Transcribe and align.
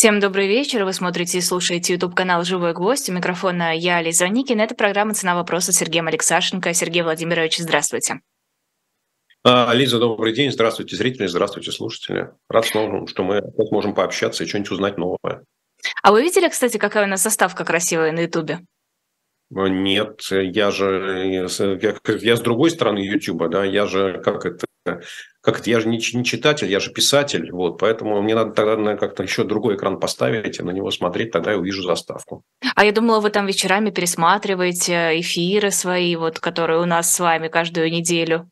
Всем 0.00 0.18
добрый 0.18 0.48
вечер. 0.48 0.84
Вы 0.84 0.94
смотрите 0.94 1.36
и 1.36 1.40
слушаете 1.42 1.92
YouTube 1.92 2.14
канал 2.14 2.42
«Живой 2.42 2.72
гвоздь». 2.72 3.10
У 3.10 3.12
микрофона 3.12 3.76
я, 3.76 4.00
Лиза 4.00 4.28
Никина. 4.28 4.62
Это 4.62 4.74
программа 4.74 5.12
«Цена 5.12 5.34
вопроса» 5.34 5.74
с 5.74 5.76
Сергеем 5.76 6.08
Алексашенко. 6.08 6.72
Сергей 6.72 7.02
Владимирович, 7.02 7.58
здравствуйте. 7.58 8.20
А, 9.44 9.70
Лиза, 9.74 9.98
добрый 9.98 10.32
день. 10.32 10.52
Здравствуйте, 10.52 10.96
зрители, 10.96 11.26
здравствуйте, 11.26 11.70
слушатели. 11.70 12.30
Рад 12.48 12.64
снова, 12.64 13.06
что 13.08 13.24
мы 13.24 13.40
опять 13.40 13.70
можем 13.70 13.94
пообщаться 13.94 14.42
и 14.42 14.46
что-нибудь 14.46 14.70
узнать 14.70 14.96
новое. 14.96 15.44
А 16.02 16.12
вы 16.12 16.22
видели, 16.22 16.48
кстати, 16.48 16.78
какая 16.78 17.04
у 17.04 17.06
нас 17.06 17.22
заставка 17.22 17.66
красивая 17.66 18.12
на 18.12 18.20
Ютубе? 18.20 18.60
Нет, 19.50 20.22
я 20.30 20.70
же 20.70 21.48
я, 21.82 21.96
я 22.06 22.36
с 22.36 22.40
другой 22.40 22.70
стороны 22.70 22.98
Ютуба, 22.98 23.48
да, 23.48 23.64
я 23.64 23.86
же 23.86 24.22
как 24.24 24.46
это, 24.46 24.66
как 25.40 25.60
это, 25.60 25.70
я 25.70 25.80
же 25.80 25.88
не, 25.88 25.96
не 25.96 26.24
читатель, 26.24 26.70
я 26.70 26.78
же 26.78 26.92
писатель, 26.92 27.50
вот, 27.50 27.78
поэтому 27.78 28.22
мне 28.22 28.36
надо 28.36 28.52
тогда 28.52 28.96
как-то 28.96 29.24
еще 29.24 29.42
другой 29.42 29.74
экран 29.74 29.98
поставить 29.98 30.60
и 30.60 30.62
на 30.62 30.70
него 30.70 30.92
смотреть, 30.92 31.32
тогда 31.32 31.50
я 31.50 31.58
увижу 31.58 31.82
заставку. 31.82 32.44
А 32.76 32.84
я 32.84 32.92
думала, 32.92 33.18
вы 33.18 33.30
там 33.30 33.46
вечерами 33.46 33.90
пересматриваете 33.90 35.18
эфиры 35.18 35.72
свои, 35.72 36.14
вот, 36.14 36.38
которые 36.38 36.80
у 36.80 36.86
нас 36.86 37.12
с 37.12 37.18
вами 37.18 37.48
каждую 37.48 37.90
неделю. 37.90 38.48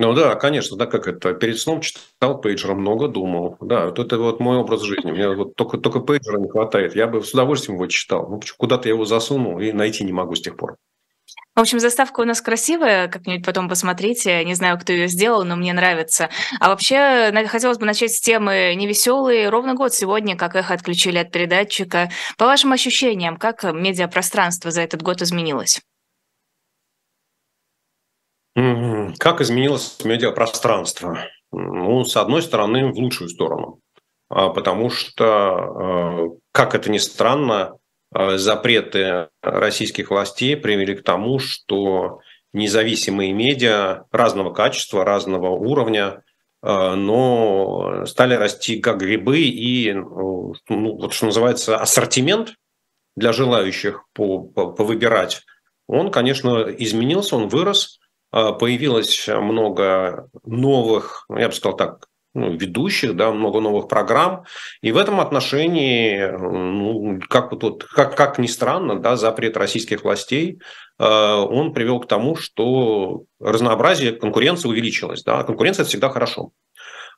Ну 0.00 0.14
да, 0.14 0.36
конечно, 0.36 0.76
да, 0.76 0.86
как 0.86 1.08
это, 1.08 1.34
перед 1.34 1.58
сном 1.58 1.80
читал 1.80 2.40
пейджера, 2.40 2.74
много 2.74 3.08
думал. 3.08 3.56
Да, 3.60 3.86
вот 3.86 3.98
это 3.98 4.16
вот 4.16 4.38
мой 4.38 4.56
образ 4.56 4.82
жизни. 4.82 5.10
Мне 5.10 5.28
вот 5.28 5.56
только, 5.56 5.76
только 5.76 5.98
пейджера 5.98 6.38
не 6.38 6.48
хватает. 6.48 6.94
Я 6.94 7.08
бы 7.08 7.20
с 7.20 7.34
удовольствием 7.34 7.74
его 7.74 7.88
читал. 7.88 8.28
Ну, 8.28 8.40
куда-то 8.56 8.88
я 8.88 8.94
его 8.94 9.04
засунул 9.04 9.58
и 9.58 9.72
найти 9.72 10.04
не 10.04 10.12
могу 10.12 10.36
с 10.36 10.40
тех 10.40 10.56
пор. 10.56 10.76
В 11.56 11.60
общем, 11.60 11.80
заставка 11.80 12.20
у 12.20 12.24
нас 12.24 12.40
красивая, 12.40 13.08
как-нибудь 13.08 13.44
потом 13.44 13.68
посмотрите. 13.68 14.44
Не 14.44 14.54
знаю, 14.54 14.78
кто 14.78 14.92
ее 14.92 15.08
сделал, 15.08 15.44
но 15.44 15.56
мне 15.56 15.72
нравится. 15.72 16.28
А 16.60 16.68
вообще, 16.68 17.32
хотелось 17.48 17.78
бы 17.78 17.84
начать 17.84 18.12
с 18.12 18.20
темы 18.20 18.74
невеселые. 18.76 19.48
Ровно 19.48 19.74
год 19.74 19.92
сегодня, 19.92 20.36
как 20.36 20.54
эхо 20.54 20.74
отключили 20.74 21.18
от 21.18 21.32
передатчика. 21.32 22.08
По 22.36 22.46
вашим 22.46 22.70
ощущениям, 22.70 23.36
как 23.36 23.64
медиапространство 23.64 24.70
за 24.70 24.82
этот 24.82 25.02
год 25.02 25.22
изменилось? 25.22 25.80
Как 29.18 29.40
изменилось 29.40 29.98
медиапространство? 30.04 31.18
Ну, 31.52 32.04
с 32.04 32.16
одной 32.16 32.42
стороны, 32.42 32.92
в 32.92 32.98
лучшую 32.98 33.28
сторону. 33.28 33.80
А, 34.28 34.48
потому 34.48 34.90
что, 34.90 35.24
а, 35.24 36.28
как 36.50 36.74
это 36.74 36.90
ни 36.90 36.98
странно, 36.98 37.78
а, 38.12 38.36
запреты 38.36 39.28
российских 39.42 40.10
властей 40.10 40.56
привели 40.56 40.96
к 40.96 41.04
тому, 41.04 41.38
что 41.38 42.18
независимые 42.52 43.32
медиа 43.32 44.04
разного 44.10 44.52
качества, 44.52 45.04
разного 45.04 45.50
уровня, 45.50 46.22
но 46.60 48.04
стали 48.06 48.34
расти 48.34 48.80
как 48.80 48.98
грибы, 48.98 49.42
и, 49.42 49.92
ну, 49.92 50.54
вот 50.68 51.12
что 51.12 51.26
называется, 51.26 51.76
ассортимент 51.76 52.54
для 53.16 53.32
желающих 53.32 54.06
повыбирать, 54.14 55.42
он, 55.86 56.10
конечно, 56.10 56.62
изменился, 56.62 57.36
он 57.36 57.48
вырос– 57.48 58.00
появилось 58.30 59.28
много 59.28 60.28
новых, 60.44 61.26
я 61.30 61.48
бы 61.48 61.54
сказал 61.54 61.76
так, 61.76 62.08
ну, 62.34 62.56
ведущих, 62.56 63.16
да, 63.16 63.32
много 63.32 63.60
новых 63.60 63.88
программ. 63.88 64.44
И 64.82 64.92
в 64.92 64.96
этом 64.96 65.20
отношении, 65.20 66.26
ну, 66.26 67.20
как, 67.28 67.52
вот, 67.52 67.84
как, 67.84 68.16
как 68.16 68.38
ни 68.38 68.46
странно, 68.46 69.00
да, 69.00 69.16
запрет 69.16 69.56
российских 69.56 70.04
властей, 70.04 70.60
э, 70.98 71.04
он 71.04 71.72
привел 71.72 72.00
к 72.00 72.08
тому, 72.08 72.36
что 72.36 73.24
разнообразие 73.40 74.12
конкуренции 74.12 74.68
увеличилось. 74.68 75.24
Да. 75.24 75.42
Конкуренция– 75.42 75.82
это 75.84 75.90
всегда 75.90 76.10
хорошо. 76.10 76.50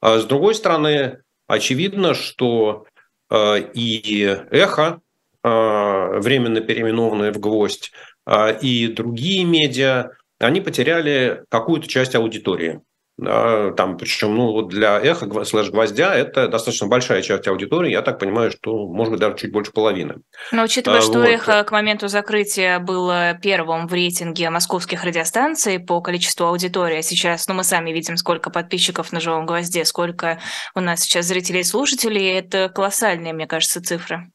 А 0.01 0.19
с 0.19 0.25
другой 0.25 0.55
стороны, 0.55 1.19
очевидно, 1.47 2.15
что 2.15 2.87
э, 3.31 3.59
и 3.75 4.27
эхо, 4.51 5.01
э, 5.43 5.49
временно 5.49 6.61
переименованное 6.61 7.33
в 7.33 7.39
«Гвоздь», 7.39 7.93
э, 8.27 8.59
и 8.61 8.87
другие 8.89 9.45
медиа, 9.45 10.13
они 10.41 10.61
потеряли 10.61 11.45
какую-то 11.49 11.87
часть 11.87 12.15
аудитории. 12.15 12.81
Да, 13.21 13.73
там, 13.73 13.99
причем 13.99 14.35
ну, 14.35 14.63
для 14.63 14.99
эхо 14.99 15.45
слэш 15.45 15.71
гвоздя 15.71 16.15
это 16.15 16.49
достаточно 16.49 16.87
большая 16.87 17.21
часть 17.21 17.47
аудитории. 17.49 17.91
Я 17.91 18.01
так 18.01 18.19
понимаю, 18.19 18.51
что 18.51 18.89
может 18.89 19.13
быть 19.13 19.21
даже 19.21 19.37
чуть 19.37 19.53
больше 19.53 19.73
половины. 19.73 20.23
Но 20.53 20.63
учитывая, 20.63 21.01
а, 21.01 21.03
что 21.03 21.19
вот. 21.19 21.29
эхо 21.29 21.63
к 21.65 21.71
моменту 21.71 22.09
закрытия 22.09 22.79
было 22.79 23.35
первым 23.35 23.89
в 23.89 23.93
рейтинге 23.93 24.49
московских 24.49 25.05
радиостанций 25.05 25.79
по 25.79 26.01
количеству 26.01 26.47
аудитории, 26.47 26.97
а 26.97 27.03
сейчас, 27.03 27.47
ну, 27.47 27.53
мы 27.53 27.63
сами 27.63 27.91
видим, 27.91 28.17
сколько 28.17 28.49
подписчиков 28.49 29.13
на 29.13 29.21
живом 29.21 29.45
гвозде, 29.45 29.85
сколько 29.85 30.39
у 30.75 30.81
нас 30.81 31.01
сейчас 31.01 31.27
зрителей 31.27 31.61
и 31.61 31.65
слушателей, 31.65 32.39
это 32.39 32.71
колоссальные, 32.71 33.35
мне 33.35 33.47
кажется, 33.47 33.83
цифры. 33.83 34.31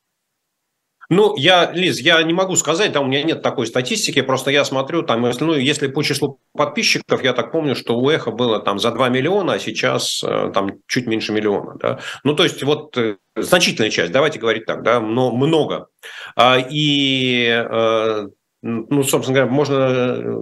Ну, 1.10 1.36
я, 1.38 1.72
Лиз, 1.72 2.00
я 2.00 2.22
не 2.24 2.34
могу 2.34 2.56
сказать, 2.56 2.92
да, 2.92 3.02
у 3.02 3.06
меня 3.06 3.24
нет 3.24 3.42
такой 3.42 3.68
статистики, 3.68 4.22
просто 4.22 4.52
я 4.52 4.66
смотрю, 4.66 5.04
там, 5.04 5.26
если, 5.26 5.44
ну, 5.44 5.54
если 5.54 5.88
по 5.88 6.04
числу 6.04 6.40
подписчиков, 6.54 7.24
я 7.24 7.34
так 7.34 7.52
помню, 7.52 7.76
что 7.76 7.98
у 7.98 8.10
Эхо 8.10 8.32
было 8.32 8.60
там 8.60 8.80
за 8.80 8.92
2 8.92 9.10
миллиона, 9.10 9.54
а 9.54 9.60
сейчас 9.60 10.24
э, 10.24 10.52
там 10.54 10.80
чуть 10.88 11.06
меньше 11.06 11.32
миллиона, 11.32 11.76
да. 11.80 12.00
Ну, 12.24 12.36
то 12.36 12.44
есть 12.44 12.64
вот 12.64 12.98
э, 12.98 13.18
значительная 13.36 13.92
часть, 13.92 14.12
давайте 14.12 14.40
говорить 14.40 14.66
так, 14.66 14.82
да, 14.84 15.00
но 15.00 15.32
много. 15.32 15.88
А, 16.36 16.58
и, 16.58 17.48
э, 17.48 18.28
ну, 18.62 19.04
собственно 19.04 19.36
говоря, 19.36 19.52
можно... 19.52 20.40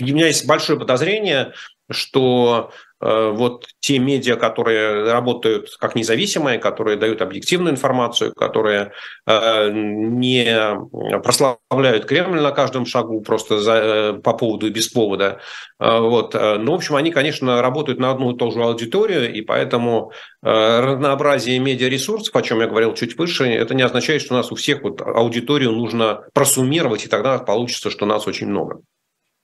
У 0.00 0.04
меня 0.04 0.28
есть 0.28 0.46
большое 0.46 0.78
подозрение, 0.78 1.54
что 1.90 2.70
вот 3.00 3.66
те 3.80 3.98
медиа, 3.98 4.36
которые 4.36 5.10
работают 5.12 5.76
как 5.78 5.94
независимые, 5.94 6.58
которые 6.58 6.96
дают 6.96 7.22
объективную 7.22 7.72
информацию, 7.72 8.34
которые 8.34 8.92
э, 9.26 9.70
не 9.72 10.76
прославляют 11.22 12.06
Кремль 12.06 12.40
на 12.40 12.50
каждом 12.50 12.86
шагу 12.86 13.20
просто 13.20 13.60
за, 13.60 13.74
э, 13.74 14.12
по 14.14 14.32
поводу 14.32 14.66
и 14.66 14.70
без 14.70 14.88
повода. 14.88 15.40
Вот. 15.78 16.34
Ну, 16.34 16.72
в 16.72 16.74
общем, 16.74 16.96
они, 16.96 17.12
конечно, 17.12 17.62
работают 17.62 18.00
на 18.00 18.10
одну 18.10 18.34
и 18.34 18.36
ту 18.36 18.50
же 18.50 18.62
аудиторию, 18.62 19.32
и 19.32 19.42
поэтому 19.42 20.10
разнообразие 20.42 21.60
медиаресурсов, 21.60 22.34
о 22.34 22.42
чем 22.42 22.60
я 22.60 22.66
говорил 22.66 22.94
чуть 22.94 23.16
выше, 23.16 23.44
это 23.44 23.74
не 23.74 23.82
означает, 23.82 24.22
что 24.22 24.34
у 24.34 24.36
нас 24.36 24.50
у 24.50 24.56
всех 24.56 24.82
вот 24.82 25.00
аудиторию 25.00 25.70
нужно 25.70 26.24
просуммировать, 26.34 27.04
и 27.04 27.08
тогда 27.08 27.38
получится, 27.38 27.90
что 27.90 28.06
нас 28.06 28.26
очень 28.26 28.48
много. 28.48 28.80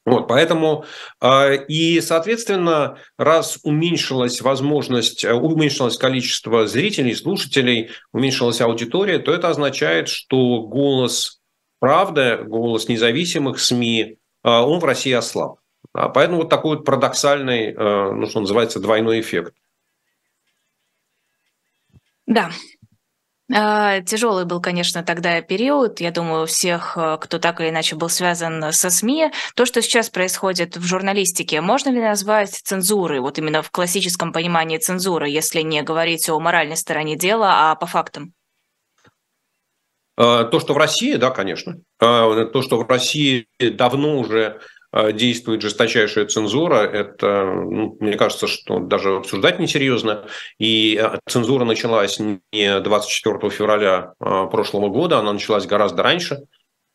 Вот, 0.04 0.28
поэтому 0.28 0.84
э, 1.22 1.64
и, 1.66 2.00
соответственно, 2.02 2.98
раз 3.16 3.58
уменьшилась 3.62 4.42
возможность, 4.42 5.24
э, 5.24 5.32
уменьшилось 5.32 5.96
количество 5.96 6.66
зрителей, 6.66 7.14
слушателей, 7.14 7.90
уменьшилась 8.12 8.60
аудитория, 8.60 9.18
то 9.18 9.32
это 9.32 9.48
означает, 9.48 10.08
что 10.08 10.60
голос 10.60 11.40
правды, 11.80 12.36
голос 12.44 12.88
независимых 12.88 13.58
СМИ, 13.58 14.02
э, 14.02 14.16
он 14.42 14.78
в 14.78 14.84
России 14.84 15.12
ослаб. 15.12 15.58
А 15.94 16.10
поэтому 16.10 16.40
вот 16.40 16.50
такой 16.50 16.76
вот 16.76 16.84
парадоксальный, 16.84 17.72
ну, 17.72 18.26
что 18.26 18.40
называется, 18.40 18.80
двойной 18.80 19.20
эффект. 19.20 19.54
Да, 22.26 22.46
а, 22.46 22.50
Тяжелый 23.48 24.46
был, 24.46 24.60
конечно, 24.60 25.02
тогда 25.02 25.42
период. 25.42 26.00
Я 26.00 26.10
думаю, 26.10 26.44
у 26.44 26.46
всех, 26.46 26.96
э, 26.96 27.18
кто 27.20 27.38
так 27.38 27.60
или 27.60 27.68
иначе 27.68 27.94
был 27.94 28.08
связан 28.08 28.72
со 28.72 28.88
СМИ, 28.88 29.32
то, 29.54 29.66
что 29.66 29.82
сейчас 29.82 30.08
происходит 30.08 30.78
в 30.78 30.82
журналистике, 30.84 31.60
можно 31.60 31.90
ли 31.90 32.00
назвать 32.00 32.50
цензурой, 32.50 33.20
вот 33.20 33.38
именно 33.38 33.60
в 33.60 33.70
классическом 33.70 34.32
понимании 34.32 34.78
цензуры, 34.78 35.28
если 35.28 35.60
не 35.60 35.82
говорить 35.82 36.26
о 36.30 36.40
моральной 36.40 36.76
стороне 36.76 37.16
дела, 37.16 37.70
а 37.70 37.74
по 37.74 37.84
фактам? 37.84 38.32
А, 40.16 40.44
то, 40.44 40.58
что 40.58 40.72
в 40.72 40.78
России, 40.78 41.16
да, 41.16 41.30
конечно. 41.30 41.76
А, 42.00 42.46
то, 42.46 42.62
что 42.62 42.78
в 42.78 42.88
России 42.88 43.46
давно 43.58 44.20
уже 44.20 44.60
Э, 44.83 44.83
действует 45.12 45.62
жесточайшая 45.62 46.26
цензура, 46.26 46.76
это, 46.76 47.44
ну, 47.44 47.96
мне 48.00 48.16
кажется, 48.16 48.46
что 48.46 48.78
даже 48.78 49.16
обсуждать 49.16 49.58
несерьезно. 49.58 50.26
И 50.58 51.00
э, 51.00 51.18
цензура 51.28 51.64
началась 51.64 52.20
не 52.20 52.80
24 52.80 53.50
февраля 53.50 54.14
э, 54.20 54.46
прошлого 54.50 54.88
года, 54.88 55.18
она 55.18 55.32
началась 55.32 55.66
гораздо 55.66 56.02
раньше, 56.02 56.44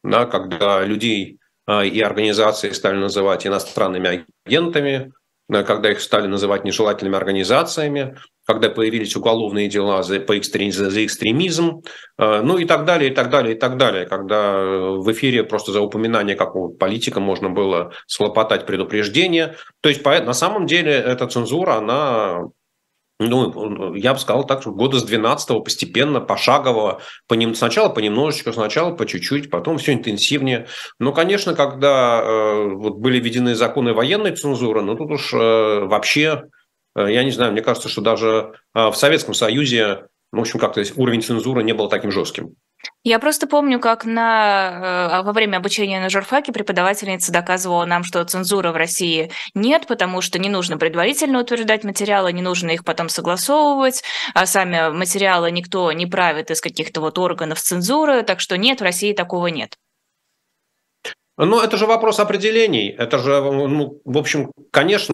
да, 0.03 0.25
когда 0.25 0.83
людей 0.83 1.39
и 1.67 2.01
организации 2.01 2.71
стали 2.71 2.97
называть 2.97 3.45
иностранными 3.45 4.25
агентами, 4.43 5.11
когда 5.47 5.91
их 5.91 6.01
стали 6.01 6.25
называть 6.25 6.63
нежелательными 6.63 7.15
организациями, 7.15 8.17
когда 8.49 8.67
появились 8.67 9.15
уголовные 9.15 9.67
дела 9.67 10.01
за, 10.01 10.19
по 10.19 10.35
экстрем, 10.35 10.71
за 10.71 11.05
экстремизм, 11.05 11.83
э, 12.17 12.41
ну 12.41 12.57
и 12.57 12.65
так 12.65 12.83
далее, 12.83 13.11
и 13.11 13.13
так 13.13 13.29
далее, 13.29 13.55
и 13.55 13.59
так 13.59 13.77
далее, 13.77 14.07
когда 14.07 14.53
э, 14.55 14.89
в 14.97 15.11
эфире 15.11 15.43
просто 15.43 15.71
за 15.71 15.81
упоминание 15.81 16.35
какого-то 16.35 16.75
политика 16.75 17.19
можно 17.19 17.51
было 17.51 17.91
слопотать 18.07 18.65
предупреждение. 18.65 19.55
То 19.81 19.89
есть 19.89 20.03
на 20.03 20.33
самом 20.33 20.65
деле 20.65 20.93
эта 20.93 21.27
цензура, 21.27 21.75
она 21.75 22.49
ну, 23.19 23.93
я 23.93 24.13
бы 24.13 24.19
сказал 24.19 24.47
так, 24.47 24.61
что 24.61 24.71
года 24.71 24.97
с 24.97 25.03
12 25.03 25.63
постепенно, 25.63 26.19
пошагово, 26.19 27.01
понем... 27.27 27.53
сначала 27.53 27.89
понемножечку, 27.89 28.51
сначала 28.51 28.95
по 28.95 29.05
чуть-чуть, 29.05 29.51
потом 29.51 29.77
все 29.77 29.93
интенсивнее. 29.93 30.65
Но, 30.97 31.11
конечно, 31.11 31.53
когда 31.53 32.21
э, 32.23 32.73
вот 32.73 32.95
были 32.95 33.19
введены 33.19 33.53
законы 33.53 33.93
военной 33.93 34.35
цензуры, 34.35 34.81
ну, 34.81 34.95
тут 34.95 35.11
уж 35.11 35.33
э, 35.33 35.37
вообще, 35.37 36.45
я 37.07 37.23
не 37.23 37.31
знаю, 37.31 37.51
мне 37.51 37.61
кажется, 37.61 37.89
что 37.89 38.01
даже 38.01 38.53
э, 38.73 38.87
в 38.89 38.95
Советском 38.95 39.33
Союзе 39.33 40.09
в 40.31 40.39
общем, 40.39 40.59
как-то 40.59 40.83
уровень 40.95 41.23
цензуры 41.23 41.63
не 41.63 41.73
был 41.73 41.89
таким 41.89 42.11
жестким. 42.11 42.55
Я 43.03 43.19
просто 43.19 43.47
помню, 43.47 43.79
как 43.79 44.05
на, 44.05 45.19
э, 45.21 45.23
во 45.23 45.33
время 45.33 45.57
обучения 45.57 45.99
на 45.99 46.09
журфаке 46.09 46.53
преподавательница 46.53 47.31
доказывала 47.31 47.85
нам, 47.85 48.03
что 48.03 48.23
цензуры 48.23 48.71
в 48.71 48.75
России 48.75 49.31
нет, 49.53 49.87
потому 49.87 50.21
что 50.21 50.39
не 50.39 50.49
нужно 50.49 50.77
предварительно 50.77 51.41
утверждать 51.41 51.83
материалы, 51.83 52.31
не 52.31 52.41
нужно 52.41 52.71
их 52.71 52.85
потом 52.85 53.09
согласовывать, 53.09 54.03
а 54.33 54.45
сами 54.45 54.91
материалы 54.91 55.51
никто 55.51 55.91
не 55.91 56.05
правит 56.05 56.51
из 56.51 56.61
каких-то 56.61 57.01
вот 57.01 57.17
органов 57.17 57.59
цензуры, 57.59 58.21
так 58.21 58.39
что 58.39 58.57
нет, 58.57 58.79
в 58.79 58.83
России 58.83 59.13
такого 59.13 59.47
нет. 59.47 59.75
Но 61.37 61.63
это 61.63 61.77
же 61.77 61.85
вопрос 61.85 62.19
определений. 62.19 62.89
Это 62.89 63.17
же, 63.17 63.41
ну, 63.41 64.01
в 64.03 64.17
общем, 64.17 64.51
конечно, 64.71 65.13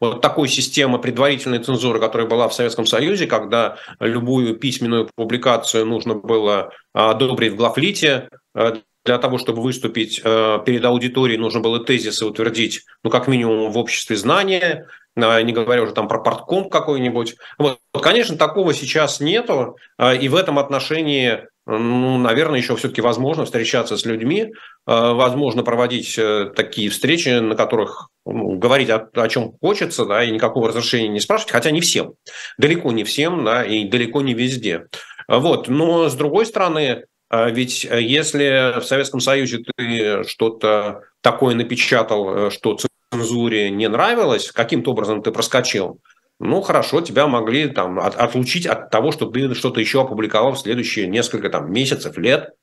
вот 0.00 0.20
такой 0.20 0.48
системы 0.48 0.98
предварительной 1.00 1.58
цензуры, 1.58 2.00
которая 2.00 2.28
была 2.28 2.48
в 2.48 2.54
Советском 2.54 2.86
Союзе, 2.86 3.26
когда 3.26 3.76
любую 4.00 4.56
письменную 4.56 5.08
публикацию 5.14 5.86
нужно 5.86 6.14
было 6.14 6.70
одобрить 6.92 7.52
в 7.52 7.56
главлите, 7.56 8.28
э, 8.54 8.76
для 9.04 9.18
того, 9.18 9.38
чтобы 9.38 9.62
выступить 9.62 10.20
э, 10.22 10.58
перед 10.64 10.84
аудиторией, 10.84 11.38
нужно 11.38 11.60
было 11.60 11.82
тезисы 11.82 12.26
утвердить, 12.26 12.82
ну, 13.02 13.10
как 13.10 13.28
минимум, 13.28 13.70
в 13.70 13.78
обществе 13.78 14.16
знания, 14.16 14.86
не 15.16 15.52
говоря 15.52 15.82
уже 15.82 15.92
там 15.92 16.06
про 16.08 16.20
портком 16.20 16.70
какой-нибудь. 16.70 17.36
Вот, 17.58 17.78
конечно, 18.00 18.36
такого 18.36 18.74
сейчас 18.74 19.20
нету, 19.20 19.76
э, 19.98 20.16
и 20.18 20.28
в 20.28 20.34
этом 20.34 20.58
отношении 20.58 21.48
ну, 21.78 22.18
наверное, 22.18 22.58
еще 22.58 22.76
все-таки 22.76 23.00
возможно 23.00 23.44
встречаться 23.44 23.96
с 23.96 24.04
людьми, 24.04 24.42
э, 24.42 24.50
возможно 24.86 25.62
проводить 25.62 26.18
э, 26.18 26.50
такие 26.54 26.90
встречи, 26.90 27.28
на 27.38 27.54
которых 27.54 28.08
ну, 28.26 28.56
говорить 28.56 28.90
о, 28.90 29.08
о 29.14 29.28
чем 29.28 29.52
хочется, 29.60 30.04
да, 30.04 30.24
и 30.24 30.30
никакого 30.30 30.68
разрешения 30.68 31.08
не 31.08 31.20
спрашивать, 31.20 31.52
хотя 31.52 31.70
не 31.70 31.80
всем, 31.80 32.14
далеко 32.58 32.92
не 32.92 33.04
всем, 33.04 33.44
да, 33.44 33.64
и 33.64 33.84
далеко 33.84 34.20
не 34.20 34.34
везде. 34.34 34.86
Вот, 35.28 35.68
но 35.68 36.08
с 36.08 36.14
другой 36.14 36.46
стороны, 36.46 37.04
э, 37.30 37.50
ведь 37.50 37.84
если 37.84 38.80
в 38.80 38.84
Советском 38.84 39.20
Союзе 39.20 39.62
ты 39.76 40.24
что-то 40.24 41.02
такое 41.20 41.54
напечатал, 41.54 42.50
что 42.50 42.78
цензуре 43.12 43.70
не 43.70 43.88
нравилось, 43.88 44.50
каким-то 44.52 44.92
образом 44.92 45.22
ты 45.22 45.30
проскочил, 45.30 46.00
ну, 46.42 46.62
хорошо, 46.62 47.02
тебя 47.02 47.26
могли 47.26 47.68
там 47.68 48.00
от, 48.00 48.16
отлучить 48.16 48.66
от 48.66 48.90
того, 48.90 49.12
что 49.12 49.26
ты 49.26 49.54
что-то 49.54 49.78
еще 49.78 50.00
опубликовал 50.00 50.52
в 50.52 50.58
следующие 50.58 51.06
несколько 51.06 51.50
там 51.50 51.70
месяцев, 51.70 52.16
лет, 52.16 52.54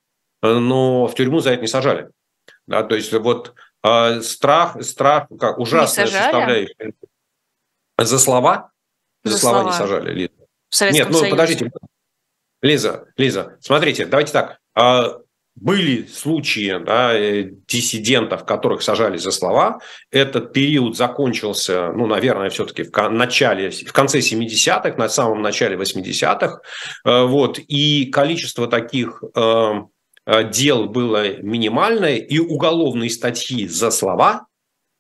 но 0.41 1.05
в 1.05 1.13
тюрьму 1.13 1.41
за 1.41 1.51
это 1.51 1.61
не 1.61 1.67
сажали. 1.67 2.09
Да, 2.65 2.81
то 2.81 2.95
есть 2.95 3.13
вот 3.13 3.53
э, 3.83 4.21
страх, 4.21 4.81
страх, 4.83 5.27
как 5.39 5.59
ужасная 5.59 6.07
составляющая. 6.07 6.93
За 7.99 8.17
слова? 8.17 8.71
За, 9.23 9.33
за 9.33 9.37
слова. 9.37 9.59
слова 9.59 9.71
не 9.71 9.77
сажали, 9.77 10.11
Лиза. 10.11 10.93
Нет, 10.93 11.07
ну 11.09 11.19
Союзе. 11.19 11.29
подождите. 11.29 11.71
Лиза, 12.63 13.05
Лиза, 13.15 13.57
смотрите, 13.61 14.07
давайте 14.07 14.33
так. 14.33 14.59
Были 15.59 16.05
случаи 16.05 16.77
да, 16.85 17.17
э, 17.17 17.49
диссидентов, 17.67 18.45
которых 18.45 18.83
сажали 18.83 19.17
за 19.17 19.31
слова. 19.31 19.79
Этот 20.11 20.53
период 20.53 20.95
закончился, 20.95 21.91
ну, 21.93 22.05
наверное, 22.05 22.51
все-таки 22.51 22.83
в 22.83 23.09
начале, 23.09 23.71
в 23.71 23.91
конце 23.91 24.19
70-х, 24.19 24.97
на 24.97 25.09
самом 25.09 25.41
начале 25.41 25.75
80-х. 25.75 26.61
Э, 27.05 27.23
вот, 27.23 27.57
и 27.57 28.05
количество 28.05 28.67
таких 28.67 29.23
э, 29.35 29.73
дел 30.51 30.85
было 30.85 31.41
минимальное, 31.41 32.17
и 32.17 32.37
уголовные 32.37 33.09
статьи 33.09 33.67
за 33.67 33.89
слова 33.89 34.45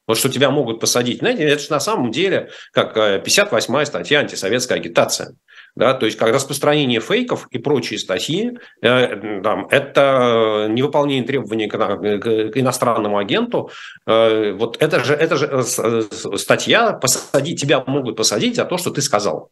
вот 0.07 0.17
что 0.17 0.29
тебя 0.29 0.49
могут 0.49 0.79
посадить. 0.79 1.19
Знаете, 1.19 1.43
это 1.43 1.61
же 1.61 1.69
на 1.69 1.81
самом 1.81 2.11
деле 2.11 2.49
как 2.71 2.95
58-я 2.95 3.85
статья 3.85 4.19
антисоветская 4.21 4.77
агитация. 4.77 5.35
Да, 5.77 5.93
то 5.93 6.07
есть 6.07 6.17
как 6.17 6.33
распространение 6.33 6.99
фейков 6.99 7.47
и 7.51 7.59
прочие 7.59 7.99
статьи, 7.99 8.57
э, 8.81 9.41
там, 9.43 9.67
это 9.69 10.65
невыполнение 10.67 11.23
требований 11.23 11.67
к, 11.67 11.77
к 11.77 12.57
иностранному 12.57 13.19
агенту. 13.19 13.69
Э, 14.07 14.53
вот 14.53 14.81
это 14.81 15.03
же, 15.03 15.13
это 15.13 15.35
же 15.35 15.45
э, 15.45 16.01
статья, 16.35 16.93
посадить, 16.93 17.61
тебя 17.61 17.83
могут 17.85 18.17
посадить 18.17 18.55
за 18.55 18.65
то, 18.65 18.79
что 18.79 18.89
ты 18.89 19.03
сказал. 19.03 19.51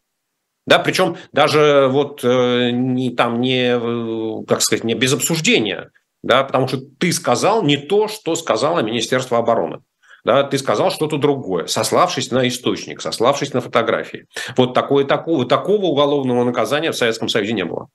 Да, 0.66 0.80
причем 0.80 1.16
даже 1.30 1.86
вот 1.92 2.24
э, 2.24 2.70
не, 2.72 3.10
там 3.10 3.40
не, 3.40 3.78
э, 3.78 4.44
как 4.48 4.62
сказать, 4.62 4.82
не 4.82 4.94
без 4.94 5.12
обсуждения, 5.12 5.90
да, 6.24 6.42
потому 6.42 6.66
что 6.66 6.78
ты 6.98 7.12
сказал 7.12 7.62
не 7.62 7.76
то, 7.76 8.08
что 8.08 8.34
сказала 8.34 8.80
Министерство 8.80 9.38
обороны 9.38 9.78
да, 10.26 10.42
ты 10.42 10.58
сказал 10.58 10.90
что-то 10.90 11.18
другое, 11.18 11.66
сославшись 11.68 12.32
на 12.32 12.48
источник, 12.48 13.00
сославшись 13.00 13.54
на 13.54 13.60
фотографии. 13.60 14.26
Вот 14.56 14.74
такое, 14.74 15.04
такого, 15.04 15.46
такого 15.46 15.86
уголовного 15.86 16.42
наказания 16.42 16.90
в 16.90 16.96
Советском 16.96 17.28
Союзе 17.28 17.52
не 17.52 17.64
было. 17.64 17.88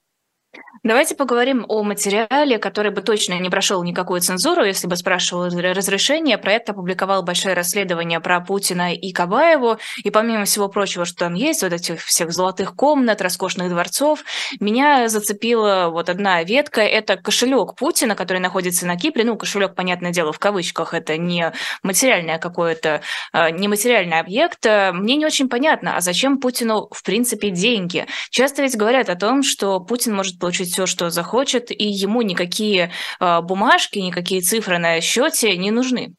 Давайте 0.83 1.13
поговорим 1.13 1.63
о 1.67 1.83
материале, 1.83 2.57
который 2.57 2.89
бы 2.89 3.03
точно 3.03 3.37
не 3.37 3.51
прошел 3.51 3.83
никакую 3.83 4.19
цензуру, 4.19 4.65
если 4.65 4.87
бы 4.87 4.95
спрашивал 4.95 5.45
разрешение. 5.45 6.39
Проект 6.39 6.71
опубликовал 6.71 7.21
большое 7.21 7.53
расследование 7.53 8.19
про 8.19 8.41
Путина 8.41 8.91
и 8.91 9.11
Кабаеву. 9.11 9.77
И 10.03 10.09
помимо 10.09 10.45
всего 10.45 10.69
прочего, 10.69 11.05
что 11.05 11.17
там 11.17 11.35
есть, 11.35 11.61
вот 11.61 11.71
этих 11.71 12.01
всех 12.01 12.31
золотых 12.31 12.75
комнат, 12.75 13.21
роскошных 13.21 13.69
дворцов, 13.69 14.23
меня 14.59 15.07
зацепила 15.07 15.89
вот 15.91 16.09
одна 16.09 16.41
ветка. 16.41 16.81
Это 16.81 17.15
кошелек 17.15 17.75
Путина, 17.75 18.15
который 18.15 18.39
находится 18.39 18.87
на 18.87 18.97
Кипре. 18.97 19.23
Ну, 19.23 19.37
кошелек, 19.37 19.75
понятное 19.75 20.09
дело, 20.09 20.33
в 20.33 20.39
кавычках. 20.39 20.95
Это 20.95 21.15
не 21.15 21.53
материальное 21.83 22.39
какое-то, 22.39 23.01
а, 23.33 23.51
не 23.51 23.67
материальный 23.67 24.17
объект. 24.17 24.65
Мне 24.65 25.15
не 25.15 25.27
очень 25.27 25.47
понятно, 25.47 25.95
а 25.95 26.01
зачем 26.01 26.39
Путину, 26.39 26.87
в 26.89 27.03
принципе, 27.03 27.51
деньги? 27.51 28.07
Часто 28.31 28.63
ведь 28.63 28.75
говорят 28.75 29.09
о 29.09 29.15
том, 29.15 29.43
что 29.43 29.79
Путин 29.79 30.15
может 30.15 30.39
получить 30.39 30.70
все, 30.71 30.85
что 30.85 31.09
захочет, 31.09 31.71
и 31.71 31.87
ему 31.87 32.21
никакие 32.21 32.91
а, 33.19 33.41
бумажки, 33.41 33.99
никакие 33.99 34.41
цифры 34.41 34.77
на 34.77 35.01
счете 35.01 35.55
не 35.57 35.71
нужны. 35.71 36.13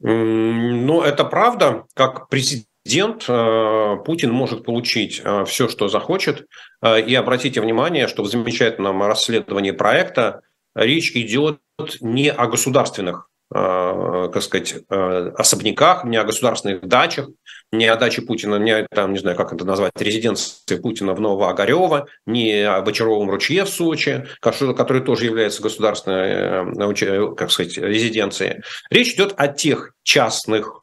Ну, 0.00 1.02
это 1.02 1.24
правда. 1.24 1.84
Как 1.94 2.28
президент 2.28 3.24
а, 3.28 3.96
Путин 3.96 4.32
может 4.32 4.64
получить 4.64 5.22
а, 5.24 5.44
все, 5.44 5.68
что 5.68 5.88
захочет. 5.88 6.46
И 6.84 7.14
обратите 7.14 7.60
внимание, 7.60 8.08
что 8.08 8.22
в 8.22 8.26
замечательном 8.26 9.02
расследовании 9.02 9.70
проекта 9.70 10.42
речь 10.74 11.12
идет 11.14 11.60
не 12.00 12.30
о 12.30 12.46
государственных 12.46 13.30
как 13.54 14.42
сказать, 14.42 14.74
э, 14.90 15.30
особняках, 15.36 16.04
не 16.04 16.16
о 16.16 16.24
государственных 16.24 16.80
дачах, 16.82 17.28
не 17.70 17.86
о 17.86 17.96
даче 17.96 18.22
Путина, 18.22 18.56
не 18.56 18.84
там, 18.90 19.12
не 19.12 19.20
знаю, 19.20 19.36
как 19.36 19.52
это 19.52 19.64
назвать, 19.64 19.92
резиденции 19.96 20.76
Путина 20.76 21.14
в 21.14 21.20
Новоогарево, 21.20 22.08
не 22.26 22.62
о 22.62 22.82
Бочаровом 22.82 23.30
ручье 23.30 23.64
в 23.64 23.68
Сочи, 23.68 24.26
который 24.40 25.02
тоже 25.02 25.26
является 25.26 25.62
государственной, 25.62 26.72
э, 26.72 27.34
как 27.36 27.52
сказать, 27.52 27.78
резиденцией. 27.78 28.62
Речь 28.90 29.14
идет 29.14 29.34
о 29.36 29.46
тех 29.46 29.92
частных 30.02 30.80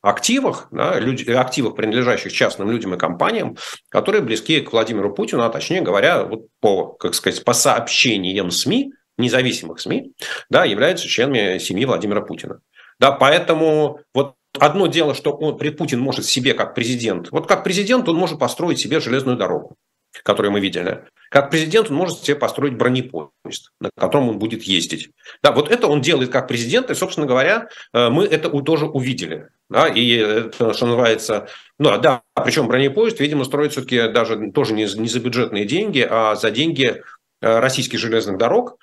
активах, 0.00 0.68
да, 0.70 0.98
люди, 0.98 1.30
активах, 1.30 1.76
принадлежащих 1.76 2.32
частным 2.32 2.70
людям 2.70 2.94
и 2.94 2.98
компаниям, 2.98 3.56
которые 3.88 4.22
близки 4.22 4.60
к 4.60 4.72
Владимиру 4.72 5.14
Путину, 5.14 5.42
а 5.42 5.50
точнее 5.50 5.80
говоря, 5.80 6.24
вот 6.24 6.46
по, 6.60 6.86
как 6.92 7.14
сказать, 7.14 7.42
по 7.44 7.52
сообщениям 7.52 8.50
СМИ, 8.50 8.92
независимых 9.18 9.80
СМИ, 9.80 10.12
да, 10.50 10.64
являются 10.64 11.08
членами 11.08 11.58
семьи 11.58 11.84
Владимира 11.84 12.20
Путина. 12.20 12.60
Да, 12.98 13.12
поэтому 13.12 14.00
вот 14.12 14.34
одно 14.58 14.86
дело, 14.86 15.14
что 15.14 15.32
он, 15.32 15.56
Путин 15.58 16.00
может 16.00 16.24
себе 16.24 16.54
как 16.54 16.74
президент, 16.74 17.30
вот 17.30 17.46
как 17.46 17.64
президент 17.64 18.08
он 18.08 18.16
может 18.16 18.38
построить 18.38 18.78
себе 18.78 19.00
железную 19.00 19.36
дорогу, 19.36 19.76
которую 20.22 20.52
мы 20.52 20.60
видели. 20.60 21.04
Как 21.30 21.50
президент 21.50 21.90
он 21.90 21.96
может 21.96 22.22
себе 22.22 22.36
построить 22.36 22.76
бронепоезд, 22.76 23.72
на 23.80 23.90
котором 23.96 24.28
он 24.28 24.38
будет 24.38 24.62
ездить. 24.62 25.10
Да, 25.42 25.50
вот 25.50 25.70
это 25.70 25.88
он 25.88 26.00
делает 26.00 26.30
как 26.30 26.46
президент, 26.46 26.90
и, 26.90 26.94
собственно 26.94 27.26
говоря, 27.26 27.68
э, 27.92 28.08
мы 28.08 28.24
это 28.24 28.48
тоже 28.62 28.86
увидели. 28.86 29.48
Да, 29.68 29.88
и 29.88 30.10
это, 30.10 30.74
что 30.74 30.86
называется, 30.86 31.48
ну 31.78 31.98
да, 31.98 32.22
причем 32.34 32.68
бронепоезд, 32.68 33.18
видимо, 33.18 33.44
строит 33.44 33.72
все-таки 33.72 34.08
даже 34.08 34.52
тоже 34.52 34.74
не, 34.74 34.84
не 34.84 35.08
за 35.08 35.18
бюджетные 35.18 35.64
деньги, 35.64 36.06
а 36.08 36.36
за 36.36 36.50
деньги 36.52 37.02
э, 37.40 37.58
российских 37.58 37.98
железных 37.98 38.38
дорог, 38.38 38.76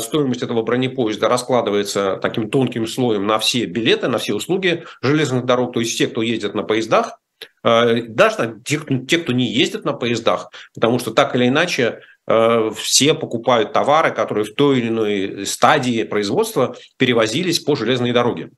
стоимость 0.00 0.42
этого 0.42 0.62
бронепоезда 0.62 1.28
раскладывается 1.28 2.18
таким 2.22 2.48
тонким 2.48 2.86
слоем 2.86 3.26
на 3.26 3.38
все 3.38 3.66
билеты, 3.66 4.08
на 4.08 4.18
все 4.18 4.34
услуги 4.34 4.84
железных 5.02 5.44
дорог, 5.44 5.72
то 5.72 5.80
есть 5.80 5.98
те, 5.98 6.06
кто 6.06 6.22
ездит 6.22 6.54
на 6.54 6.62
поездах, 6.62 7.18
а, 7.62 7.94
даже 8.08 8.60
те, 8.64 8.78
те, 9.08 9.18
кто 9.18 9.32
не 9.32 9.46
ездит 9.46 9.84
на 9.84 9.92
поездах, 9.92 10.50
потому 10.74 10.98
что 10.98 11.12
так 11.12 11.34
или 11.34 11.48
иначе 11.48 12.00
а, 12.26 12.70
все 12.70 13.14
покупают 13.14 13.72
товары, 13.72 14.10
которые 14.12 14.44
в 14.44 14.54
той 14.54 14.78
или 14.78 14.88
иной 14.88 15.46
стадии 15.46 16.02
производства 16.04 16.76
перевозились 16.96 17.60
по 17.60 17.74
железной 17.74 18.12
дороге. 18.12 18.50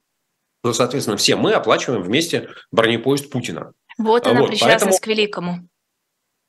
То, 0.63 0.73
соответственно, 0.73 1.17
все 1.17 1.37
мы 1.37 1.53
оплачиваем 1.53 2.03
вместе 2.03 2.49
бронепоезд 2.73 3.31
Путина. 3.31 3.73
Вот 3.99 4.27
она 4.27 4.41
вот, 4.41 4.51
причастность 4.51 4.83
поэтому... 4.83 4.99
к 4.99 5.07
великому. 5.07 5.69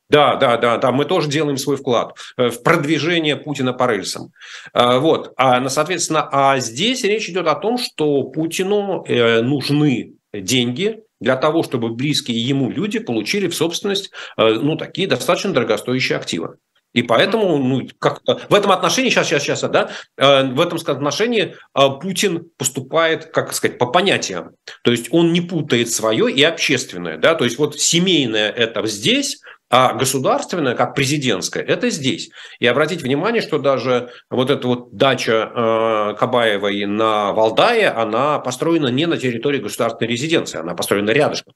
Да, 0.09 0.35
да, 0.37 0.55
да, 0.57 0.77
да, 0.77 0.91
мы 0.91 1.03
тоже 1.03 1.29
делаем 1.29 1.57
свой 1.57 1.75
вклад 1.75 2.15
э, 2.37 2.49
в 2.49 2.63
продвижение 2.63 3.35
Путина 3.35 3.73
по 3.73 3.91
рельсам. 3.91 4.31
Э, 4.73 4.99
вот, 4.99 5.33
а, 5.35 5.67
соответственно, 5.67 6.27
а 6.31 6.59
здесь 6.59 7.03
речь 7.03 7.29
идет 7.29 7.47
о 7.47 7.55
том, 7.55 7.77
что 7.77 8.23
Путину 8.23 9.03
э, 9.05 9.41
нужны 9.41 10.13
деньги 10.33 11.01
для 11.19 11.35
того, 11.35 11.61
чтобы 11.63 11.89
близкие 11.89 12.39
ему 12.39 12.69
люди 12.69 12.99
получили 12.99 13.47
в 13.47 13.55
собственность 13.55 14.11
ну, 14.37 14.75
такие 14.75 15.07
достаточно 15.07 15.51
дорогостоящие 15.51 16.15
активы. 16.15 16.57
И 16.93 17.01
поэтому 17.01 17.57
ну, 17.57 17.87
как, 17.97 18.21
в 18.49 18.53
этом 18.53 18.71
отношении, 18.71 19.09
сейчас, 19.09 19.27
сейчас, 19.27 19.41
сейчас, 19.43 19.61
да, 19.61 19.89
в 20.15 20.61
этом 20.61 20.77
отношении 20.85 21.55
Путин 21.73 22.51
поступает, 22.57 23.25
как 23.25 23.53
сказать, 23.53 23.79
по 23.79 23.87
понятиям. 23.87 24.51
То 24.83 24.91
есть 24.91 25.07
он 25.11 25.33
не 25.33 25.41
путает 25.41 25.89
свое 25.89 26.31
и 26.31 26.43
общественное. 26.43 27.17
Да? 27.17 27.33
То 27.33 27.45
есть 27.45 27.57
вот 27.57 27.79
семейное 27.79 28.51
это 28.51 28.85
здесь, 28.85 29.41
а 29.69 29.93
государственное, 29.93 30.75
как 30.75 30.95
президентское, 30.95 31.63
это 31.63 31.89
здесь. 31.89 32.29
И 32.59 32.67
обратите 32.67 33.03
внимание, 33.03 33.41
что 33.41 33.59
даже 33.59 34.09
вот 34.29 34.49
эта 34.49 34.67
вот 34.67 34.95
дача 34.95 35.51
э, 35.53 36.15
Кабаевой 36.17 36.85
на 36.85 37.33
Валдае, 37.33 37.89
она 37.89 38.39
построена 38.39 38.87
не 38.87 39.05
на 39.05 39.17
территории 39.17 39.59
государственной 39.59 40.09
резиденции, 40.09 40.59
она 40.59 40.73
построена 40.73 41.11
рядышком. 41.11 41.53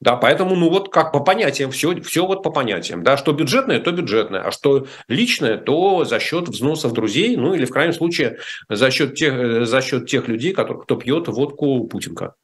Да, 0.00 0.16
поэтому, 0.16 0.56
ну 0.56 0.68
вот 0.68 0.88
как 0.88 1.12
по 1.12 1.20
понятиям, 1.20 1.70
все, 1.70 1.94
все 2.00 2.26
вот 2.26 2.42
по 2.42 2.50
понятиям. 2.50 3.04
Да, 3.04 3.16
что 3.16 3.30
бюджетное, 3.30 3.78
то 3.78 3.92
бюджетное, 3.92 4.40
а 4.40 4.50
что 4.50 4.88
личное, 5.06 5.58
то 5.58 6.04
за 6.04 6.18
счет 6.18 6.48
взносов 6.48 6.92
друзей, 6.92 7.36
ну 7.36 7.54
или 7.54 7.64
в 7.66 7.70
крайнем 7.70 7.92
случае 7.92 8.38
за 8.68 8.90
счет 8.90 9.14
тех, 9.14 9.64
за 9.64 9.80
счет 9.80 10.08
тех 10.08 10.26
людей, 10.26 10.52
которые, 10.52 10.82
кто 10.82 10.96
пьет 10.96 11.28
водку 11.28 11.86
Путинка. 11.86 12.34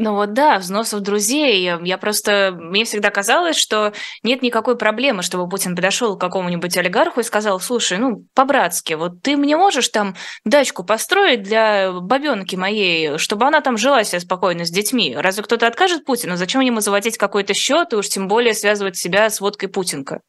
Ну 0.00 0.14
вот 0.14 0.32
да, 0.32 0.60
взносов 0.60 1.00
друзей. 1.00 1.60
Я 1.82 1.98
просто... 1.98 2.56
Мне 2.56 2.84
всегда 2.84 3.10
казалось, 3.10 3.56
что 3.56 3.92
нет 4.22 4.42
никакой 4.42 4.78
проблемы, 4.78 5.24
чтобы 5.24 5.48
Путин 5.48 5.74
подошел 5.74 6.16
к 6.16 6.20
какому-нибудь 6.20 6.76
олигарху 6.76 7.18
и 7.18 7.24
сказал, 7.24 7.58
слушай, 7.58 7.98
ну, 7.98 8.24
по-братски, 8.32 8.94
вот 8.94 9.22
ты 9.22 9.36
мне 9.36 9.56
можешь 9.56 9.88
там 9.88 10.14
дачку 10.44 10.84
построить 10.84 11.42
для 11.42 11.90
бабенки 11.90 12.54
моей, 12.54 13.18
чтобы 13.18 13.46
она 13.46 13.60
там 13.60 13.76
жила 13.76 14.04
себе 14.04 14.20
спокойно 14.20 14.64
с 14.64 14.70
детьми? 14.70 15.16
Разве 15.18 15.42
кто-то 15.42 15.66
откажет 15.66 16.04
Путину? 16.04 16.36
Зачем 16.36 16.60
ему 16.60 16.78
заводить 16.78 17.18
какой-то 17.18 17.52
счет 17.52 17.92
и 17.92 17.96
уж 17.96 18.08
тем 18.08 18.28
более 18.28 18.54
связывать 18.54 18.96
себя 18.96 19.28
с 19.28 19.40
водкой 19.40 19.68
Путинка? 19.68 20.20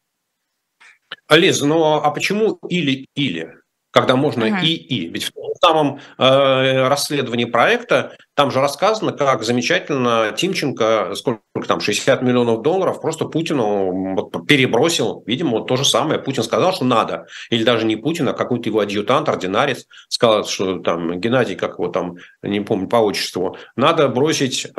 Лиз, 1.28 1.60
ну 1.60 1.84
а 1.84 2.10
почему 2.10 2.58
или-или? 2.68 3.60
когда 3.90 4.16
можно 4.16 4.44
uh-huh. 4.44 4.62
и 4.62 4.74
и. 4.74 5.08
Ведь 5.08 5.24
в 5.24 5.32
том 5.32 5.52
самом 5.60 6.00
э, 6.18 6.88
расследовании 6.88 7.44
проекта 7.44 8.16
там 8.40 8.50
же 8.50 8.60
рассказано, 8.62 9.12
как 9.12 9.42
замечательно 9.42 10.32
Тимченко, 10.34 11.12
сколько 11.14 11.42
там, 11.68 11.78
60 11.78 12.22
миллионов 12.22 12.62
долларов 12.62 13.02
просто 13.02 13.26
Путину 13.26 14.14
вот, 14.14 14.46
перебросил. 14.46 15.22
Видимо, 15.26 15.58
вот 15.58 15.66
то 15.66 15.76
же 15.76 15.84
самое. 15.84 16.18
Путин 16.18 16.42
сказал, 16.42 16.72
что 16.72 16.86
надо. 16.86 17.26
Или 17.50 17.64
даже 17.64 17.84
не 17.84 17.96
Путин, 17.96 18.26
а 18.30 18.32
какой-то 18.32 18.70
его 18.70 18.80
адъютант, 18.80 19.28
ординарец 19.28 19.86
сказал, 20.08 20.46
что 20.46 20.78
там 20.78 21.20
Геннадий, 21.20 21.54
как 21.54 21.72
его 21.72 21.88
там, 21.88 22.16
не 22.42 22.62
помню 22.62 22.88
по 22.88 22.96
отчеству, 22.96 23.58
надо 23.76 24.08
бросить 24.08 24.64
э, 24.64 24.72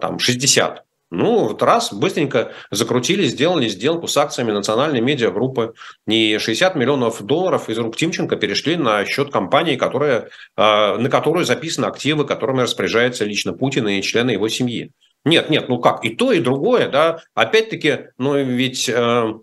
там 0.00 0.18
60. 0.18 0.82
Ну, 1.10 1.46
вот 1.46 1.62
раз, 1.62 1.92
быстренько 1.92 2.52
закрутили, 2.70 3.24
сделали 3.26 3.68
сделку 3.68 4.08
с 4.08 4.16
акциями 4.16 4.50
национальной 4.50 5.00
медиагруппы. 5.00 5.74
И 6.08 6.38
60 6.38 6.74
миллионов 6.74 7.22
долларов 7.22 7.68
из 7.68 7.78
рук 7.78 7.96
Тимченко 7.96 8.34
перешли 8.36 8.76
на 8.76 9.04
счет 9.04 9.30
компании, 9.30 9.76
которая, 9.76 10.30
а, 10.56 10.98
на 10.98 11.08
которую 11.08 11.44
записаны 11.44 11.86
активы, 11.86 12.26
которыми 12.26 12.62
распоряжается 12.62 13.24
лично 13.24 13.52
Путин 13.52 13.86
и 13.86 14.02
члены 14.02 14.32
его 14.32 14.48
семьи. 14.48 14.90
Нет, 15.24 15.48
нет, 15.48 15.68
ну 15.68 15.78
как, 15.78 16.04
и 16.04 16.10
то, 16.10 16.32
и 16.32 16.40
другое, 16.40 16.88
да. 16.88 17.20
Опять-таки, 17.34 18.10
ну 18.18 18.36
ведь 18.36 18.88
э, 18.88 19.34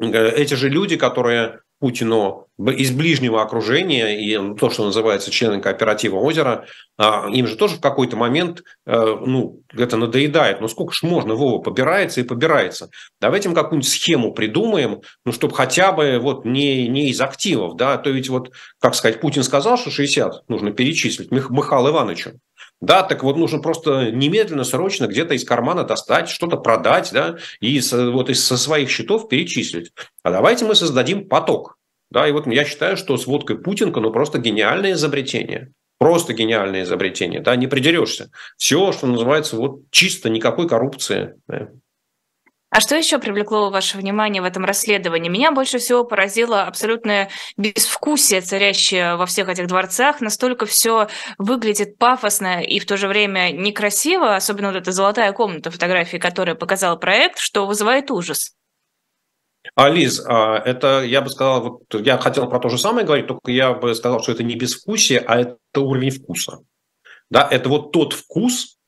э 0.00 0.30
эти 0.30 0.54
же 0.54 0.68
люди, 0.68 0.96
которые 0.96 1.60
Путину 1.78 2.48
из 2.58 2.90
ближнего 2.90 3.40
окружения 3.40 4.18
и 4.18 4.56
то, 4.56 4.68
что 4.68 4.84
называется 4.84 5.30
члены 5.30 5.60
кооператива 5.60 6.16
«Озеро», 6.16 6.66
а, 6.96 7.28
им 7.30 7.46
же 7.46 7.56
тоже 7.56 7.76
в 7.76 7.80
какой-то 7.80 8.16
момент 8.16 8.64
э, 8.84 9.16
ну, 9.24 9.62
это 9.72 9.96
надоедает. 9.96 10.60
Ну 10.60 10.66
сколько 10.66 10.92
ж 10.92 11.04
можно, 11.04 11.34
Вова, 11.34 11.62
побирается 11.62 12.20
и 12.20 12.24
побирается. 12.24 12.90
Давайте 13.20 13.48
мы 13.48 13.54
какую-нибудь 13.54 13.88
схему 13.88 14.32
придумаем, 14.32 15.02
ну, 15.24 15.30
чтобы 15.30 15.54
хотя 15.54 15.92
бы 15.92 16.18
вот 16.18 16.44
не, 16.44 16.88
не 16.88 17.10
из 17.10 17.20
активов, 17.20 17.76
да, 17.76 17.96
то 17.96 18.10
ведь 18.10 18.28
вот, 18.28 18.50
как 18.80 18.96
сказать, 18.96 19.20
Путин 19.20 19.44
сказал, 19.44 19.78
что 19.78 19.90
60 19.90 20.48
нужно 20.48 20.72
перечислить 20.72 21.30
Мих, 21.30 21.50
Михаилу 21.50 21.90
Ивановичу. 21.90 22.32
Да, 22.80 23.02
так 23.02 23.24
вот 23.24 23.36
нужно 23.36 23.58
просто 23.60 24.10
немедленно, 24.12 24.62
срочно 24.62 25.06
где-то 25.06 25.34
из 25.34 25.44
кармана 25.44 25.82
достать, 25.82 26.28
что-то 26.28 26.56
продать, 26.56 27.10
да, 27.12 27.36
и 27.60 27.80
вот 27.92 28.30
из, 28.30 28.44
со 28.44 28.56
своих 28.56 28.88
счетов 28.88 29.28
перечислить. 29.28 29.92
А 30.22 30.30
давайте 30.30 30.64
мы 30.64 30.74
создадим 30.74 31.28
поток. 31.28 31.76
Да, 32.10 32.26
и 32.26 32.32
вот 32.32 32.46
я 32.46 32.64
считаю, 32.64 32.96
что 32.96 33.16
с 33.16 33.26
водкой 33.26 33.58
Путинка, 33.58 34.00
ну, 34.00 34.12
просто 34.12 34.38
гениальное 34.38 34.92
изобретение. 34.92 35.72
Просто 35.98 36.32
гениальное 36.32 36.84
изобретение, 36.84 37.40
да, 37.40 37.56
не 37.56 37.66
придерешься. 37.66 38.30
Все, 38.56 38.92
что 38.92 39.08
называется, 39.08 39.56
вот 39.56 39.80
чисто 39.90 40.30
никакой 40.30 40.68
коррупции. 40.68 41.34
Да. 41.48 41.70
А 42.70 42.80
что 42.80 42.96
еще 42.96 43.18
привлекло 43.18 43.70
ваше 43.70 43.96
внимание 43.96 44.42
в 44.42 44.44
этом 44.44 44.64
расследовании? 44.64 45.30
Меня 45.30 45.52
больше 45.52 45.78
всего 45.78 46.04
поразило 46.04 46.64
абсолютное 46.64 47.30
безвкусие, 47.56 48.42
царящее 48.42 49.16
во 49.16 49.24
всех 49.24 49.48
этих 49.48 49.68
дворцах. 49.68 50.20
Настолько 50.20 50.66
все 50.66 51.08
выглядит 51.38 51.96
пафосно 51.96 52.62
и 52.62 52.78
в 52.78 52.84
то 52.84 52.98
же 52.98 53.08
время 53.08 53.52
некрасиво, 53.52 54.36
особенно 54.36 54.68
вот 54.68 54.76
эта 54.76 54.92
золотая 54.92 55.32
комната 55.32 55.70
фотографии, 55.70 56.18
которая 56.18 56.54
показал 56.56 56.98
проект, 56.98 57.38
что 57.38 57.66
вызывает 57.66 58.10
ужас. 58.10 58.54
А, 59.74 59.86
а, 59.86 60.58
это, 60.58 61.02
я 61.04 61.22
бы 61.22 61.30
сказал, 61.30 61.62
вот 61.62 62.04
я 62.04 62.18
хотел 62.18 62.48
про 62.48 62.58
то 62.58 62.68
же 62.68 62.78
самое 62.78 63.06
говорить, 63.06 63.26
только 63.26 63.50
я 63.50 63.72
бы 63.72 63.94
сказал, 63.94 64.22
что 64.22 64.32
это 64.32 64.42
не 64.42 64.56
безвкусие, 64.56 65.20
а 65.20 65.40
это 65.40 65.80
уровень 65.80 66.10
вкуса. 66.10 66.58
Да, 67.30 67.46
это 67.50 67.68
вот 67.68 67.92
тот 67.92 68.12
вкус, 68.12 68.78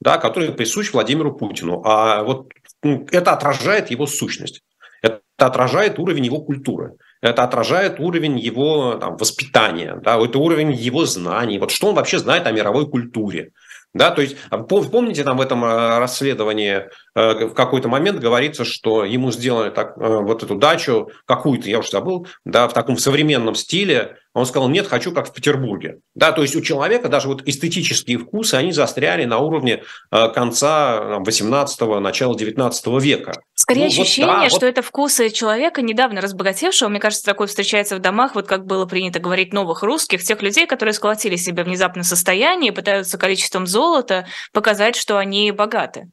да, 0.00 0.18
который 0.18 0.52
присущ 0.52 0.92
Владимиру 0.92 1.34
Путину. 1.34 1.82
А 1.84 2.22
вот 2.22 2.52
это 2.82 3.32
отражает 3.32 3.90
его 3.90 4.06
сущность. 4.06 4.62
Это 5.02 5.22
отражает 5.38 5.98
уровень 5.98 6.26
его 6.26 6.40
культуры. 6.40 6.96
Это 7.22 7.44
отражает 7.44 8.00
уровень 8.00 8.38
его 8.38 8.94
там, 8.94 9.16
воспитания, 9.16 9.98
да, 10.02 10.18
это 10.18 10.38
уровень 10.38 10.72
его 10.72 11.04
знаний. 11.04 11.58
Вот 11.58 11.70
что 11.70 11.88
он 11.88 11.94
вообще 11.94 12.18
знает 12.18 12.46
о 12.46 12.52
мировой 12.52 12.88
культуре. 12.88 13.52
Да, 13.92 14.12
то 14.12 14.22
есть, 14.22 14.36
а, 14.50 14.58
помните, 14.58 15.24
там 15.24 15.36
в 15.36 15.40
этом 15.40 15.64
а, 15.64 15.98
расследовании 15.98 16.88
э, 17.16 17.46
в 17.46 17.54
какой-то 17.54 17.88
момент 17.88 18.20
говорится, 18.20 18.64
что 18.64 19.04
ему 19.04 19.32
сделали 19.32 19.70
так, 19.70 19.96
э, 19.96 20.18
вот 20.20 20.44
эту 20.44 20.54
дачу, 20.54 21.10
какую-то, 21.26 21.68
я 21.68 21.80
уже 21.80 21.90
забыл, 21.90 22.28
да, 22.44 22.68
в 22.68 22.72
таком 22.72 22.96
современном 22.96 23.56
стиле, 23.56 24.18
он 24.32 24.46
сказал, 24.46 24.68
нет, 24.68 24.86
хочу 24.86 25.10
как 25.10 25.28
в 25.28 25.32
Петербурге. 25.32 25.98
Да, 26.14 26.30
то 26.30 26.42
есть 26.42 26.54
у 26.54 26.60
человека 26.60 27.08
даже 27.08 27.26
вот 27.26 27.42
эстетические 27.48 28.18
вкусы, 28.18 28.54
они 28.54 28.70
застряли 28.70 29.24
на 29.24 29.38
уровне 29.38 29.82
э, 30.12 30.28
конца 30.28 31.18
18-го, 31.18 31.98
начала 31.98 32.36
19 32.36 32.86
века. 33.02 33.32
Скорее 33.60 33.82
ну, 33.82 33.86
ощущение, 33.88 34.36
вот, 34.36 34.42
да, 34.44 34.48
что 34.48 34.60
вот... 34.60 34.68
это 34.68 34.80
вкусы 34.80 35.28
человека, 35.28 35.82
недавно 35.82 36.22
разбогатевшего. 36.22 36.88
Мне 36.88 36.98
кажется, 36.98 37.26
такое 37.26 37.46
встречается 37.46 37.94
в 37.94 37.98
домах, 37.98 38.34
вот 38.34 38.46
как 38.46 38.64
было 38.64 38.86
принято 38.86 39.20
говорить, 39.20 39.52
новых 39.52 39.82
русских, 39.82 40.22
тех 40.22 40.40
людей, 40.40 40.66
которые 40.66 40.94
сколотили 40.94 41.36
себе 41.36 41.62
внезапно 41.62 42.02
состояние, 42.02 42.72
пытаются 42.72 43.18
количеством 43.18 43.66
золота 43.66 44.26
показать, 44.54 44.96
что 44.96 45.18
они 45.18 45.52
богаты. 45.52 46.08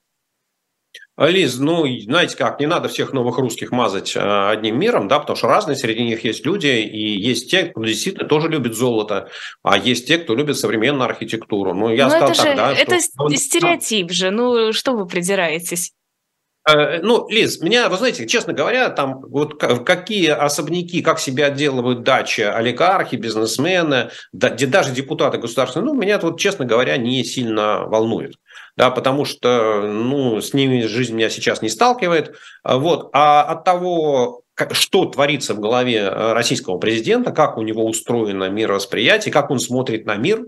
Лиз, 1.18 1.58
ну, 1.58 1.86
знаете 2.02 2.36
как, 2.36 2.60
не 2.60 2.68
надо 2.68 2.90
всех 2.90 3.14
новых 3.14 3.38
русских 3.38 3.72
мазать 3.72 4.14
а, 4.18 4.50
одним 4.50 4.78
миром, 4.78 5.08
да, 5.08 5.20
потому 5.20 5.38
что 5.38 5.48
разные 5.48 5.78
среди 5.78 6.04
них 6.04 6.26
есть 6.26 6.46
люди, 6.46 6.68
и 6.68 7.18
есть 7.18 7.50
те, 7.50 7.68
кто 7.68 7.82
действительно 7.86 8.28
тоже 8.28 8.50
любит 8.50 8.76
золото, 8.76 9.30
а 9.64 9.78
есть 9.78 10.06
те, 10.06 10.18
кто 10.18 10.36
любит 10.36 10.58
современную 10.58 11.06
архитектуру. 11.06 11.74
Ну, 11.74 11.94
я 11.94 12.10
Но 12.10 12.10
сказал 12.10 12.30
это 12.30 12.44
так, 12.44 12.50
же, 12.50 12.56
да. 12.58 12.74
Это 12.74 13.00
что... 13.00 13.30
стереотип 13.30 14.12
же, 14.12 14.32
ну, 14.32 14.74
что 14.74 14.92
вы 14.92 15.08
придираетесь? 15.08 15.94
Э, 16.68 17.00
ну, 17.02 17.28
Лиз, 17.30 17.62
меня, 17.62 17.90
вы 17.90 17.98
знаете, 17.98 18.28
честно 18.28 18.54
говоря, 18.54 18.90
там 18.90 19.22
вот 19.22 19.60
какие 19.60 20.30
особняки, 20.30 21.02
как 21.02 21.20
себя 21.20 21.46
отделывают 21.48 22.04
дачи, 22.04 22.42
олигархи, 22.42 23.16
бизнесмены, 23.16 24.10
да, 24.34 24.50
даже 24.50 24.92
депутаты 24.92 25.38
государственные, 25.38 25.86
ну, 25.86 25.94
меня 25.94 26.20
вот, 26.20 26.40
честно 26.40 26.66
говоря, 26.66 26.98
не 26.98 27.24
сильно 27.24 27.86
волнует 27.86 28.36
да, 28.78 28.92
потому 28.92 29.26
что, 29.26 29.82
ну, 29.82 30.40
с 30.40 30.54
ними 30.54 30.84
жизнь 30.84 31.16
меня 31.16 31.32
сейчас 31.32 31.64
не 31.64 31.70
сталкивает, 31.70 32.36
вот, 32.64 33.10
а 33.12 33.42
от 33.42 33.64
того, 33.64 34.44
что 34.72 35.06
творится 35.06 35.56
в 35.56 35.60
голове 35.60 36.02
э, 36.02 36.34
российского 36.34 36.78
президента, 36.78 37.32
как 37.32 37.58
у 37.58 37.64
него 37.64 37.86
устроено 37.86 38.50
мировосприятие, 38.50 39.34
как 39.34 39.50
он 39.50 39.60
смотрит 39.60 40.06
на 40.06 40.16
мир, 40.16 40.46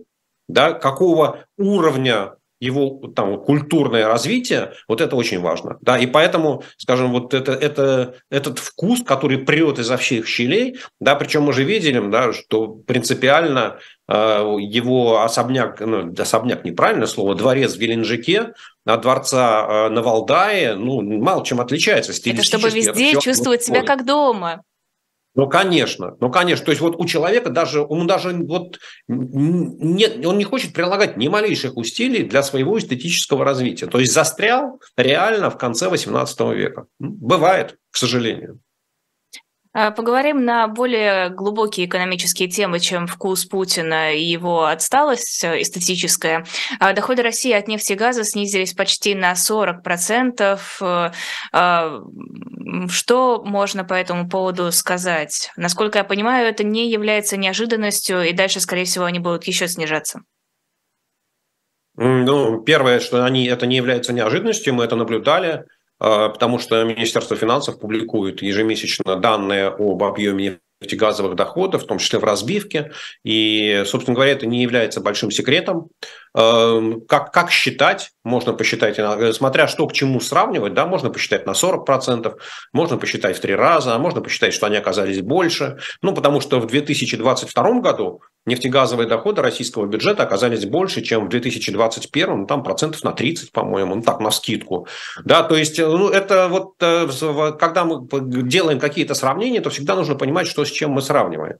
да, 0.47 0.73
какого 0.73 1.45
уровня 1.57 2.35
его 2.59 3.07
там, 3.15 3.39
культурное 3.41 4.07
развитие, 4.07 4.73
вот 4.87 5.01
это 5.01 5.15
очень 5.15 5.39
важно. 5.39 5.77
Да? 5.81 5.97
И 5.97 6.05
поэтому, 6.05 6.63
скажем, 6.77 7.11
вот 7.11 7.33
это, 7.33 7.53
это, 7.53 8.15
этот 8.29 8.59
вкус, 8.59 9.01
который 9.03 9.37
прет 9.37 9.79
изо 9.79 9.97
всех 9.97 10.27
щелей, 10.27 10.77
да, 10.99 11.15
причем 11.15 11.43
мы 11.43 11.53
же 11.53 11.63
видели, 11.63 11.99
да, 12.09 12.33
что 12.33 12.67
принципиально 12.67 13.79
э, 14.07 14.13
его 14.59 15.21
особняк, 15.21 15.79
ну, 15.79 16.13
особняк 16.17 16.65
неправильное 16.65 17.07
слово, 17.07 17.35
дворец 17.35 17.75
в 17.75 17.79
Геленджике 17.79 18.53
от 18.85 19.01
дворца 19.01 19.65
э, 19.67 19.89
на 19.89 20.01
Валдае, 20.01 20.75
ну, 20.75 21.01
мало 21.01 21.45
чем 21.45 21.61
отличается. 21.61 22.11
Это 22.11 22.43
чтобы 22.43 22.69
везде 22.69 23.19
чувствовать 23.19 23.63
себя 23.63 23.83
как 23.83 24.05
дома. 24.05 24.63
Ну, 25.35 25.47
конечно, 25.47 26.17
ну, 26.19 26.31
конечно. 26.31 26.65
То 26.65 26.71
есть 26.71 26.81
вот 26.81 26.95
у 26.97 27.05
человека 27.05 27.49
даже, 27.49 27.81
он 27.81 28.07
даже 28.07 28.33
вот 28.33 28.79
нет, 29.07 30.25
он 30.25 30.37
не 30.37 30.43
хочет 30.43 30.73
прилагать 30.73 31.17
ни 31.17 31.27
малейших 31.27 31.77
усилий 31.77 32.23
для 32.23 32.43
своего 32.43 32.77
эстетического 32.77 33.45
развития. 33.45 33.85
То 33.85 33.99
есть 33.99 34.13
застрял 34.13 34.81
реально 34.97 35.49
в 35.49 35.57
конце 35.57 35.87
18 35.87 36.39
века. 36.55 36.85
Бывает, 36.99 37.77
к 37.91 37.97
сожалению. 37.97 38.59
А, 39.71 39.91
поговорим 39.91 40.45
на 40.45 40.67
более 40.67 41.29
глубокие 41.29 41.85
экономические 41.85 42.49
темы, 42.49 42.79
чем 42.79 43.05
вкус 43.05 43.45
Путина 43.45 44.15
и 44.15 44.23
его 44.23 44.65
отсталость 44.65 45.43
э, 45.43 45.61
эстетическая. 45.61 46.43
А, 46.79 46.93
доходы 46.93 47.21
России 47.21 47.51
от 47.51 47.67
нефти 47.67 47.93
и 47.93 47.95
газа 47.95 48.23
снизились 48.23 48.73
почти 48.73 49.13
на 49.13 49.33
40%. 49.33 50.59
Э, 50.81 51.11
а, 51.53 52.01
что 52.87 53.43
можно 53.45 53.83
по 53.83 53.93
этому 53.93 54.27
поводу 54.27 54.71
сказать? 54.71 55.51
Насколько 55.55 55.99
я 55.99 56.03
понимаю, 56.03 56.47
это 56.47 56.63
не 56.63 56.89
является 56.89 57.37
неожиданностью, 57.37 58.23
и 58.23 58.33
дальше, 58.33 58.61
скорее 58.61 58.85
всего, 58.85 59.05
они 59.05 59.19
будут 59.19 59.43
еще 59.43 59.67
снижаться. 59.67 60.21
Ну, 61.95 62.61
первое, 62.61 62.99
что 63.01 63.23
они, 63.23 63.45
это 63.45 63.67
не 63.67 63.75
является 63.75 64.13
неожиданностью, 64.13 64.73
мы 64.73 64.85
это 64.85 64.95
наблюдали. 64.95 65.65
А, 65.99 66.29
потому 66.29 66.59
что 66.59 66.83
Министерство 66.83 67.35
финансов 67.35 67.79
публикует 67.79 68.41
ежемесячно 68.41 69.15
данные 69.15 69.67
об 69.67 70.03
объеме 70.03 70.59
нефтегазовых 70.81 71.35
доходов, 71.35 71.83
в 71.83 71.87
том 71.87 71.97
числе 71.97 72.19
в 72.19 72.23
разбивке. 72.23 72.91
И, 73.23 73.83
собственно 73.85 74.15
говоря, 74.15 74.31
это 74.31 74.45
не 74.45 74.61
является 74.61 75.01
большим 75.01 75.29
секретом. 75.29 75.89
Эм, 76.35 77.01
как, 77.01 77.31
как 77.33 77.51
считать? 77.51 78.11
Можно 78.23 78.53
посчитать, 78.53 78.97
смотря 79.35 79.67
что 79.67 79.87
к 79.87 79.93
чему 79.93 80.21
сравнивать, 80.21 80.73
да, 80.73 80.85
можно 80.85 81.09
посчитать 81.09 81.45
на 81.45 81.51
40%, 81.51 82.33
можно 82.71 82.97
посчитать 82.97 83.37
в 83.37 83.41
три 83.41 83.55
раза, 83.55 83.95
а 83.95 83.99
можно 83.99 84.21
посчитать, 84.21 84.53
что 84.53 84.67
они 84.67 84.77
оказались 84.77 85.21
больше. 85.21 85.79
Ну, 86.01 86.13
потому 86.13 86.39
что 86.39 86.59
в 86.59 86.67
2022 86.67 87.81
году 87.81 88.21
нефтегазовые 88.45 89.07
доходы 89.07 89.41
российского 89.41 89.85
бюджета 89.85 90.23
оказались 90.23 90.65
больше, 90.65 91.01
чем 91.01 91.25
в 91.25 91.29
2021, 91.29 92.39
ну, 92.39 92.47
там 92.47 92.63
процентов 92.63 93.03
на 93.03 93.11
30, 93.11 93.51
по-моему, 93.51 93.95
ну, 93.95 94.01
так, 94.01 94.19
на 94.19 94.31
скидку. 94.31 94.87
Да, 95.23 95.43
то 95.43 95.55
есть, 95.55 95.79
э, 95.79 95.87
ну, 95.87 96.09
это 96.09 96.47
вот, 96.47 96.75
э, 96.81 97.07
когда 97.59 97.85
мы 97.85 98.07
делаем 98.43 98.79
какие-то 98.79 99.13
сравнения, 99.13 99.61
то 99.61 99.69
всегда 99.69 99.95
нужно 99.95 100.15
понимать, 100.15 100.47
что 100.47 100.65
с 100.65 100.71
чем 100.71 100.91
мы 100.91 101.01
сравниваем. 101.01 101.57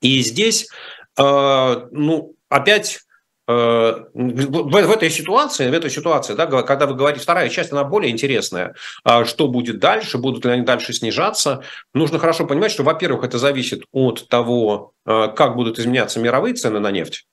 И 0.00 0.20
здесь, 0.20 0.68
ну, 1.16 2.36
опять 2.48 3.00
Э, 3.00 3.07
в, 3.48 4.06
в 4.12 4.90
этой 4.90 5.08
ситуации, 5.08 5.70
в 5.70 5.72
этой 5.72 5.88
ситуации, 5.88 6.34
да, 6.34 6.46
когда 6.62 6.86
вы 6.86 6.94
говорите, 6.94 7.22
вторая 7.22 7.48
часть, 7.48 7.72
она 7.72 7.82
более 7.82 8.12
интересная, 8.12 8.74
а 9.04 9.24
что 9.24 9.48
будет 9.48 9.78
дальше, 9.78 10.18
будут 10.18 10.44
ли 10.44 10.50
они 10.50 10.62
дальше 10.62 10.92
снижаться, 10.92 11.62
нужно 11.94 12.18
хорошо 12.18 12.46
понимать, 12.46 12.70
что, 12.70 12.82
во-первых, 12.82 13.24
это 13.24 13.38
зависит 13.38 13.84
от 13.90 14.28
того, 14.28 14.92
э, 15.06 15.28
как 15.34 15.56
будут 15.56 15.78
изменяться 15.78 16.20
мировые 16.20 16.54
цены 16.54 16.78
на 16.78 16.90
нефть, 16.90 17.24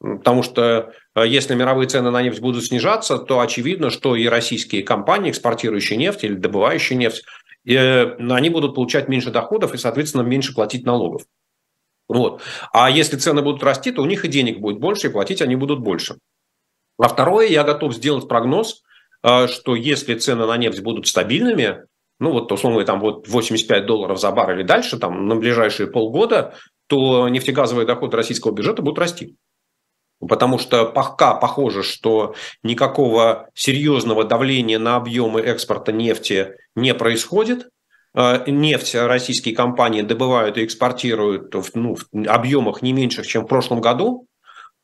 Потому 0.00 0.42
что 0.42 0.92
э, 1.14 1.26
если 1.26 1.54
мировые 1.54 1.88
цены 1.88 2.10
на 2.10 2.22
нефть 2.22 2.40
будут 2.40 2.64
снижаться, 2.64 3.18
то 3.18 3.40
очевидно, 3.40 3.90
что 3.90 4.16
и 4.16 4.26
российские 4.26 4.84
компании, 4.84 5.30
экспортирующие 5.30 5.98
нефть 5.98 6.24
или 6.24 6.34
добывающие 6.34 6.96
нефть, 6.96 7.24
они 7.66 8.48
будут 8.48 8.74
получать 8.74 9.08
меньше 9.08 9.30
доходов 9.30 9.74
и, 9.74 9.78
соответственно, 9.78 10.22
меньше 10.22 10.54
платить 10.54 10.86
налогов. 10.86 11.24
Вот. 12.08 12.42
А 12.72 12.90
если 12.90 13.16
цены 13.16 13.42
будут 13.42 13.62
расти, 13.62 13.92
то 13.92 14.02
у 14.02 14.06
них 14.06 14.24
и 14.24 14.28
денег 14.28 14.60
будет 14.60 14.80
больше, 14.80 15.08
и 15.08 15.10
платить 15.10 15.42
они 15.42 15.56
будут 15.56 15.80
больше. 15.80 16.16
А 16.98 17.08
второе, 17.08 17.46
я 17.48 17.64
готов 17.64 17.94
сделать 17.94 18.26
прогноз, 18.26 18.82
э, 19.22 19.46
что 19.46 19.76
если 19.76 20.14
цены 20.14 20.46
на 20.46 20.56
нефть 20.56 20.80
будут 20.80 21.06
стабильными, 21.06 21.84
ну 22.18 22.32
вот 22.32 22.50
условно 22.50 22.84
там 22.84 23.00
вот 23.00 23.28
85 23.28 23.86
долларов 23.86 24.18
за 24.18 24.32
бар 24.32 24.54
или 24.54 24.62
дальше, 24.62 24.98
там 24.98 25.28
на 25.28 25.36
ближайшие 25.36 25.88
полгода, 25.88 26.54
то 26.88 27.28
нефтегазовые 27.28 27.86
доходы 27.86 28.16
российского 28.16 28.52
бюджета 28.52 28.82
будут 28.82 28.98
расти. 28.98 29.36
Потому 30.20 30.58
что 30.58 30.86
пока 30.86 31.34
похоже, 31.34 31.84
что 31.84 32.34
никакого 32.64 33.50
серьезного 33.54 34.24
давления 34.24 34.78
на 34.80 34.96
объемы 34.96 35.40
экспорта 35.40 35.92
нефти 35.92 36.56
не 36.74 36.92
происходит, 36.92 37.68
нефть 38.14 38.94
российские 38.94 39.54
компании 39.54 40.02
добывают 40.02 40.58
и 40.58 40.64
экспортируют 40.64 41.54
в, 41.54 41.70
ну, 41.74 41.94
в 41.94 42.06
объемах 42.26 42.82
не 42.82 42.92
меньших, 42.92 43.26
чем 43.26 43.44
в 43.44 43.48
прошлом 43.48 43.80
году. 43.80 44.26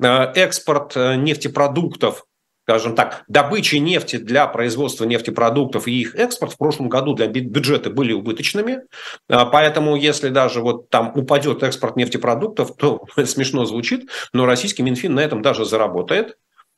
Э, 0.03 0.33
экспорт 0.35 0.97
э, 0.97 1.17
нефтепродуктов, 1.17 2.25
скажем 2.65 2.95
так, 2.95 3.25
добыча 3.29 3.79
нефти 3.79 4.17
для 4.17 4.47
производства 4.47 5.05
нефтепродуктов 5.05 5.87
и 5.87 6.01
их 6.01 6.15
экспорт 6.17 6.53
в 6.53 6.59
прошлом 6.59 6.89
году 6.89 7.15
для 7.15 7.27
бюджета 7.27 7.91
были 7.91 8.13
убыточными. 8.13 8.81
Поэтому 9.29 9.97
если 9.97 10.31
даже 10.31 10.61
вот 10.61 10.89
там 10.89 11.13
упадет 11.15 11.63
экспорт 11.63 11.97
нефтепродуктов, 11.97 12.77
то 12.77 13.05
смешно 13.25 13.65
звучит, 13.67 14.09
но 14.33 14.47
российский 14.47 14.83
Минфин 14.83 15.15
на 15.15 15.21
этом 15.21 15.43
даже 15.43 15.65
заработает. 15.65 16.37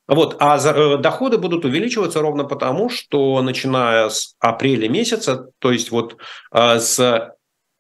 Вот, 0.09 0.37
а 0.39 0.57
э, 0.57 0.99
доходы 0.99 1.37
будут 1.37 1.65
увеличиваться 1.65 2.21
ровно 2.21 2.45
потому, 2.45 2.89
что 2.89 3.43
начиная 3.43 4.09
с 4.09 4.37
апреля 4.39 4.89
месяца, 4.89 5.49
то 5.59 5.73
есть 5.73 5.91
вот 5.91 6.17
э, 6.53 6.79
с, 6.79 7.01
э, 7.01 7.29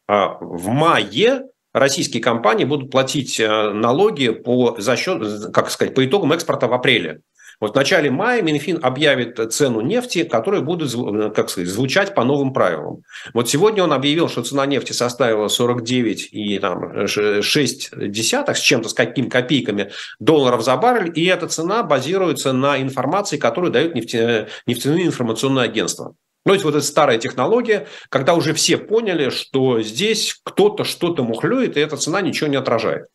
в 0.09 0.69
мае 0.69 1.45
российские 1.73 2.23
компании 2.23 2.65
будут 2.65 2.91
платить 2.91 3.39
налоги 3.39 4.31
по, 4.31 4.77
за 4.79 4.97
счет, 4.97 5.53
как 5.53 5.71
сказать, 5.71 5.95
по 5.95 6.05
итогам 6.05 6.33
экспорта 6.33 6.69
в 6.69 6.73
апреле. 6.73 7.21
Вот 7.61 7.73
в 7.73 7.75
начале 7.75 8.11
мая 8.11 8.42
Минфин 8.42 8.79
объявит 8.83 9.53
цену 9.53 9.81
нефти, 9.81 10.25
которая 10.25 10.61
будет 10.61 10.92
как 11.35 11.49
сказать, 11.49 11.71
звучать 11.71 12.14
по 12.14 12.23
новым 12.25 12.53
правилам. 12.53 13.03
Вот 13.33 13.49
сегодня 13.49 13.83
он 13.83 13.92
объявил, 13.92 14.29
что 14.29 14.42
цена 14.42 14.66
нефти 14.66 14.92
составила 14.92 15.49
49 15.49 16.29
и 16.33 16.59
там 16.59 17.07
6 17.09 17.90
десятых 18.11 18.57
с 18.57 18.61
чем-то, 18.61 18.88
с 18.90 18.95
какими 18.95 19.29
копейками 19.29 19.90
долларов 20.21 20.62
за 20.62 20.77
баррель, 20.77 21.12
и 21.14 21.25
эта 21.25 21.49
цена 21.49 21.83
базируется 21.83 22.53
на 22.53 22.81
информации, 22.81 23.37
которую 23.38 23.73
дают 23.73 23.95
нефтяные, 23.95 24.49
информационные 24.66 25.64
агентства. 25.64 26.14
Ну, 26.45 26.53
есть 26.53 26.64
вот 26.64 26.77
эта 26.77 26.85
старая 26.85 27.19
технология, 27.19 27.88
когда 28.09 28.35
уже 28.35 28.55
все 28.55 28.77
поняли, 28.77 29.31
что 29.31 29.83
здесь 29.83 30.38
кто-то 30.45 30.85
что-то 30.85 31.25
мухлюет, 31.25 31.77
и 31.77 31.81
эта 31.81 31.97
цена 31.97 32.21
ничего 32.21 32.49
не 32.49 32.57
отражает. 32.57 33.07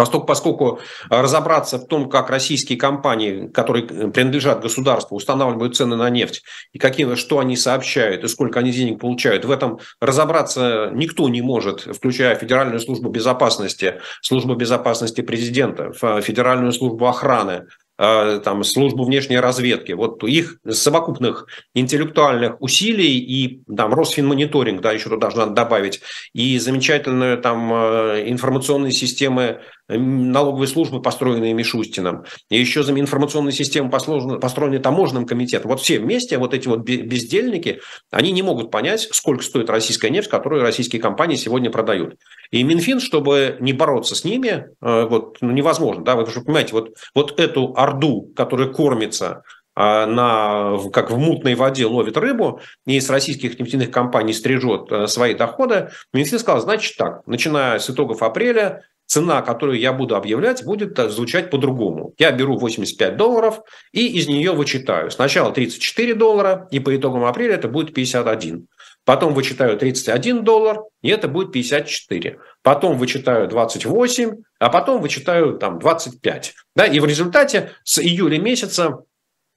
Поскольку, 0.00 0.26
поскольку 0.26 0.80
разобраться 1.10 1.76
в 1.76 1.86
том, 1.86 2.08
как 2.08 2.30
российские 2.30 2.78
компании, 2.78 3.48
которые 3.48 3.84
принадлежат 3.84 4.62
государству, 4.62 5.14
устанавливают 5.14 5.76
цены 5.76 5.94
на 5.94 6.08
нефть, 6.08 6.42
и 6.72 6.78
какие, 6.78 7.16
что 7.16 7.38
они 7.38 7.54
сообщают, 7.54 8.24
и 8.24 8.28
сколько 8.28 8.60
они 8.60 8.72
денег 8.72 8.98
получают, 8.98 9.44
в 9.44 9.50
этом 9.50 9.78
разобраться 10.00 10.88
никто 10.94 11.28
не 11.28 11.42
может, 11.42 11.80
включая 11.82 12.34
Федеральную 12.34 12.80
службу 12.80 13.10
безопасности, 13.10 13.96
службу 14.22 14.54
безопасности 14.54 15.20
президента, 15.20 15.92
Федеральную 15.92 16.72
службу 16.72 17.06
охраны, 17.06 17.66
Э, 18.02 18.40
там, 18.42 18.64
службу 18.64 19.04
внешней 19.04 19.38
разведки, 19.38 19.92
вот 19.92 20.24
их 20.24 20.56
совокупных 20.66 21.46
интеллектуальных 21.74 22.56
усилий 22.62 23.18
и 23.18 23.62
там 23.76 23.92
Росфинмониторинг, 23.92 24.80
да, 24.80 24.92
еще 24.92 25.10
туда 25.10 25.28
надо 25.36 25.52
добавить, 25.52 26.00
и 26.32 26.58
замечательные 26.58 27.36
там 27.36 27.70
э, 27.70 28.24
информационные 28.30 28.92
системы 28.92 29.60
налоговой 29.98 30.66
службы, 30.66 31.02
построенные 31.02 31.52
Мишустином, 31.52 32.24
и 32.48 32.58
еще 32.58 32.82
за 32.82 32.98
информационные 32.98 33.52
системы, 33.52 33.90
построенные 33.90 34.80
таможенным 34.80 35.26
комитетом. 35.26 35.70
Вот 35.70 35.80
все 35.80 35.98
вместе, 35.98 36.38
вот 36.38 36.54
эти 36.54 36.68
вот 36.68 36.80
бездельники, 36.80 37.80
они 38.10 38.32
не 38.32 38.42
могут 38.42 38.70
понять, 38.70 39.08
сколько 39.12 39.42
стоит 39.42 39.70
российская 39.70 40.10
нефть, 40.10 40.28
которую 40.28 40.62
российские 40.62 41.00
компании 41.00 41.36
сегодня 41.36 41.70
продают. 41.70 42.16
И 42.50 42.62
Минфин, 42.62 43.00
чтобы 43.00 43.56
не 43.60 43.72
бороться 43.72 44.14
с 44.14 44.24
ними, 44.24 44.68
э, 44.80 45.06
вот, 45.06 45.38
ну, 45.40 45.50
невозможно, 45.50 46.04
да, 46.04 46.16
вы 46.16 46.30
же 46.30 46.40
понимаете, 46.40 46.72
вот, 46.72 46.94
вот 47.14 47.38
эту 47.40 47.74
орду, 47.76 48.32
которая 48.34 48.68
кормится 48.68 49.42
а, 49.76 50.06
на, 50.06 50.76
как 50.92 51.10
в 51.10 51.16
мутной 51.16 51.54
воде 51.54 51.86
ловит 51.86 52.16
рыбу 52.16 52.60
и 52.86 53.00
с 53.00 53.08
российских 53.08 53.58
нефтяных 53.58 53.90
компаний 53.90 54.32
стрижет 54.32 54.90
э, 54.90 55.06
свои 55.06 55.34
доходы, 55.34 55.90
Минфин 56.12 56.38
сказал, 56.38 56.60
значит 56.60 56.96
так, 56.96 57.26
начиная 57.26 57.78
с 57.78 57.88
итогов 57.88 58.22
апреля, 58.22 58.82
цена, 59.10 59.42
которую 59.42 59.78
я 59.80 59.92
буду 59.92 60.14
объявлять, 60.14 60.64
будет 60.64 60.96
э, 60.98 61.08
звучать 61.08 61.50
по-другому. 61.50 62.14
Я 62.16 62.30
беру 62.30 62.56
85 62.56 63.16
долларов 63.16 63.60
и 63.92 64.06
из 64.06 64.28
нее 64.28 64.52
вычитаю. 64.52 65.10
Сначала 65.10 65.52
34 65.52 66.14
доллара, 66.14 66.68
и 66.70 66.78
по 66.78 66.94
итогам 66.96 67.24
апреля 67.24 67.56
это 67.56 67.66
будет 67.66 67.92
51. 67.92 68.68
Потом 69.04 69.34
вычитаю 69.34 69.76
31 69.76 70.44
доллар, 70.44 70.82
и 71.02 71.08
это 71.08 71.26
будет 71.26 71.50
54. 71.50 72.38
Потом 72.62 72.98
вычитаю 72.98 73.48
28, 73.48 74.36
а 74.60 74.68
потом 74.70 75.00
вычитаю 75.00 75.58
там 75.58 75.80
25. 75.80 76.54
Да? 76.76 76.86
И 76.86 77.00
в 77.00 77.04
результате 77.04 77.72
с 77.82 77.98
июля 77.98 78.38
месяца 78.38 78.98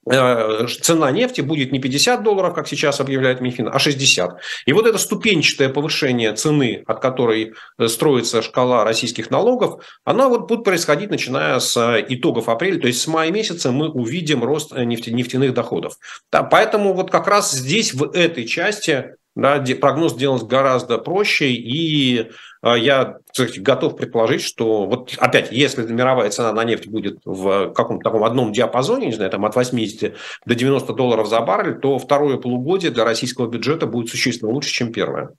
цена 0.06 1.10
нефти 1.10 1.40
будет 1.40 1.72
не 1.72 1.78
50 1.78 2.22
долларов, 2.22 2.54
как 2.54 2.68
сейчас 2.68 3.00
объявляет 3.00 3.40
Минфин, 3.40 3.68
а 3.72 3.78
60. 3.78 4.36
И 4.66 4.72
вот 4.72 4.86
это 4.86 4.98
ступенчатое 4.98 5.68
повышение 5.68 6.32
цены, 6.34 6.82
от 6.86 7.00
которой 7.00 7.54
э, 7.78 7.88
строится 7.88 8.42
шкала 8.42 8.84
российских 8.84 9.30
налогов, 9.30 9.82
она 10.04 10.28
вот 10.28 10.48
будет 10.48 10.64
происходить, 10.64 11.10
начиная 11.10 11.58
с 11.58 11.76
э, 11.76 12.04
итогов 12.08 12.48
апреля, 12.48 12.80
то 12.80 12.86
есть 12.86 13.00
с 13.00 13.06
мая 13.06 13.30
месяца 13.30 13.72
мы 13.72 13.88
увидим 13.88 14.44
рост 14.44 14.72
нефтяных 14.76 15.54
доходов. 15.54 15.94
Поэтому 16.30 16.92
вот 16.92 17.10
как 17.10 17.26
раз 17.26 17.52
здесь, 17.52 17.94
в 17.94 18.10
этой 18.12 18.46
части, 18.46 19.14
Да, 19.34 19.62
прогноз 19.80 20.14
делать 20.14 20.44
гораздо 20.44 20.98
проще, 20.98 21.50
и 21.50 22.30
а, 22.62 22.78
я 22.78 23.18
кстати, 23.30 23.58
готов 23.58 23.96
предположить, 23.96 24.42
что 24.42 24.86
вот 24.86 25.14
опять, 25.18 25.50
если 25.50 25.82
мировая 25.82 26.30
цена 26.30 26.52
на 26.52 26.62
нефть 26.62 26.86
будет 26.86 27.18
в 27.24 27.72
каком-то 27.72 28.04
таком 28.04 28.22
одном 28.22 28.52
диапазоне, 28.52 29.06
не 29.06 29.12
знаю, 29.12 29.30
там 29.30 29.44
от 29.44 29.56
80 29.56 30.14
до 30.46 30.54
90 30.54 30.92
долларов 30.94 31.28
за 31.28 31.40
баррель, 31.40 31.80
то 31.80 31.98
второе 31.98 32.38
полугодие 32.38 32.92
для 32.92 33.04
российского 33.04 33.48
бюджета 33.48 33.86
будет 33.86 34.08
существенно 34.08 34.52
лучше, 34.52 34.70
чем 34.70 34.92
первое. 34.92 35.30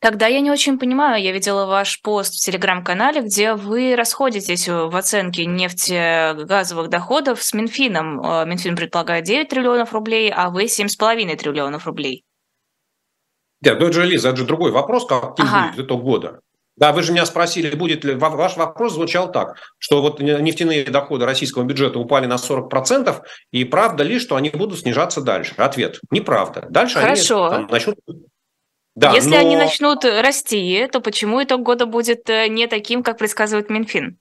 Тогда 0.00 0.26
я 0.26 0.40
не 0.40 0.50
очень 0.50 0.78
понимаю. 0.78 1.22
Я 1.22 1.32
видела 1.32 1.64
ваш 1.64 2.02
пост 2.02 2.34
в 2.34 2.44
телеграм-канале, 2.44 3.22
где 3.22 3.54
вы 3.54 3.96
расходитесь 3.96 4.68
в 4.68 4.94
оценке 4.94 5.46
нефтегазовых 5.46 6.90
доходов 6.90 7.42
с 7.42 7.54
Минфином. 7.54 8.20
Э, 8.20 8.44
Минфин 8.44 8.76
предполагает 8.76 9.24
9 9.24 9.48
триллионов 9.48 9.94
рублей, 9.94 10.30
а 10.30 10.50
вы 10.50 10.64
7,5 10.64 11.36
триллионов 11.36 11.86
рублей. 11.86 12.24
Да, 13.62 13.76
но 13.76 13.86
это 13.86 13.92
же, 13.92 14.04
Лиза, 14.04 14.30
это 14.30 14.38
же 14.38 14.44
другой 14.44 14.72
вопрос, 14.72 15.06
каким 15.06 15.46
ага. 15.46 15.68
будет 15.68 15.86
итог 15.86 16.02
года. 16.02 16.40
Да, 16.76 16.92
вы 16.92 17.02
же 17.02 17.12
меня 17.12 17.26
спросили, 17.26 17.74
будет 17.76 18.02
ли... 18.02 18.14
Ваш 18.14 18.56
вопрос 18.56 18.94
звучал 18.94 19.30
так, 19.30 19.56
что 19.78 20.02
вот 20.02 20.20
нефтяные 20.20 20.84
доходы 20.84 21.26
российского 21.26 21.62
бюджета 21.62 21.98
упали 21.98 22.26
на 22.26 22.36
40%, 22.36 23.22
и 23.52 23.64
правда 23.64 24.02
ли, 24.02 24.18
что 24.18 24.36
они 24.36 24.50
будут 24.50 24.80
снижаться 24.80 25.20
дальше? 25.20 25.54
Ответ– 25.58 26.00
неправда. 26.10 26.66
Дальше 26.70 26.98
Хорошо. 26.98 27.46
они 27.46 27.54
там, 27.54 27.66
начнут... 27.70 27.96
Да, 28.94 29.12
Если 29.12 29.30
но... 29.30 29.38
они 29.38 29.56
начнут 29.56 30.04
расти, 30.04 30.88
то 30.90 31.00
почему 31.00 31.42
итог 31.42 31.62
года 31.62 31.86
будет 31.86 32.28
э, 32.28 32.48
не 32.48 32.66
таким, 32.66 33.02
как 33.02 33.18
предсказывает 33.18 33.70
Минфин? 33.70 34.18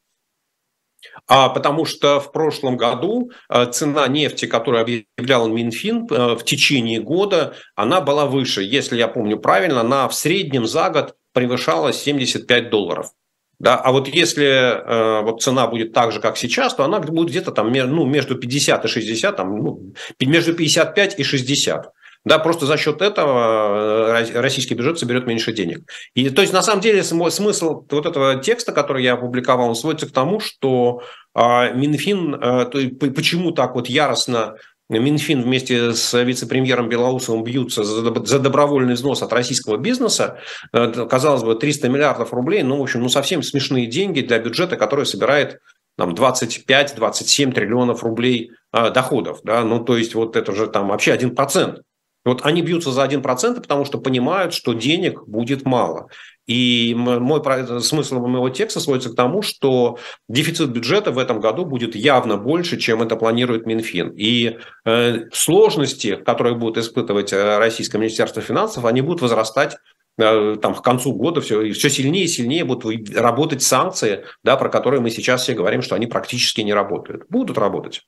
А 1.27 1.49
потому 1.49 1.85
что 1.85 2.19
в 2.19 2.31
прошлом 2.31 2.77
году 2.77 3.31
э, 3.49 3.65
цена 3.71 4.07
нефти, 4.07 4.45
которую 4.45 4.81
объявлял 4.81 5.47
Минфин 5.47 6.07
э, 6.09 6.35
в 6.35 6.43
течение 6.43 6.99
года, 6.99 7.55
она 7.75 8.01
была 8.01 8.25
выше. 8.25 8.63
Если 8.63 8.97
я 8.97 9.07
помню 9.07 9.37
правильно, 9.37 9.81
она 9.81 10.07
в 10.07 10.13
среднем 10.13 10.65
за 10.65 10.89
год 10.89 11.15
превышала 11.33 11.93
75 11.93 12.69
долларов. 12.69 13.11
Да, 13.59 13.75
а 13.75 13.91
вот 13.91 14.07
если 14.07 14.45
э, 14.45 15.21
вот 15.21 15.43
цена 15.43 15.67
будет 15.67 15.93
так 15.93 16.11
же, 16.11 16.19
как 16.19 16.35
сейчас, 16.35 16.73
то 16.73 16.83
она 16.83 16.99
будет 16.99 17.29
где-то 17.29 17.51
там 17.51 17.71
ну, 17.71 18.05
между 18.05 18.35
50 18.35 18.85
и 18.85 18.87
60, 18.87 19.35
там, 19.35 19.55
ну, 19.55 19.93
между 20.19 20.55
55 20.55 21.19
и 21.19 21.23
60. 21.23 21.91
Да, 22.23 22.37
просто 22.37 22.67
за 22.67 22.77
счет 22.77 23.01
этого 23.01 24.19
э, 24.19 24.39
российский 24.39 24.75
бюджет 24.75 24.99
соберет 24.99 25.25
меньше 25.25 25.53
денег. 25.53 25.89
И, 26.13 26.29
то 26.29 26.41
есть, 26.41 26.53
на 26.53 26.61
самом 26.61 26.81
деле, 26.81 27.03
смысл 27.03 27.83
вот 27.89 28.05
этого 28.05 28.35
текста, 28.35 28.71
который 28.71 29.03
я 29.03 29.13
опубликовал, 29.13 29.69
он 29.69 29.75
сводится 29.75 30.07
к 30.07 30.11
тому, 30.11 30.39
что 30.39 31.01
э, 31.33 31.73
Минфин, 31.73 32.35
э, 32.35 32.65
то, 32.65 32.79
почему 33.11 33.51
так 33.51 33.73
вот 33.73 33.87
яростно 33.89 34.55
Минфин 34.87 35.41
вместе 35.41 35.93
с 35.93 36.21
вице-премьером 36.21 36.89
Белоусовым 36.89 37.43
бьются 37.43 37.83
за, 37.83 38.39
добровольный 38.39 38.93
взнос 38.93 39.23
от 39.23 39.33
российского 39.33 39.77
бизнеса. 39.77 40.37
Э, 40.73 41.07
казалось 41.09 41.41
бы, 41.41 41.55
300 41.55 41.89
миллиардов 41.89 42.33
рублей, 42.33 42.61
ну, 42.61 42.77
в 42.77 42.83
общем, 42.83 43.01
ну, 43.01 43.09
совсем 43.09 43.41
смешные 43.41 43.87
деньги 43.87 44.21
для 44.21 44.37
бюджета, 44.37 44.77
который 44.77 45.07
собирает 45.07 45.59
там 45.97 46.13
25-27 46.13 47.51
триллионов 47.51 48.03
рублей 48.03 48.51
доходов. 48.71 49.39
Да? 49.43 49.63
Ну, 49.63 49.83
то 49.83 49.97
есть, 49.97 50.13
вот 50.13 50.35
это 50.35 50.53
же 50.53 50.67
там 50.67 50.87
вообще 50.89 51.13
1%. 51.15 51.81
Вот 52.23 52.45
они 52.45 52.61
бьются 52.61 52.91
за 52.91 53.03
1%, 53.05 53.61
потому 53.61 53.85
что 53.85 53.97
понимают, 53.97 54.53
что 54.53 54.73
денег 54.73 55.23
будет 55.27 55.65
мало. 55.65 56.07
И 56.47 56.93
мой 56.95 57.41
смысл 57.81 58.19
моего 58.19 58.49
текста 58.49 58.79
сводится 58.79 59.11
к 59.11 59.15
тому, 59.15 59.41
что 59.41 59.97
дефицит 60.27 60.69
бюджета 60.69 61.11
в 61.11 61.17
этом 61.17 61.39
году 61.39 61.65
будет 61.65 61.95
явно 61.95 62.37
больше, 62.37 62.77
чем 62.77 63.01
это 63.01 63.15
планирует 63.15 63.65
Минфин. 63.65 64.09
И 64.15 64.57
э, 64.85 65.29
сложности, 65.31 66.15
которые 66.15 66.55
будут 66.55 66.77
испытывать 66.77 67.31
э, 67.31 67.57
Российское 67.57 67.99
Министерство 67.99 68.41
финансов, 68.41 68.85
они 68.85 69.01
будут 69.01 69.21
возрастать 69.21 69.77
э, 70.17 70.57
там, 70.61 70.75
к 70.75 70.81
концу 70.83 71.13
года 71.13 71.41
все, 71.41 71.71
все 71.71 71.89
сильнее 71.89 72.25
и 72.25 72.27
сильнее 72.27 72.65
будут 72.65 73.15
работать 73.15 73.61
санкции, 73.61 74.25
да, 74.43 74.57
про 74.57 74.69
которые 74.69 74.99
мы 74.99 75.09
сейчас 75.09 75.43
все 75.43 75.53
говорим, 75.53 75.81
что 75.81 75.95
они 75.95 76.07
практически 76.07 76.61
не 76.61 76.73
работают. 76.73 77.23
Будут 77.29 77.57
работать. 77.57 78.01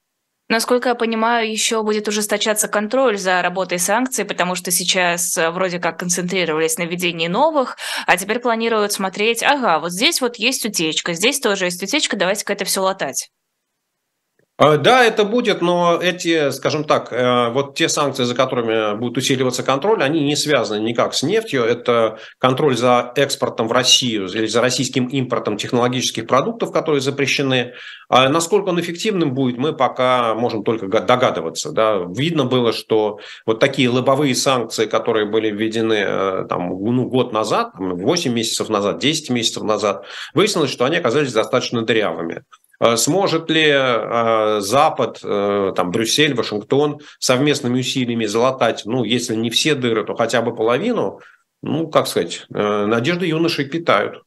Насколько 0.50 0.90
я 0.90 0.96
понимаю, 0.96 1.50
еще 1.50 1.84
будет 1.84 2.08
ужесточаться 2.08 2.68
контроль 2.68 3.18
за 3.18 3.42
работой 3.42 3.80
санкций, 3.80 4.26
потому 4.26 4.56
что 4.56 4.72
сейчас 4.72 5.38
э, 5.38 5.50
вроде 5.52 5.80
как 5.80 5.98
концентрировались 5.98 6.78
на 6.78 6.84
введении 6.84 7.28
новых, 7.28 7.78
а 8.08 8.18
теперь 8.18 8.40
планируют 8.40 8.92
смотреть, 8.92 9.42
ага, 9.42 9.80
вот 9.80 9.92
здесь 9.94 10.20
вот 10.20 10.36
есть 10.36 10.66
утечка, 10.66 11.14
здесь 11.14 11.40
тоже 11.40 11.66
есть 11.66 11.82
утечка, 11.82 12.18
давайте-ка 12.18 12.54
это 12.54 12.66
все 12.66 12.82
латать. 12.82 13.30
А, 14.56 14.78
да, 14.78 15.04
это 15.04 15.24
будет, 15.26 15.62
но 15.62 16.00
эти, 16.00 16.52
скажем 16.52 16.84
так, 16.84 17.12
э, 17.12 17.50
вот 17.50 17.74
те 17.74 17.90
санкции, 17.90 18.24
за 18.24 18.36
которыми 18.36 18.96
будет 18.96 19.18
усиливаться 19.18 19.64
контроль, 19.64 20.04
они 20.04 20.24
не 20.24 20.36
связаны 20.36 20.80
никак 20.80 21.16
с 21.16 21.24
нефтью. 21.24 21.64
Это 21.64 22.20
контроль 22.38 22.78
за 22.78 23.14
экспортом 23.16 23.68
в 23.68 23.72
Россию 23.72 24.28
или 24.28 24.46
за 24.46 24.62
российским 24.62 25.08
импортом 25.08 25.58
технологических 25.58 26.28
продуктов, 26.28 26.72
которые 26.72 27.02
запрещены. 27.02 27.74
А 28.10 28.30
насколько 28.30 28.70
он 28.70 28.80
эффективным 28.80 29.34
будет, 29.34 29.58
мы 29.58 29.74
пока 29.74 30.36
можем 30.36 30.64
только 30.64 30.88
догадываться. 30.88 31.72
Да. 31.72 32.04
Видно 32.16 32.46
было, 32.46 32.74
что 32.74 33.20
вот 33.48 33.60
такие 33.60 33.90
лобовые 33.90 34.36
санкции, 34.36 34.86
которые 34.86 35.26
были 35.26 35.50
введены 35.50 35.96
э, 36.06 36.46
там, 36.48 36.70
ну, 36.70 37.06
год 37.10 37.34
назад, 37.34 37.72
8 37.80 38.32
месяцев 38.32 38.70
назад, 38.70 39.00
10 39.00 39.32
месяцев 39.32 39.64
назад, 39.64 40.06
выяснилось, 40.36 40.70
что 40.70 40.86
они 40.86 40.98
оказались 40.98 41.34
достаточно 41.34 41.82
дырявыми. 41.82 42.44
Э, 42.84 42.98
сможет 42.98 43.50
ли 43.50 43.70
э, 43.70 44.60
Запад, 44.60 45.22
э, 45.24 45.74
там, 45.76 45.92
Брюссель, 45.92 46.34
Вашингтон 46.34 47.00
совместными 47.20 47.80
усилиями 47.80 48.26
залатать, 48.26 48.82
ну, 48.86 49.04
если 49.06 49.36
не 49.36 49.50
все 49.50 49.76
дыры, 49.76 50.04
то 50.04 50.16
хотя 50.16 50.42
бы 50.42 50.54
половину, 50.54 51.22
ну, 51.62 51.88
как 51.88 52.08
сказать, 52.08 52.46
надежды 52.50 53.28
юношей 53.28 53.66
питают. 53.66 54.24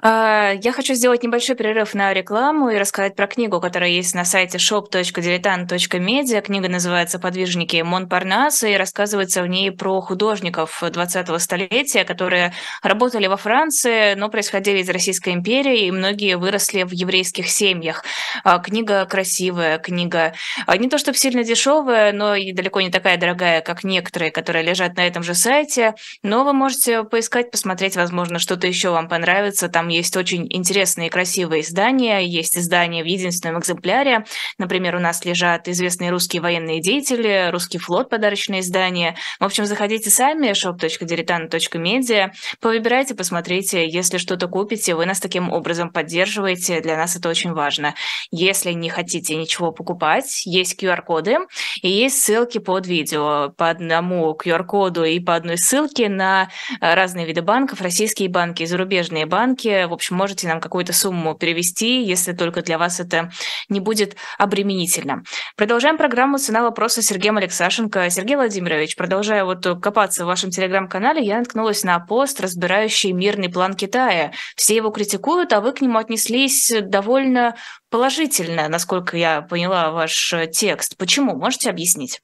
А, 0.00 0.52
я 0.52 0.70
хочу 0.72 0.94
сделать 0.94 1.24
небольшой 1.24 1.56
перерыв 1.56 1.92
на 1.92 2.14
рекламу 2.14 2.70
и 2.70 2.78
рассказать 2.78 3.16
про 3.16 3.26
книгу, 3.26 3.60
которая 3.60 3.90
есть 3.90 4.14
на 4.14 4.24
сайте 4.24 4.58
shop.diletant.media. 4.58 6.40
Книга 6.40 6.68
называется 6.68 7.18
«Подвижники 7.18 7.82
Монпарнаса» 7.82 8.68
и 8.68 8.76
рассказывается 8.76 9.42
в 9.42 9.48
ней 9.48 9.72
про 9.72 10.00
художников 10.00 10.84
20-го 10.84 11.38
столетия, 11.38 12.04
которые 12.04 12.52
работали 12.80 13.26
во 13.26 13.36
Франции, 13.36 14.14
но 14.14 14.28
происходили 14.28 14.78
из 14.78 14.88
Российской 14.88 15.34
империи, 15.34 15.86
и 15.86 15.90
многие 15.90 16.36
выросли 16.36 16.84
в 16.84 16.92
еврейских 16.92 17.48
семьях. 17.48 18.04
А, 18.44 18.60
книга 18.60 19.04
красивая, 19.04 19.78
книга 19.78 20.32
а, 20.66 20.76
не 20.76 20.88
то 20.88 20.98
чтобы 20.98 21.18
сильно 21.18 21.42
дешевая, 21.42 22.12
но 22.12 22.36
и 22.36 22.52
далеко 22.52 22.80
не 22.80 22.90
такая 22.90 23.16
дорогая, 23.16 23.62
как 23.62 23.82
некоторые, 23.82 24.30
которые 24.30 24.62
лежат 24.62 24.96
на 24.96 25.04
этом 25.04 25.24
же 25.24 25.34
сайте, 25.34 25.94
но 26.22 26.44
вы 26.44 26.52
можете 26.52 27.02
поискать, 27.02 27.50
посмотреть, 27.50 27.96
возможно, 27.96 28.38
что-то 28.38 28.68
еще 28.68 28.90
вам 28.90 29.08
понравится. 29.08 29.68
Там 29.68 29.87
есть 29.88 30.16
очень 30.16 30.46
интересные 30.50 31.08
и 31.08 31.10
красивые 31.10 31.62
издания, 31.62 32.20
есть 32.20 32.56
издания 32.56 33.02
в 33.02 33.06
единственном 33.06 33.60
экземпляре. 33.60 34.24
Например, 34.58 34.96
у 34.96 35.00
нас 35.00 35.24
лежат 35.24 35.68
известные 35.68 36.10
русские 36.10 36.42
военные 36.42 36.80
деятели, 36.80 37.50
русский 37.50 37.78
флот, 37.78 38.10
подарочные 38.10 38.60
издания. 38.60 39.16
В 39.40 39.44
общем, 39.44 39.66
заходите 39.66 40.10
сами, 40.10 40.50
shop.diletant.media, 40.50 42.30
повыбирайте, 42.60 43.14
посмотрите. 43.14 43.88
Если 43.88 44.18
что-то 44.18 44.48
купите, 44.48 44.94
вы 44.94 45.06
нас 45.06 45.20
таким 45.20 45.50
образом 45.50 45.90
поддерживаете. 45.90 46.80
Для 46.80 46.96
нас 46.96 47.16
это 47.16 47.28
очень 47.28 47.52
важно. 47.52 47.94
Если 48.30 48.72
не 48.72 48.90
хотите 48.90 49.36
ничего 49.36 49.72
покупать, 49.72 50.42
есть 50.44 50.82
QR-коды 50.82 51.38
и 51.82 51.88
есть 51.88 52.22
ссылки 52.22 52.58
под 52.58 52.86
видео. 52.86 53.50
По 53.56 53.70
одному 53.70 54.36
QR-коду 54.36 55.04
и 55.04 55.20
по 55.20 55.34
одной 55.34 55.58
ссылке 55.58 56.08
на 56.08 56.48
разные 56.80 57.26
виды 57.26 57.42
банков, 57.42 57.80
российские 57.80 58.28
банки 58.28 58.64
зарубежные 58.64 59.26
банки 59.26 59.77
в 59.86 59.92
общем, 59.92 60.16
можете 60.16 60.48
нам 60.48 60.60
какую-то 60.60 60.92
сумму 60.92 61.34
перевести, 61.34 62.02
если 62.02 62.32
только 62.32 62.62
для 62.62 62.78
вас 62.78 63.00
это 63.00 63.30
не 63.68 63.80
будет 63.80 64.16
обременительно. 64.38 65.22
Продолжаем 65.56 65.96
программу 65.96 66.38
«Цена 66.38 66.62
вопроса» 66.62 67.02
с 67.02 67.06
Сергеем 67.06 67.36
Алексашенко. 67.36 68.10
Сергей 68.10 68.36
Владимирович, 68.36 68.96
продолжая 68.96 69.44
вот 69.44 69.64
копаться 69.80 70.24
в 70.24 70.26
вашем 70.26 70.50
телеграм-канале, 70.50 71.22
я 71.22 71.38
наткнулась 71.38 71.84
на 71.84 71.98
пост, 72.00 72.40
разбирающий 72.40 73.12
мирный 73.12 73.48
план 73.48 73.74
Китая. 73.74 74.32
Все 74.56 74.76
его 74.76 74.90
критикуют, 74.90 75.52
а 75.52 75.60
вы 75.60 75.72
к 75.72 75.80
нему 75.80 75.98
отнеслись 75.98 76.72
довольно 76.82 77.54
положительно, 77.90 78.68
насколько 78.68 79.16
я 79.16 79.42
поняла 79.42 79.90
ваш 79.90 80.34
текст. 80.52 80.96
Почему? 80.96 81.36
Можете 81.36 81.70
объяснить? 81.70 82.20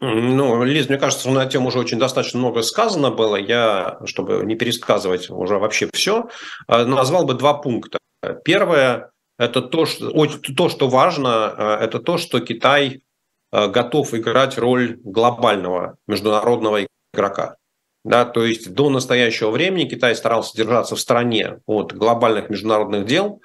Ну, 0.00 0.62
Лиз, 0.62 0.88
мне 0.88 0.98
кажется, 0.98 1.28
на 1.30 1.46
тему 1.46 1.68
уже 1.68 1.80
очень 1.80 1.98
достаточно 1.98 2.38
много 2.38 2.62
сказано 2.62 3.10
было. 3.10 3.36
Я, 3.36 3.98
чтобы 4.04 4.44
не 4.44 4.54
пересказывать 4.54 5.28
уже 5.28 5.58
вообще 5.58 5.88
все, 5.92 6.28
э, 6.68 6.84
назвал 6.84 7.24
бы 7.24 7.34
два 7.34 7.54
пункта. 7.54 7.98
Первое– 8.44 9.10
это 9.38 9.60
то, 9.60 9.86
что, 9.86 10.10
то, 10.56 10.68
что 10.68 10.88
важно, 10.88 11.54
э, 11.56 11.84
это 11.84 11.98
то, 11.98 12.16
что 12.16 12.38
Китай 12.38 13.02
э, 13.50 13.66
готов 13.66 14.14
играть 14.14 14.56
роль 14.56 14.98
глобального 15.02 15.96
международного 16.06 16.86
игрока. 17.12 17.56
Да, 18.04 18.24
то 18.24 18.44
есть 18.44 18.72
до 18.72 18.90
настоящего 18.90 19.50
времени 19.50 19.88
Китай 19.88 20.14
старался 20.14 20.56
держаться 20.56 20.94
в 20.94 21.00
стране 21.00 21.58
от 21.66 21.92
глобальных 21.92 22.48
международных 22.48 23.04
дел, 23.06 23.42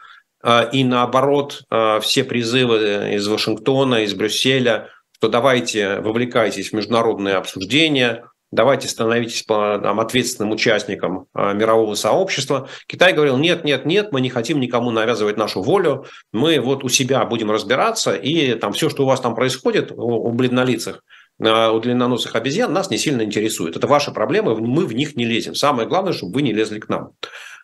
и 0.74 0.84
наоборот, 0.84 1.64
все 2.02 2.24
призывы 2.24 3.14
из 3.16 3.28
Вашингтона, 3.28 4.04
из 4.04 4.14
Брюсселя– 4.14 4.90
что 5.24 5.30
давайте 5.30 6.02
вовлекайтесь 6.02 6.72
в 6.72 6.74
международные 6.74 7.36
обсуждения, 7.36 8.26
давайте 8.52 8.90
становитесь 8.90 9.44
там, 9.44 10.02
ответственным 10.02 10.52
участником 10.52 11.28
а, 11.34 11.54
мирового 11.54 11.96
сообщества. 11.96 12.68
Китай 12.88 13.14
говорил, 13.14 13.38
нет, 13.38 13.64
нет, 13.64 13.86
нет, 13.86 14.12
мы 14.12 14.20
не 14.20 14.30
хотим 14.30 14.60
никому 14.60 14.92
навязывать 14.92 15.38
нашу 15.38 15.62
волю, 15.62 16.08
мы 16.34 16.60
вот 16.60 16.84
у 16.84 16.90
себя 16.90 17.24
будем 17.24 17.52
разбираться, 17.52 18.14
и 18.14 18.56
там 18.56 18.74
все, 18.74 18.90
что 18.90 19.04
у 19.04 19.06
вас 19.06 19.22
там 19.22 19.34
происходит, 19.34 19.94
у, 19.94 19.96
у 19.96 20.32
бледнолицых, 20.34 21.02
а, 21.42 21.72
у 21.72 21.80
длинноносых 21.80 22.36
обезьян, 22.36 22.74
нас 22.74 22.90
не 22.90 22.98
сильно 22.98 23.22
интересует. 23.22 23.78
Это 23.78 23.88
ваши 23.88 24.12
проблемы, 24.12 24.58
мы 24.58 24.86
в 24.86 24.94
них 24.94 25.16
не 25.16 25.24
лезем. 25.24 25.56
Самое 25.56 25.88
главное, 25.88 26.12
чтобы 26.12 26.34
вы 26.34 26.42
не 26.42 26.52
лезли 26.52 26.82
к 26.82 26.90
нам. 26.90 27.12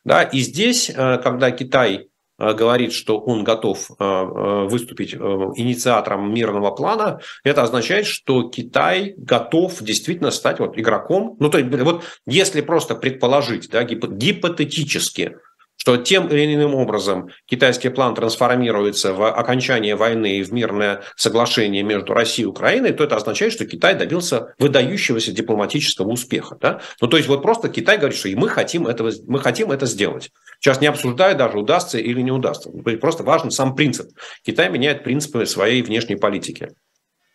Да, 0.06 0.24
и 0.24 0.40
здесь, 0.40 0.90
а, 0.96 1.18
когда 1.18 1.52
Китай 1.52 2.08
говорит, 2.40 2.94
что 2.94 3.20
он 3.20 3.44
готов 3.44 3.92
э, 3.92 4.04
э, 4.04 4.68
выступить 4.70 5.14
инициатором 5.14 6.34
мирного 6.34 6.72
плана, 6.72 7.20
это 7.44 7.64
означает, 7.64 8.06
что 8.06 8.50
Китай 8.50 9.14
готов 9.18 9.82
действительно 9.82 10.32
стать 10.32 10.60
вот 10.60 10.78
игроком. 10.78 11.36
Ну, 11.40 11.50
то 11.50 11.58
есть, 11.58 11.70
вот 11.84 12.04
если 12.26 12.62
просто 12.62 12.96
предположить, 12.96 13.70
да, 13.70 13.84
гипотетически, 13.84 15.38
что 15.80 15.96
тем 15.96 16.28
или 16.28 16.54
иным 16.54 16.76
образом 16.76 17.30
китайский 17.46 17.88
план 17.88 18.14
трансформируется 18.14 19.14
в 19.14 19.26
окончание 19.32 19.96
войны 19.96 20.38
и 20.38 20.44
в 20.44 20.52
мирное 20.52 21.04
соглашение 21.16 21.84
между 21.84 22.14
Россией 22.14 22.44
и 22.44 22.50
Украиной, 22.50 22.92
то 22.92 23.06
это 23.06 23.16
означает, 23.16 23.54
что 23.54 23.66
Китай 23.66 23.96
добился 23.96 24.54
выдающегося 24.60 25.32
дипломатического 25.32 26.10
успеха. 26.10 26.58
Да? 26.60 26.82
Ну, 27.00 27.08
то 27.08 27.16
есть 27.16 27.30
вот 27.30 27.42
просто 27.42 27.70
Китай 27.70 27.98
говорит, 27.98 28.18
что 28.18 28.28
и 28.28 28.36
мы 28.36 28.50
хотим, 28.50 28.88
этого, 28.88 29.10
мы 29.26 29.40
хотим 29.40 29.72
это 29.72 29.86
сделать. 29.86 30.32
Сейчас 30.60 30.82
не 30.82 30.88
обсуждаю 30.88 31.38
даже, 31.38 31.58
удастся 31.58 31.98
или 31.98 32.20
не 32.20 32.32
удастся. 32.32 32.70
Просто 33.00 33.24
важен 33.24 33.50
сам 33.50 33.74
принцип. 33.74 34.10
Китай 34.44 34.70
меняет 34.70 35.06
принципы 35.06 35.46
своей 35.46 35.82
внешней 35.82 36.18
политики. 36.18 36.72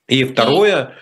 И 0.06 0.22
второе, 0.24 0.94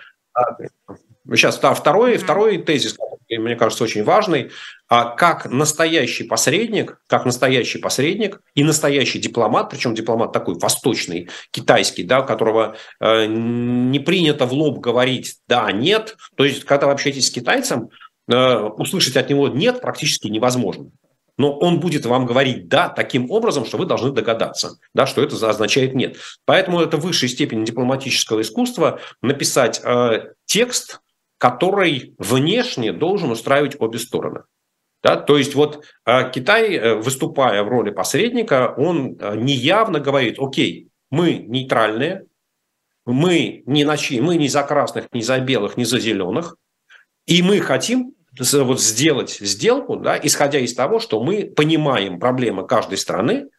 Сейчас 1.29 1.57
да, 1.59 1.73
второй, 1.73 2.17
второй 2.17 2.57
тезис, 2.57 2.97
мне 3.29 3.55
кажется, 3.55 3.83
очень 3.83 4.03
важный. 4.03 4.51
А 4.89 5.05
как 5.15 5.49
настоящий 5.49 6.25
посредник, 6.25 6.99
как 7.07 7.25
настоящий 7.25 7.79
посредник 7.79 8.41
и 8.53 8.63
настоящий 8.63 9.19
дипломат, 9.19 9.69
причем 9.69 9.95
дипломат 9.95 10.33
такой 10.33 10.55
восточный, 10.55 11.29
китайский, 11.51 12.03
да, 12.03 12.21
которого 12.21 12.75
э, 12.99 13.25
не 13.25 13.99
принято 13.99 14.45
в 14.45 14.53
лоб 14.53 14.79
говорить 14.79 15.37
«да», 15.47 15.71
«нет». 15.71 16.17
То 16.35 16.43
есть, 16.43 16.65
когда 16.65 16.87
вы 16.87 16.93
общаетесь 16.93 17.27
с 17.27 17.31
китайцем, 17.31 17.89
э, 18.29 18.55
услышать 18.55 19.15
от 19.15 19.29
него 19.29 19.47
«нет» 19.47 19.81
практически 19.81 20.27
невозможно. 20.27 20.91
Но 21.37 21.57
он 21.57 21.79
будет 21.79 22.05
вам 22.05 22.25
говорить 22.25 22.67
«да» 22.67 22.89
таким 22.89 23.31
образом, 23.31 23.65
что 23.65 23.77
вы 23.77 23.85
должны 23.85 24.11
догадаться, 24.11 24.77
да, 24.93 25.07
что 25.07 25.23
это 25.23 25.49
означает 25.49 25.95
«нет». 25.95 26.17
Поэтому 26.45 26.81
это 26.81 26.97
высшая 26.97 27.29
степень 27.29 27.65
дипломатического 27.65 28.41
искусства 28.41 28.99
написать 29.21 29.81
э, 29.83 30.33
текст, 30.45 30.99
который 31.39 32.13
внешне 32.19 32.93
должен 32.93 33.31
устраивать 33.31 33.75
обе 33.79 33.97
стороны. 33.97 34.43
Да, 35.03 35.17
то 35.17 35.37
есть 35.37 35.53
вот 35.53 35.83
э, 36.05 36.31
Китай, 36.31 36.75
э, 36.75 36.95
выступая 36.95 37.61
в 37.63 37.67
роли 37.67 37.91
посредника, 37.91 38.73
он 38.77 39.17
э, 39.19 39.35
неявно 39.35 39.99
говорит, 39.99 40.39
окей, 40.39 40.87
мы 41.11 41.33
нейтральные, 41.33 42.25
мы 43.05 43.63
не, 43.65 43.83
на 43.83 43.97
чьи, 43.97 44.21
мы 44.21 44.37
не 44.37 44.47
за 44.47 44.63
красных, 44.63 45.07
не 45.11 45.21
за 45.21 45.39
белых, 45.39 45.75
не 45.75 45.83
за 45.83 45.99
зеленых, 45.99 46.55
и 47.25 47.43
мы 47.43 47.59
хотим 47.59 48.13
вот 48.39 48.81
сделать 48.81 49.31
сделку, 49.31 49.97
да, 49.97 50.17
исходя 50.23 50.59
из 50.59 50.73
того, 50.73 50.99
что 50.99 51.21
мы 51.21 51.51
понимаем 51.53 52.19
проблемы 52.19 52.65
каждой 52.65 52.97
страны, 52.97 53.49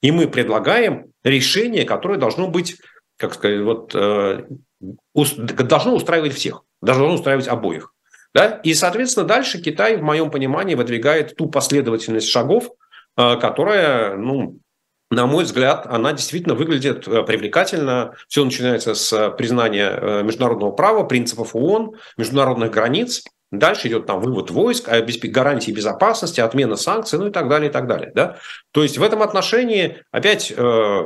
и 0.00 0.12
мы 0.12 0.28
предлагаем 0.28 1.12
решение, 1.24 1.84
которое 1.84 2.18
должно 2.18 2.48
быть, 2.48 2.76
как 3.18 3.34
сказать, 3.34 3.60
вот, 3.60 3.92
должно 5.12 5.94
устраивать 5.94 6.32
всех 6.32 6.64
должно 6.82 7.14
устраивать 7.14 7.48
обоих. 7.48 7.94
Да? 8.34 8.60
И, 8.62 8.74
соответственно, 8.74 9.26
дальше 9.26 9.60
Китай, 9.60 9.96
в 9.96 10.02
моем 10.02 10.30
понимании, 10.30 10.74
выдвигает 10.74 11.36
ту 11.36 11.48
последовательность 11.48 12.28
шагов, 12.28 12.70
э, 13.16 13.36
которая, 13.36 14.16
ну, 14.16 14.58
на 15.10 15.26
мой 15.26 15.44
взгляд, 15.44 15.86
она 15.86 16.12
действительно 16.12 16.54
выглядит 16.54 17.06
э, 17.06 17.22
привлекательно. 17.24 18.14
Все 18.28 18.42
начинается 18.42 18.94
с 18.94 19.30
признания 19.36 19.90
э, 19.90 20.22
международного 20.22 20.72
права, 20.72 21.04
принципов 21.04 21.54
ООН, 21.54 21.96
международных 22.16 22.70
границ. 22.70 23.22
Дальше 23.50 23.88
идет 23.88 24.06
там 24.06 24.22
вывод 24.22 24.50
войск, 24.50 24.88
гарантии 24.88 25.70
безопасности, 25.70 26.40
отмена 26.40 26.76
санкций, 26.76 27.18
ну 27.18 27.26
и 27.26 27.30
так 27.30 27.50
далее, 27.50 27.68
и 27.68 27.72
так 27.72 27.86
далее. 27.86 28.10
Да? 28.14 28.38
То 28.70 28.82
есть 28.82 28.96
в 28.96 29.02
этом 29.02 29.20
отношении 29.20 30.02
опять 30.10 30.50
э, 30.56 31.02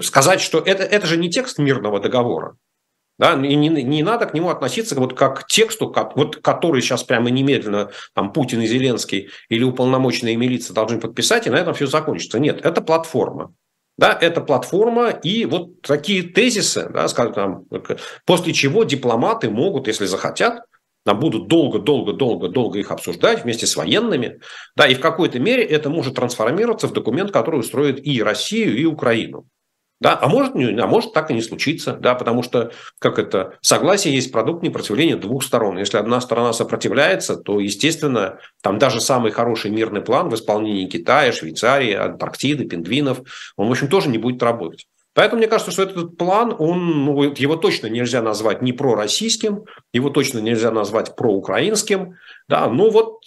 сказать, 0.00 0.40
что 0.40 0.58
это, 0.60 0.82
это 0.82 1.06
же 1.06 1.18
не 1.18 1.30
текст 1.30 1.58
мирного 1.58 2.00
договора. 2.00 2.56
Да, 3.16 3.34
и 3.34 3.54
не, 3.54 3.68
не 3.68 4.02
надо 4.02 4.26
к 4.26 4.34
нему 4.34 4.50
относиться 4.50 4.98
вот 4.98 5.14
как 5.16 5.40
к 5.40 5.46
тексту, 5.46 5.88
как, 5.88 6.16
вот, 6.16 6.36
который 6.36 6.82
сейчас 6.82 7.04
прямо 7.04 7.30
немедленно 7.30 7.90
там, 8.12 8.32
Путин 8.32 8.60
и 8.60 8.66
Зеленский 8.66 9.28
или 9.48 9.62
уполномоченные 9.62 10.36
милиции 10.36 10.74
должны 10.74 10.98
подписать, 10.98 11.46
и 11.46 11.50
на 11.50 11.56
этом 11.56 11.74
все 11.74 11.86
закончится. 11.86 12.40
Нет, 12.40 12.64
это 12.64 12.80
платформа. 12.82 13.54
Да, 13.96 14.18
это 14.20 14.40
платформа 14.40 15.10
и 15.10 15.44
вот 15.44 15.80
такие 15.82 16.24
тезисы, 16.24 16.90
да, 16.92 17.06
скажем, 17.06 17.32
там, 17.32 17.64
после 18.26 18.52
чего 18.52 18.82
дипломаты 18.82 19.48
могут, 19.48 19.86
если 19.86 20.06
захотят, 20.06 20.64
нам 21.06 21.20
будут 21.20 21.48
долго-долго-долго-долго 21.48 22.78
их 22.78 22.90
обсуждать 22.90 23.44
вместе 23.44 23.66
с 23.66 23.76
военными. 23.76 24.40
Да, 24.74 24.86
и 24.88 24.94
в 24.94 25.00
какой-то 25.00 25.38
мере 25.38 25.62
это 25.62 25.90
может 25.90 26.16
трансформироваться 26.16 26.88
в 26.88 26.92
документ, 26.92 27.30
который 27.30 27.60
устроит 27.60 28.04
и 28.04 28.22
Россию, 28.22 28.76
и 28.76 28.84
Украину. 28.84 29.46
Да? 30.04 30.18
А, 30.20 30.28
может, 30.28 30.54
а 30.54 30.86
может 30.86 31.14
так 31.14 31.30
и 31.30 31.34
не 31.34 31.40
случиться, 31.40 31.94
да? 31.94 32.14
потому 32.14 32.42
что 32.42 32.72
как 32.98 33.18
это, 33.18 33.54
согласие 33.62 34.14
есть 34.14 34.30
продукт 34.30 34.62
непротивления 34.62 35.16
двух 35.16 35.42
сторон. 35.42 35.78
Если 35.78 35.96
одна 35.96 36.20
сторона 36.20 36.52
сопротивляется, 36.52 37.36
то, 37.36 37.58
естественно, 37.58 38.38
там 38.62 38.78
даже 38.78 39.00
самый 39.00 39.32
хороший 39.32 39.70
мирный 39.70 40.02
план 40.02 40.28
в 40.28 40.34
исполнении 40.34 40.90
Китая, 40.90 41.32
Швейцарии, 41.32 41.94
Антарктиды, 41.94 42.66
пингвинов, 42.66 43.20
он, 43.56 43.68
в 43.68 43.70
общем, 43.70 43.88
тоже 43.88 44.10
не 44.10 44.18
будет 44.18 44.42
работать. 44.42 44.86
Поэтому 45.14 45.38
мне 45.38 45.48
кажется, 45.48 45.70
что 45.72 45.84
этот 45.84 46.18
план, 46.18 46.54
он, 46.58 47.06
ну, 47.06 47.22
его 47.22 47.56
точно 47.56 47.86
нельзя 47.86 48.20
назвать 48.20 48.60
не 48.60 48.74
пророссийским, 48.74 49.64
его 49.94 50.10
точно 50.10 50.40
нельзя 50.40 50.70
назвать 50.70 51.16
проукраинским, 51.16 52.16
да, 52.46 52.66
но 52.66 52.90
вот 52.90 53.20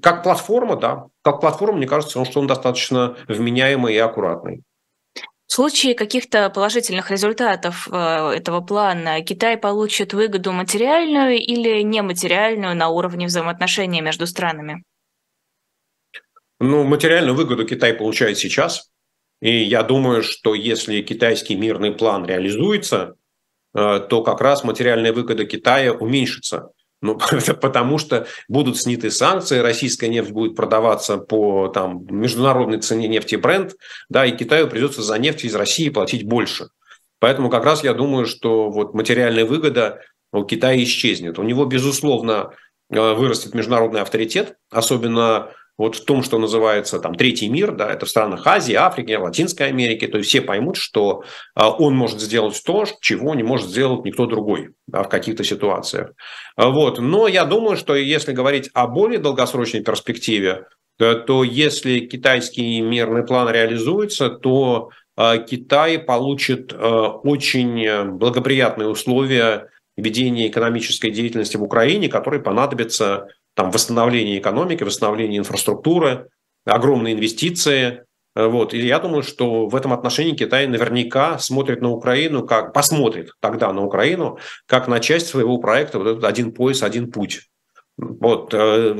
как 0.00 0.22
платформа, 0.22 0.76
да, 0.76 1.04
как 1.20 1.42
платформа, 1.42 1.76
мне 1.76 1.86
кажется, 1.86 2.24
что 2.24 2.40
он 2.40 2.46
достаточно 2.46 3.14
вменяемый 3.28 3.94
и 3.94 3.98
аккуратный. 3.98 4.62
В 5.54 5.56
случае 5.56 5.94
каких-то 5.94 6.50
положительных 6.50 7.12
результатов 7.12 7.86
э, 7.88 7.96
этого 8.34 8.60
плана 8.60 9.22
Китай 9.22 9.56
получит 9.56 10.12
выгоду 10.12 10.50
материальную 10.50 11.36
или 11.36 11.80
нематериальную 11.82 12.74
на 12.74 12.88
уровне 12.88 13.26
взаимоотношений 13.26 14.00
между 14.00 14.26
странами? 14.26 14.82
Ну, 16.58 16.82
материальную 16.82 17.36
выгоду 17.36 17.64
Китай 17.64 17.94
получает 17.94 18.36
сейчас. 18.36 18.90
И 19.40 19.62
я 19.62 19.84
думаю, 19.84 20.24
что 20.24 20.56
если 20.56 21.02
китайский 21.02 21.54
мирный 21.54 21.92
план 21.92 22.26
реализуется, 22.26 23.14
э, 23.76 24.00
то 24.10 24.24
как 24.24 24.40
раз 24.40 24.64
материальная 24.64 25.12
выгода 25.12 25.44
Китая 25.44 25.92
уменьшится. 25.92 26.70
Ну, 27.04 27.18
потому 27.60 27.98
что 27.98 28.26
будут 28.48 28.78
сняты 28.78 29.10
санкции, 29.10 29.58
российская 29.58 30.08
нефть 30.08 30.30
будет 30.30 30.56
продаваться 30.56 31.18
по 31.18 31.68
там, 31.68 32.06
международной 32.08 32.80
цене 32.80 33.08
нефти 33.08 33.36
бренд, 33.36 33.74
да, 34.08 34.24
и 34.24 34.34
Китаю 34.34 34.68
придется 34.68 35.02
за 35.02 35.18
нефть 35.18 35.44
из 35.44 35.54
России 35.54 35.90
платить 35.90 36.24
больше. 36.26 36.68
Поэтому 37.20 37.50
как 37.50 37.66
раз 37.66 37.84
я 37.84 37.92
думаю, 37.92 38.24
что 38.24 38.70
вот 38.70 38.94
материальная 38.94 39.44
выгода 39.44 40.00
у 40.32 40.44
Китая 40.44 40.82
исчезнет. 40.82 41.38
У 41.38 41.42
него, 41.42 41.66
безусловно, 41.66 42.52
э, 42.90 43.12
вырастет 43.12 43.54
международный 43.54 44.00
авторитет, 44.00 44.56
особенно 44.70 45.50
вот 45.76 45.96
в 45.96 46.04
том, 46.04 46.22
что 46.22 46.38
называется 46.38 47.00
там 47.00 47.14
третий 47.14 47.48
мир, 47.48 47.72
да, 47.72 47.90
это 47.90 48.06
в 48.06 48.10
странах 48.10 48.46
Азии, 48.46 48.74
Африки, 48.74 49.12
Латинской 49.12 49.66
Америки, 49.66 50.06
то 50.06 50.18
есть 50.18 50.30
все 50.30 50.40
поймут, 50.40 50.76
что 50.76 51.24
а, 51.54 51.70
он 51.70 51.96
может 51.96 52.20
сделать 52.20 52.60
то, 52.64 52.84
чего 53.00 53.34
не 53.34 53.42
может 53.42 53.68
сделать 53.68 54.04
никто 54.04 54.26
другой 54.26 54.70
да, 54.86 55.02
в 55.02 55.08
каких-то 55.08 55.42
ситуациях. 55.42 56.12
А, 56.56 56.68
вот. 56.68 57.00
Но 57.00 57.26
я 57.26 57.44
думаю, 57.44 57.76
что 57.76 57.96
если 57.96 58.32
говорить 58.32 58.70
о 58.72 58.86
более 58.86 59.18
долгосрочной 59.18 59.82
перспективе, 59.82 60.66
то, 60.96 61.42
если 61.42 62.00
китайский 62.00 62.80
мирный 62.80 63.26
план 63.26 63.50
реализуется, 63.50 64.30
то 64.30 64.90
а, 65.16 65.38
Китай 65.38 65.98
получит 65.98 66.72
очень 66.72 68.12
благоприятные 68.12 68.88
условия 68.88 69.70
ведения 69.96 70.46
экономической 70.46 71.10
деятельности 71.10 71.56
в 71.56 71.64
Украине, 71.64 72.08
которые 72.08 72.42
понадобятся 72.42 73.28
там 73.54 73.70
восстановление 73.70 74.38
экономики, 74.38 74.82
восстановление 74.82 75.38
инфраструктуры, 75.38 76.28
огромные 76.64 77.14
инвестиции. 77.14 78.04
Вот. 78.34 78.74
И 78.74 78.78
я 78.78 78.98
думаю, 78.98 79.22
что 79.22 79.66
в 79.66 79.76
этом 79.76 79.92
отношении 79.92 80.34
Китай 80.34 80.66
наверняка 80.66 81.38
смотрит 81.38 81.80
на 81.80 81.90
Украину, 81.90 82.44
как 82.44 82.72
посмотрит 82.72 83.30
тогда 83.40 83.72
на 83.72 83.84
Украину, 83.84 84.38
как 84.66 84.88
на 84.88 84.98
часть 84.98 85.28
своего 85.28 85.58
проекта 85.58 85.98
вот 85.98 86.08
этот 86.08 86.24
один 86.24 86.52
пояс, 86.52 86.82
один 86.82 87.12
путь. 87.12 87.42
Вот. 87.96 88.52
Э, 88.52 88.94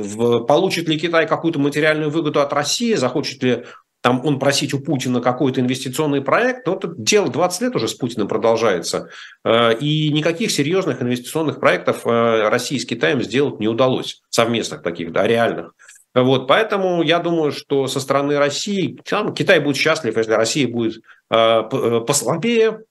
получит 0.47 0.87
ли 0.87 0.97
Китай 0.97 1.27
какую-то 1.27 1.59
материальную 1.59 2.09
выгоду 2.09 2.39
от 2.39 2.53
России, 2.53 2.93
захочет 2.93 3.43
ли 3.43 3.65
там 4.05 4.23
он 4.23 4.37
просить 4.37 4.71
у 4.75 4.79
Путина 4.79 5.19
какой-то 5.19 5.61
инвестиционный 5.61 6.21
проект, 6.21 6.67
но 6.67 6.75
это 6.75 6.93
дело 6.95 7.27
20 7.27 7.61
лет 7.63 7.75
уже 7.75 7.87
с 7.87 7.95
Путиным 7.95 8.27
продолжается. 8.27 9.09
И 9.43 10.11
никаких 10.13 10.51
серьезных 10.51 11.01
инвестиционных 11.01 11.59
проектов 11.59 12.05
России 12.05 12.77
с 12.77 12.85
Китаем 12.85 13.23
сделать 13.23 13.59
не 13.59 13.67
удалось, 13.67 14.21
совместных 14.29 14.83
таких, 14.83 15.11
да, 15.11 15.25
реальных. 15.25 15.73
Вот, 16.13 16.47
поэтому 16.47 17.01
я 17.01 17.17
думаю, 17.17 17.51
что 17.51 17.87
со 17.87 17.99
стороны 17.99 18.37
России 18.37 18.95
там, 19.09 19.33
Китай 19.33 19.59
будет 19.59 19.77
счастлив, 19.77 20.15
если 20.15 20.33
Россия 20.33 20.67
будет 20.67 21.01
э, 21.31 21.63
послабее, 22.05 22.81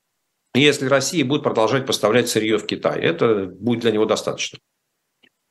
если 0.52 0.86
Россия 0.86 1.24
будет 1.24 1.44
продолжать 1.44 1.86
поставлять 1.86 2.28
сырье 2.28 2.58
в 2.58 2.66
Китай. 2.66 3.00
Это 3.00 3.46
будет 3.46 3.82
для 3.82 3.92
него 3.92 4.04
достаточно. 4.04 4.58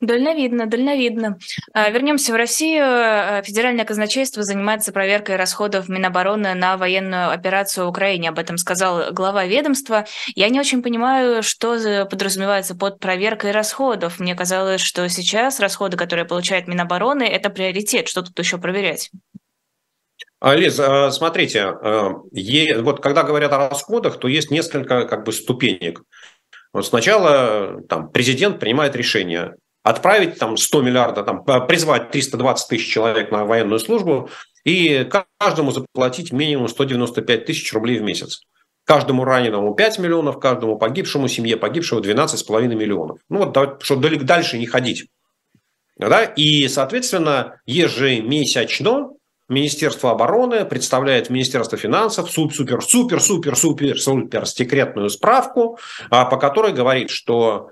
Дальновидно, 0.00 0.66
дальновидно. 0.66 1.38
А, 1.72 1.88
вернемся 1.88 2.32
в 2.32 2.36
Россию. 2.36 2.84
А, 2.84 3.42
Федеральное 3.42 3.84
казначейство 3.84 4.42
занимается 4.42 4.92
проверкой 4.92 5.36
расходов 5.36 5.88
Минобороны 5.88 6.54
на 6.54 6.76
военную 6.76 7.30
операцию 7.30 7.86
в 7.86 7.90
Украине. 7.90 8.28
Об 8.28 8.38
этом 8.38 8.58
сказал 8.58 9.12
глава 9.12 9.46
ведомства. 9.46 10.04
Я 10.34 10.48
не 10.50 10.60
очень 10.60 10.82
понимаю, 10.82 11.42
что 11.42 12.06
подразумевается 12.06 12.74
под 12.74 12.98
проверкой 12.98 13.52
расходов. 13.52 14.18
Мне 14.18 14.34
казалось, 14.34 14.80
что 14.80 15.08
сейчас 15.08 15.60
расходы, 15.60 15.96
которые 15.96 16.26
получает 16.26 16.68
Минобороны, 16.68 17.22
это 17.22 17.48
приоритет. 17.48 18.08
Что 18.08 18.22
тут 18.22 18.38
еще 18.38 18.58
проверять? 18.58 19.10
А, 20.40 20.54
Лиз, 20.54 20.78
смотрите, 21.16 21.70
вот 22.82 23.00
когда 23.00 23.22
говорят 23.22 23.52
о 23.52 23.70
расходах, 23.70 24.18
то 24.18 24.28
есть 24.28 24.50
несколько 24.50 25.06
как 25.06 25.24
бы 25.24 25.32
ступенек. 25.32 26.02
Вот 26.74 26.84
сначала 26.84 27.80
там, 27.88 28.10
президент 28.10 28.58
принимает 28.58 28.96
решение, 28.96 29.54
отправить 29.84 30.38
там 30.38 30.56
100 30.56 30.82
миллиардов, 30.82 31.26
там, 31.26 31.44
призвать 31.66 32.10
320 32.10 32.68
тысяч 32.68 32.90
человек 32.90 33.30
на 33.30 33.44
военную 33.44 33.78
службу 33.78 34.30
и 34.64 35.08
каждому 35.38 35.70
заплатить 35.70 36.32
минимум 36.32 36.68
195 36.68 37.44
тысяч 37.44 37.72
рублей 37.72 37.98
в 37.98 38.02
месяц. 38.02 38.40
Каждому 38.84 39.24
раненому 39.24 39.74
5 39.74 39.98
миллионов, 39.98 40.40
каждому 40.40 40.76
погибшему, 40.76 41.28
семье 41.28 41.56
погибшего 41.56 42.00
12,5 42.00 42.66
миллионов. 42.74 43.18
Ну 43.28 43.44
вот, 43.44 43.82
чтобы 43.82 44.16
дальше 44.16 44.58
не 44.58 44.66
ходить. 44.66 45.06
Да? 45.96 46.24
И, 46.24 46.66
соответственно, 46.68 47.60
ежемесячно 47.66 49.10
Министерство 49.48 50.10
обороны 50.10 50.64
представляет 50.64 51.28
Министерство 51.28 51.76
финансов 51.76 52.30
супер, 52.30 52.82
супер, 52.82 53.20
супер, 53.20 53.56
супер, 53.56 54.00
супер 54.00 54.46
секретную 54.46 55.10
справку, 55.10 55.78
а, 56.08 56.24
по 56.24 56.38
которой 56.38 56.72
говорит, 56.72 57.10
что 57.10 57.70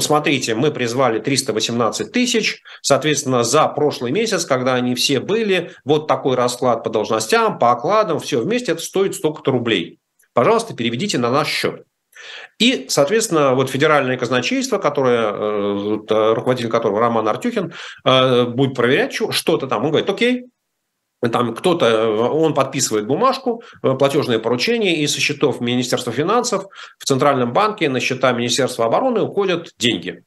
смотрите, 0.00 0.54
мы 0.54 0.70
призвали 0.70 1.18
318 1.18 2.12
тысяч, 2.12 2.62
соответственно, 2.82 3.42
за 3.42 3.66
прошлый 3.68 4.12
месяц, 4.12 4.44
когда 4.44 4.74
они 4.74 4.94
все 4.94 5.20
были, 5.20 5.72
вот 5.84 6.06
такой 6.06 6.36
расклад 6.36 6.84
по 6.84 6.90
должностям, 6.90 7.58
по 7.58 7.72
окладам, 7.72 8.18
все 8.20 8.40
вместе, 8.40 8.72
это 8.72 8.82
стоит 8.82 9.14
столько-то 9.14 9.50
рублей. 9.50 9.98
Пожалуйста, 10.34 10.74
переведите 10.74 11.18
на 11.18 11.30
наш 11.30 11.48
счет. 11.48 11.84
И, 12.58 12.86
соответственно, 12.88 13.54
вот 13.54 13.70
федеральное 13.70 14.16
казначейство, 14.16 14.78
которое, 14.78 15.32
э, 15.32 16.32
руководитель 16.34 16.70
которого 16.70 17.00
Роман 17.00 17.26
Артюхин, 17.26 17.72
э, 18.04 18.44
будет 18.44 18.74
проверять 18.74 19.12
что-то 19.12 19.66
там. 19.66 19.84
Он 19.84 19.90
говорит, 19.90 20.08
окей, 20.08 20.46
там 21.28 21.54
кто-то, 21.54 22.08
он 22.08 22.54
подписывает 22.54 23.06
бумажку, 23.06 23.62
э, 23.82 23.94
платежное 23.94 24.38
поручение, 24.38 24.96
и 24.96 25.06
со 25.06 25.20
счетов 25.20 25.60
Министерства 25.60 26.12
финансов 26.12 26.66
в 26.98 27.04
Центральном 27.04 27.52
банке 27.52 27.88
на 27.88 28.00
счета 28.00 28.32
Министерства 28.32 28.86
обороны 28.86 29.22
уходят 29.22 29.70
деньги. 29.78 30.24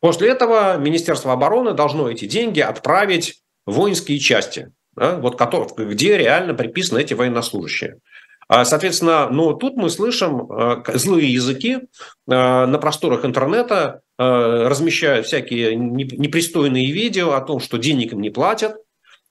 После 0.00 0.30
этого 0.30 0.76
Министерство 0.78 1.32
обороны 1.32 1.74
должно 1.74 2.10
эти 2.10 2.24
деньги 2.24 2.60
отправить 2.60 3.40
в 3.66 3.74
воинские 3.74 4.18
части, 4.18 4.72
да, 4.96 5.16
вот, 5.16 5.38
которые, 5.38 5.68
где 5.90 6.16
реально 6.16 6.54
приписаны 6.54 7.00
эти 7.00 7.14
военнослужащие. 7.14 7.98
А, 8.48 8.64
соответственно, 8.64 9.28
но 9.28 9.52
тут 9.52 9.76
мы 9.76 9.90
слышим 9.90 10.50
э, 10.50 10.82
злые 10.94 11.32
языки 11.32 11.74
э, 11.74 11.78
на 12.26 12.78
просторах 12.78 13.24
интернета, 13.24 14.00
размещают 14.18 15.24
всякие 15.24 15.74
непристойные 15.74 16.92
видео 16.92 17.32
о 17.32 17.40
том, 17.40 17.58
что 17.58 17.78
денег 17.78 18.12
им 18.12 18.20
не 18.20 18.28
платят, 18.28 18.76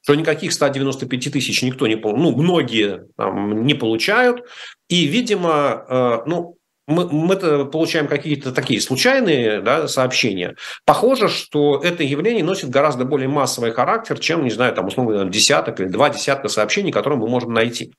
что 0.10 0.16
никаких 0.16 0.54
195 0.54 1.32
тысяч 1.32 1.62
никто 1.62 1.86
не 1.86 1.96
ну, 1.96 2.36
многие 2.36 3.06
там, 3.16 3.64
не 3.64 3.76
получают. 3.76 4.44
И, 4.88 5.06
видимо, 5.06 5.86
э, 5.88 6.18
ну, 6.26 6.58
мы, 6.88 7.08
мы 7.12 7.66
получаем 7.66 8.08
какие-то 8.08 8.52
такие 8.52 8.82
случайные 8.82 9.62
да, 9.62 9.88
сообщения. 9.88 10.56
Похоже, 10.84 11.28
что 11.28 11.80
это 11.84 12.02
явление 12.02 12.44
носит 12.44 12.72
гораздо 12.72 13.06
более 13.06 13.30
массовый 13.30 13.72
характер, 13.72 14.18
чем, 14.18 14.44
не 14.44 14.50
знаю, 14.50 14.74
там, 14.74 14.88
условно, 14.88 15.30
десяток 15.30 15.80
или 15.80 15.90
два 15.90 16.10
десятка 16.10 16.48
сообщений, 16.48 16.92
которые 16.92 17.20
мы 17.20 17.28
можем 17.28 17.54
найти. 17.54 17.94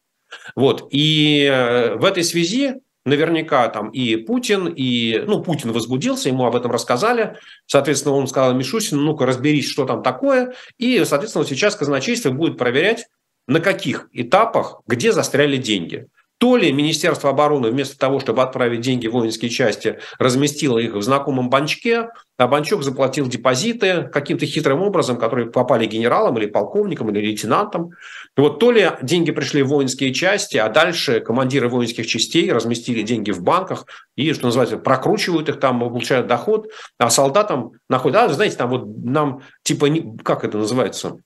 Вот. 0.57 0.89
И 0.91 1.45
э, 1.45 1.95
в 1.95 2.05
этой 2.05 2.25
связи 2.25 2.75
наверняка 3.05 3.69
там 3.69 3.91
и 3.91 4.17
Путин, 4.17 4.67
и, 4.67 5.23
ну, 5.27 5.43
Путин 5.43 5.73
возбудился, 5.73 6.29
ему 6.29 6.45
об 6.45 6.57
этом 6.57 6.71
рассказали, 6.71 7.37
соответственно, 7.67 8.15
он 8.15 8.27
сказал 8.27 8.55
Мишусину, 8.55 9.03
ну-ка 9.03 9.27
разберись, 9.27 9.69
что 9.69 9.87
там 9.87 10.03
такое, 10.03 10.55
и, 10.79 11.05
соответственно, 11.05 11.45
сейчас 11.45 11.77
казначейство 11.77 12.31
будет 12.31 12.59
проверять, 12.59 13.07
на 13.47 13.61
каких 13.61 14.09
этапах, 14.13 14.81
где 14.87 15.13
застряли 15.13 15.57
деньги. 15.57 16.07
То 16.39 16.57
ли 16.57 16.73
Министерство 16.73 17.31
обороны 17.31 17.71
вместо 17.71 17.99
того, 17.99 18.19
чтобы 18.19 18.43
отправить 18.43 18.81
деньги 18.81 19.09
в 19.09 19.13
воинские 19.13 19.51
части, 19.51 19.99
разместило 20.19 20.79
их 20.79 20.95
в 20.95 21.03
знакомом 21.03 21.51
банчке, 21.51 22.09
банчок 22.47 22.83
заплатил 22.83 23.27
депозиты 23.29 24.05
каким-то 24.13 24.47
хитрым 24.47 24.83
образом, 24.83 25.19
которые 25.19 25.51
попали 25.51 25.87
генералам 25.87 26.39
или 26.39 26.47
полковникам 26.47 27.11
или 27.11 27.21
лейтенантам. 27.21 27.91
И 28.37 28.41
вот 28.41 28.59
то 28.59 28.71
ли 28.71 28.91
деньги 29.03 29.31
пришли 29.31 29.63
в 29.63 29.69
воинские 29.69 30.15
части, 30.15 30.57
а 30.57 30.69
дальше 30.69 31.21
командиры 31.21 31.69
воинских 31.69 32.07
частей 32.07 32.51
разместили 32.53 33.03
деньги 33.03 33.31
в 33.31 33.43
банках 33.43 33.87
и, 34.17 34.33
что 34.33 34.47
называется, 34.47 34.79
прокручивают 34.79 35.49
их 35.49 35.61
там, 35.61 35.81
получают 35.81 36.27
доход, 36.27 36.69
а 36.99 37.11
солдатам 37.11 37.73
находят, 37.89 38.17
а, 38.17 38.29
знаете, 38.33 38.57
там 38.57 38.71
вот 38.71 38.87
нам 39.05 39.43
типа, 39.63 39.89
как 40.25 40.45
это 40.45 40.59
называется, 40.59 41.19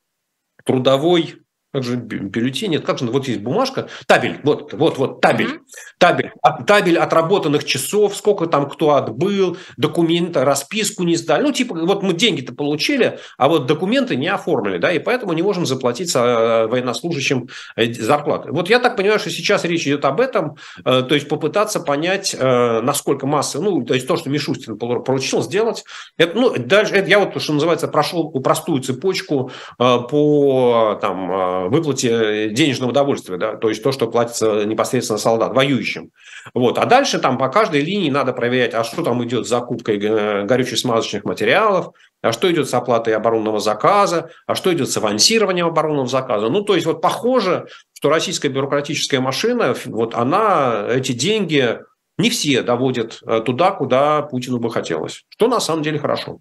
трудовой 0.65 1.44
как 1.75 1.83
же 1.83 1.97
бюллетень, 1.97 2.71
нет, 2.71 2.85
как 2.85 3.01
же, 3.01 3.07
вот 3.07 3.27
есть 3.27 3.41
бумажка, 3.41 3.89
табель, 4.07 4.39
вот, 4.45 4.73
вот, 4.75 4.97
вот, 4.97 5.21
табель, 5.21 5.59
табель, 5.99 6.31
табель 6.69 6.97
отработанных 6.97 7.65
часов, 7.65 8.17
сколько 8.17 8.47
там 8.47 8.71
кто 8.71 8.95
отбыл, 8.95 9.57
документы, 9.77 10.45
расписку 10.45 11.03
не 11.03 11.17
сдали, 11.17 11.43
ну, 11.43 11.51
типа, 11.51 11.75
вот 11.75 12.05
мы 12.05 12.13
деньги-то 12.13 12.55
получили, 12.55 13.19
а 13.39 13.49
вот 13.49 13.67
документы 13.67 14.15
не 14.15 14.29
оформили, 14.29 14.79
да, 14.79 14.93
и 14.93 15.01
поэтому 15.01 15.33
не 15.33 15.43
можем 15.43 15.67
заплатить 15.67 16.15
э, 16.15 16.67
военнослужащим 16.69 17.49
э, 17.75 17.93
зарплаты. 17.93 18.53
Вот 18.53 18.71
я 18.71 18.79
так 18.79 18.97
понимаю, 18.97 19.19
что 19.19 19.31
сейчас 19.31 19.65
речь 19.65 19.85
идет 19.85 20.05
об 20.05 20.21
этом, 20.21 20.55
э, 20.85 21.03
то 21.03 21.13
есть 21.17 21.29
попытаться 21.29 21.81
понять, 21.81 22.37
насколько 22.41 23.27
масса, 23.27 23.61
ну, 23.61 23.85
то 23.85 23.95
есть 23.95 24.07
то, 24.07 24.17
что 24.17 24.31
Мишустин 24.31 24.79
поручил 24.79 25.43
сделать, 25.43 25.83
это, 26.19 26.39
ну, 26.39 26.55
дальше, 26.57 26.95
это 26.95 27.11
я 27.11 27.19
вот, 27.19 27.43
что 27.43 27.53
называется, 27.53 27.89
прошел 27.89 28.31
простую 28.31 28.81
цепочку 28.81 29.51
по, 29.77 30.99
там, 31.01 31.64
выплате 31.69 32.51
денежного 32.51 32.91
удовольствия, 32.91 33.37
да, 33.37 33.57
то 33.57 33.69
есть 33.69 33.83
то, 33.83 33.93
что 33.93 34.09
платится 34.09 34.65
непосредственно 34.65 35.19
солдат, 35.19 35.55
воюющим. 35.55 36.11
Вот. 36.53 36.79
А 36.79 36.87
дальше 36.87 37.19
там 37.19 37.39
по 37.39 37.49
каждой 37.49 37.83
линии 37.83 38.11
надо 38.11 38.33
проверять, 38.33 38.75
а 38.75 38.85
что 38.85 39.03
там 39.03 39.23
идет 39.25 39.47
с 39.47 39.49
закупкой 39.49 39.99
э, 39.99 40.45
горюче-смазочных 40.45 41.25
материалов, 41.25 41.95
а 42.23 42.33
что 42.33 42.51
идет 42.51 42.69
с 42.69 42.75
оплатой 42.75 43.15
оборонного 43.15 43.61
заказа, 43.61 44.31
а 44.47 44.55
что 44.55 44.73
идет 44.73 44.91
с 44.91 44.97
авансированием 44.97 45.67
оборонного 45.67 46.09
заказа. 46.09 46.49
Ну, 46.49 46.63
то 46.63 46.75
есть 46.75 46.87
вот 46.87 47.01
похоже, 47.01 47.67
что 47.93 48.09
российская 48.09 48.49
бюрократическая 48.49 49.21
машина, 49.21 49.75
вот 49.87 50.15
она 50.15 50.87
эти 50.89 51.13
деньги 51.13 51.81
не 52.19 52.31
все 52.31 52.63
доводит 52.63 53.21
э, 53.27 53.41
туда, 53.45 53.73
куда 53.73 54.23
Путину 54.23 54.59
бы 54.59 54.71
хотелось, 54.71 55.25
что 55.29 55.49
на 55.49 55.61
самом 55.61 55.83
деле 55.83 55.99
хорошо. 55.99 56.39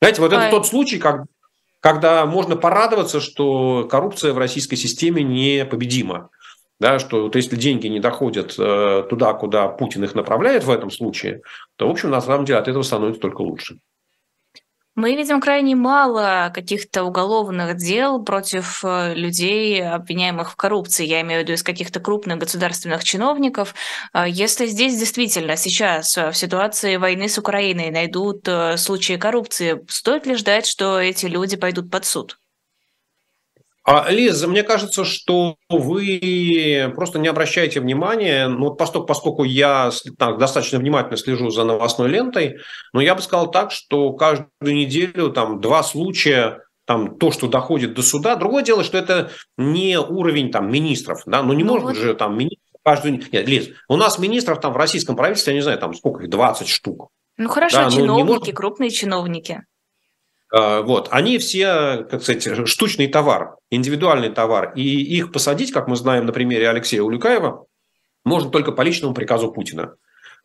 Знаете, 0.00 0.20
вот 0.20 0.32
это 0.32 0.50
тот 0.50 0.66
случай, 0.66 0.98
как, 0.98 1.24
когда 1.86 2.26
можно 2.26 2.56
порадоваться, 2.56 3.20
что 3.20 3.86
коррупция 3.88 4.32
в 4.32 4.38
российской 4.38 4.74
системе 4.74 5.22
непобедима. 5.22 6.30
Да, 6.80 6.98
что 6.98 7.22
вот 7.22 7.36
если 7.36 7.54
деньги 7.54 7.86
не 7.86 8.00
доходят 8.00 8.56
э, 8.58 9.04
туда, 9.08 9.32
куда 9.34 9.68
Путин 9.68 10.02
их 10.02 10.16
направляет 10.16 10.64
в 10.64 10.70
этом 10.70 10.90
случае, 10.90 11.42
то, 11.76 11.86
в 11.86 11.90
общем, 11.92 12.10
на 12.10 12.20
самом 12.20 12.44
деле 12.44 12.58
от 12.58 12.66
этого 12.66 12.82
становится 12.82 13.20
только 13.20 13.42
лучше. 13.42 13.78
Мы 14.96 15.14
видим 15.14 15.42
крайне 15.42 15.76
мало 15.76 16.50
каких-то 16.54 17.04
уголовных 17.04 17.76
дел 17.76 18.24
против 18.24 18.82
э, 18.82 19.12
людей, 19.14 19.86
обвиняемых 19.86 20.50
в 20.52 20.56
коррупции. 20.56 21.04
Я 21.04 21.20
имею 21.20 21.40
в 21.40 21.44
виду 21.44 21.52
из 21.52 21.62
каких-то 21.62 22.00
крупных 22.00 22.38
государственных 22.38 23.04
чиновников. 23.04 23.74
А 24.14 24.26
если 24.26 24.64
здесь 24.64 24.98
действительно 24.98 25.56
сейчас 25.58 26.16
э, 26.16 26.30
в 26.30 26.36
ситуации 26.36 26.96
войны 26.96 27.28
с 27.28 27.36
Украиной 27.36 27.90
найдут 27.90 28.48
э, 28.48 28.78
случаи 28.78 29.18
коррупции, 29.18 29.84
стоит 29.86 30.24
ли 30.24 30.34
ждать, 30.34 30.66
что 30.66 30.98
эти 30.98 31.26
люди 31.26 31.58
пойдут 31.58 31.90
под 31.90 32.06
суд? 32.06 32.38
А, 33.88 34.10
Лиза, 34.10 34.48
мне 34.48 34.64
кажется, 34.64 35.04
что 35.04 35.56
вы 35.68 36.92
просто 36.96 37.20
не 37.20 37.28
обращаете 37.28 37.78
внимания, 37.78 38.48
ну, 38.48 38.74
поскольку, 38.74 39.06
поскольку 39.06 39.44
я 39.44 39.92
так, 40.18 40.38
достаточно 40.38 40.80
внимательно 40.80 41.16
слежу 41.16 41.50
за 41.50 41.62
новостной 41.62 42.08
лентой, 42.08 42.56
но 42.92 43.00
я 43.00 43.14
бы 43.14 43.22
сказал 43.22 43.48
так, 43.48 43.70
что 43.70 44.12
каждую 44.14 44.48
неделю 44.60 45.30
там 45.30 45.60
два 45.60 45.84
случая 45.84 46.64
там 46.84 47.16
то, 47.16 47.30
что 47.30 47.46
доходит 47.46 47.94
до 47.94 48.02
суда. 48.02 48.34
Другое 48.34 48.64
дело, 48.64 48.82
что 48.82 48.98
это 48.98 49.30
не 49.56 49.98
уровень 50.00 50.50
там 50.50 50.70
министров, 50.70 51.22
да, 51.24 51.44
ну 51.44 51.52
не 51.52 51.62
ну, 51.62 51.74
может 51.74 51.86
вот... 51.86 51.96
же 51.96 52.14
там 52.14 52.36
министр 52.36 52.62
каждую... 52.84 53.20
Нет, 53.32 53.48
Лиз, 53.48 53.68
у 53.88 53.96
нас 53.96 54.18
министров 54.18 54.60
там 54.60 54.72
в 54.72 54.76
российском 54.76 55.14
правительстве, 55.14 55.52
я 55.52 55.58
не 55.58 55.62
знаю, 55.62 55.78
там 55.78 55.94
сколько 55.94 56.24
их, 56.24 56.30
20 56.30 56.66
штук. 56.66 57.10
Ну 57.36 57.48
хорошо, 57.48 57.84
да, 57.84 57.90
чиновники, 57.90 58.26
ну, 58.26 58.34
может... 58.34 58.56
крупные 58.56 58.90
чиновники. 58.90 59.62
А, 60.52 60.82
вот, 60.82 61.08
они 61.10 61.38
все, 61.38 62.06
как 62.10 62.22
сказать, 62.22 62.68
штучный 62.68 63.08
товар, 63.08 63.56
индивидуальный 63.70 64.30
товар. 64.30 64.72
И 64.74 64.82
их 64.82 65.32
посадить, 65.32 65.72
как 65.72 65.88
мы 65.88 65.96
знаем 65.96 66.26
на 66.26 66.32
примере 66.32 66.68
Алексея 66.68 67.02
Улюкаева, 67.02 67.66
можно 68.24 68.50
только 68.50 68.72
по 68.72 68.82
личному 68.82 69.14
приказу 69.14 69.52
Путина. 69.52 69.94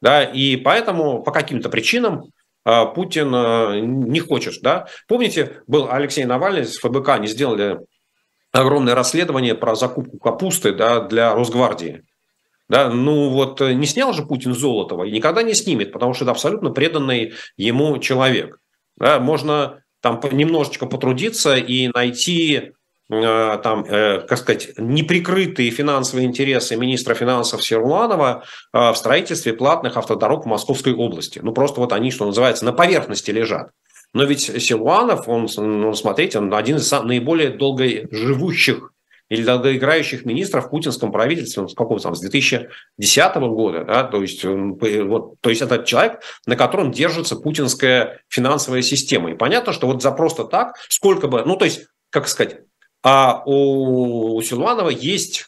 Да, 0.01 0.23
и 0.23 0.55
поэтому 0.55 1.21
по 1.21 1.31
каким-то 1.31 1.69
причинам 1.69 2.31
а, 2.63 2.85
Путин 2.85 3.31
а, 3.33 3.79
не 3.79 4.19
хочет. 4.19 4.61
Да? 4.61 4.87
Помните, 5.07 5.61
был 5.67 5.87
Алексей 5.91 6.25
Навальный 6.25 6.65
с 6.65 6.77
ФБК, 6.77 7.09
они 7.09 7.27
сделали 7.27 7.79
огромное 8.51 8.95
расследование 8.95 9.55
про 9.55 9.75
закупку 9.75 10.17
капусты 10.17 10.73
да, 10.73 11.01
для 11.01 11.33
Росгвардии. 11.33 12.03
Да, 12.67 12.89
ну 12.89 13.29
вот 13.29 13.59
э, 13.59 13.73
не 13.73 13.85
снял 13.85 14.13
же 14.13 14.23
Путин 14.25 14.53
Золотого 14.53 15.03
и 15.03 15.11
никогда 15.11 15.43
не 15.43 15.53
снимет, 15.53 15.91
потому 15.91 16.13
что 16.13 16.23
это 16.23 16.31
абсолютно 16.31 16.69
преданный 16.69 17.33
ему 17.57 17.97
человек. 17.97 18.59
Да, 18.95 19.19
можно 19.19 19.80
там 20.01 20.19
немножечко 20.31 20.85
потрудиться 20.85 21.55
и 21.55 21.87
найти 21.87 22.73
э, 23.09 23.59
там, 23.63 23.85
э, 23.85 24.21
как 24.27 24.37
сказать, 24.37 24.71
неприкрытые 24.77 25.71
финансовые 25.71 26.27
интересы 26.27 26.75
министра 26.75 27.13
финансов 27.13 27.63
Сируанова 27.63 28.43
в 28.73 28.93
строительстве 28.95 29.53
платных 29.53 29.97
автодорог 29.97 30.45
в 30.45 30.49
Московской 30.49 30.93
области. 30.93 31.39
Ну, 31.41 31.53
просто 31.53 31.79
вот 31.79 31.93
они, 31.93 32.11
что 32.11 32.25
называется, 32.25 32.65
на 32.65 32.73
поверхности 32.73 33.31
лежат. 33.31 33.71
Но 34.13 34.25
ведь 34.25 34.41
Силуанов, 34.61 35.27
он, 35.29 35.47
смотрите, 35.95 36.37
он 36.39 36.53
один 36.53 36.77
из 36.77 36.91
наиболее 36.91 37.49
долгоживущих 37.49 38.91
или 39.31 39.45
долгоиграющих 39.45 40.25
министров 40.25 40.65
в 40.65 40.69
путинском 40.71 41.13
правительстве, 41.13 41.65
с 41.65 41.73
какого 41.73 42.01
там, 42.01 42.15
с 42.15 42.19
2010 42.19 43.35
года, 43.37 43.85
да, 43.85 44.03
то 44.03 44.21
есть, 44.21 44.43
вот, 44.43 45.39
то 45.39 45.49
есть 45.49 45.61
это 45.61 45.85
человек, 45.85 46.21
на 46.45 46.57
котором 46.57 46.91
держится 46.91 47.37
путинская 47.37 48.19
финансовая 48.27 48.81
система. 48.81 49.31
И 49.31 49.35
понятно, 49.35 49.71
что 49.71 49.87
вот 49.87 50.01
за 50.01 50.11
просто 50.11 50.43
так, 50.43 50.75
сколько 50.89 51.29
бы, 51.29 51.45
ну, 51.45 51.55
то 51.55 51.63
есть, 51.63 51.87
как 52.09 52.27
сказать, 52.27 52.57
а 53.03 53.41
у 53.45 54.41
Силуанова 54.41 54.89
есть 54.89 55.47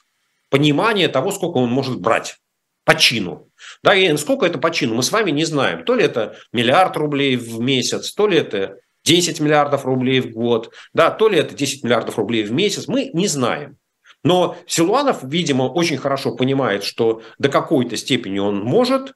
понимание 0.50 1.10
того, 1.10 1.34
сколько 1.34 1.58
он 1.58 1.70
может 1.70 2.00
брать 2.00 2.38
по 2.86 2.96
чину. 2.96 3.50
Да, 3.84 3.94
и 3.94 4.16
сколько 4.16 4.46
это 4.46 4.60
по 4.60 4.72
чину, 4.72 4.96
мы 4.96 5.04
с 5.04 5.12
вами 5.12 5.32
не 5.32 5.44
знаем. 5.44 5.84
То 5.84 5.96
ли 5.96 6.06
это 6.06 6.38
миллиард 6.54 6.96
рублей 6.96 7.36
в 7.36 7.60
месяц, 7.60 8.14
то 8.14 8.28
ли 8.28 8.38
это 8.38 8.78
10 9.04 9.40
миллиардов 9.40 9.86
рублей 9.86 10.22
в 10.22 10.32
год, 10.32 10.74
да, 10.94 11.12
то 11.12 11.30
ли 11.30 11.38
это 11.38 11.56
10 11.56 11.84
миллиардов 11.84 12.18
рублей 12.18 12.44
в 12.44 12.52
месяц, 12.52 12.88
мы 12.88 13.10
не 13.14 13.28
знаем. 13.28 13.78
Но 14.24 14.56
Силуанов, 14.68 15.20
видимо, 15.24 15.64
очень 15.64 15.98
хорошо 15.98 16.36
понимает, 16.36 16.84
что 16.84 17.22
до 17.40 17.50
какой-то 17.50 17.98
степени 17.98 18.40
он 18.40 18.62
может, 18.62 19.14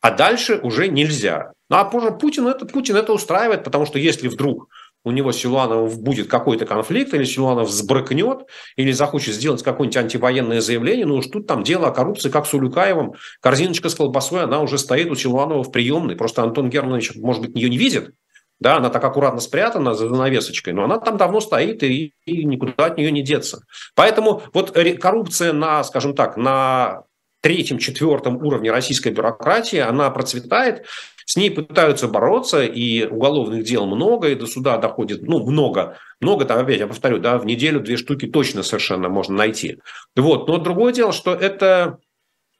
а 0.00 0.10
дальше 0.10 0.60
уже 0.62 0.88
нельзя. 0.88 1.52
Ну, 1.68 1.76
а 1.76 1.84
позже 1.84 2.10
Путин 2.10 2.46
это, 2.48 2.66
Путин 2.66 2.96
это 2.96 3.12
устраивает, 3.12 3.64
потому 3.64 3.86
что 3.86 3.98
если 3.98 4.28
вдруг 4.28 4.68
у 5.02 5.12
него 5.12 5.32
Силуанов 5.32 5.98
будет 6.00 6.28
какой-то 6.28 6.66
конфликт, 6.66 7.14
или 7.14 7.24
Силуанов 7.24 7.70
сбрыкнет, 7.70 8.40
или 8.76 8.92
захочет 8.92 9.34
сделать 9.34 9.62
какое-нибудь 9.62 9.96
антивоенное 9.96 10.60
заявление, 10.60 11.06
ну 11.06 11.16
уж 11.16 11.26
тут 11.28 11.46
там 11.46 11.62
дело 11.62 11.88
о 11.88 11.90
коррупции, 11.90 12.28
как 12.28 12.46
с 12.46 12.52
Улюкаевым. 12.52 13.14
Корзиночка 13.40 13.88
с 13.88 13.94
колбасой, 13.94 14.42
она 14.42 14.60
уже 14.60 14.76
стоит 14.78 15.10
у 15.10 15.14
Силуанова 15.14 15.62
в 15.62 15.70
приемной. 15.70 16.16
Просто 16.16 16.42
Антон 16.42 16.68
Германович, 16.68 17.16
может 17.16 17.42
быть, 17.42 17.56
ее 17.56 17.70
не 17.70 17.78
видит, 17.78 18.12
да, 18.60 18.76
она 18.76 18.90
так 18.90 19.02
аккуратно 19.02 19.40
спрятана 19.40 19.94
за 19.94 20.08
занавесочкой, 20.08 20.74
но 20.74 20.84
она 20.84 20.98
там 20.98 21.16
давно 21.16 21.40
стоит 21.40 21.82
и, 21.82 22.12
и 22.26 22.44
никуда 22.44 22.86
от 22.86 22.98
нее 22.98 23.10
не 23.10 23.22
деться. 23.22 23.62
Поэтому 23.94 24.42
вот 24.52 24.70
коррупция 24.70 25.52
на, 25.52 25.82
скажем 25.82 26.14
так, 26.14 26.36
на 26.36 27.04
третьем, 27.40 27.78
четвертом 27.78 28.36
уровне 28.36 28.70
российской 28.70 29.12
бюрократии, 29.12 29.78
она 29.78 30.10
процветает, 30.10 30.84
с 31.24 31.36
ней 31.36 31.50
пытаются 31.50 32.06
бороться, 32.08 32.64
и 32.64 33.06
уголовных 33.06 33.64
дел 33.64 33.86
много, 33.86 34.28
и 34.28 34.34
до 34.34 34.46
суда 34.46 34.76
доходит, 34.76 35.22
ну, 35.22 35.46
много, 35.46 35.96
много, 36.20 36.44
там, 36.44 36.58
опять, 36.58 36.80
я 36.80 36.86
повторю, 36.86 37.18
да, 37.18 37.38
в 37.38 37.46
неделю 37.46 37.80
две 37.80 37.96
штуки 37.96 38.26
точно 38.26 38.62
совершенно 38.62 39.08
можно 39.08 39.36
найти. 39.36 39.78
Вот, 40.16 40.48
но 40.48 40.58
другое 40.58 40.92
дело, 40.92 41.12
что 41.12 41.32
это 41.32 41.98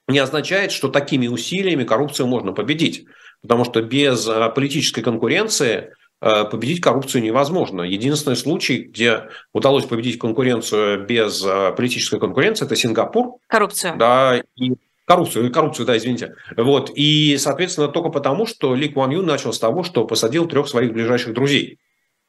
не 0.08 0.18
означает, 0.18 0.72
что 0.72 0.88
такими 0.88 1.26
усилиями 1.26 1.84
коррупцию 1.84 2.26
можно 2.26 2.52
победить. 2.52 3.06
Потому 3.42 3.64
что 3.64 3.82
без 3.82 4.28
э, 4.28 4.50
политической 4.54 5.02
конкуренции 5.02 5.94
э, 6.20 6.44
победить 6.44 6.80
коррупцию 6.80 7.22
невозможно. 7.22 7.82
Единственный 7.82 8.36
случай, 8.36 8.82
где 8.82 9.28
удалось 9.52 9.86
победить 9.86 10.18
конкуренцию 10.18 11.06
без 11.06 11.44
э, 11.44 11.72
политической 11.76 12.20
конкуренции, 12.20 12.66
это 12.66 12.76
Сингапур. 12.76 13.36
Коррупцию. 13.46 13.96
Да, 13.96 14.42
и 14.56 14.74
коррупцию, 15.06 15.50
коррупцию, 15.52 15.86
да, 15.86 15.96
извините. 15.96 16.34
Вот. 16.56 16.92
И, 16.94 17.36
соответственно, 17.38 17.88
только 17.88 18.10
потому, 18.10 18.46
что 18.46 18.74
Ли 18.74 18.88
Куан 18.88 19.10
Ю 19.10 19.22
начал 19.22 19.52
с 19.52 19.58
того, 19.58 19.82
что 19.82 20.06
посадил 20.06 20.46
трех 20.46 20.68
своих 20.68 20.92
ближайших 20.92 21.34
друзей, 21.34 21.78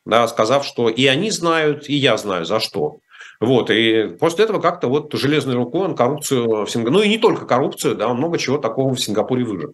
да, 0.06 0.28
сказав, 0.28 0.66
что 0.66 0.90
и 0.90 1.06
они 1.06 1.30
знают, 1.30 1.90
и 1.90 1.94
я 1.94 2.18
знаю, 2.18 2.46
за 2.46 2.60
что. 2.60 2.98
Вот, 3.40 3.70
и 3.70 4.16
после 4.20 4.46
этого 4.46 4.60
как-то 4.60 4.88
вот 4.88 5.14
железной 5.14 5.56
рукой 5.56 5.82
он 5.82 5.96
коррупцию 5.96 6.66
в 6.66 6.70
Сингапуре, 6.70 6.98
ну 6.98 7.04
и 7.04 7.10
не 7.10 7.18
только 7.18 7.46
коррупцию, 7.46 7.96
да, 7.96 8.08
он 8.08 8.18
много 8.18 8.38
чего 8.38 8.58
такого 8.58 8.94
в 8.94 9.00
Сингапуре 9.00 9.44
выжил. 9.44 9.74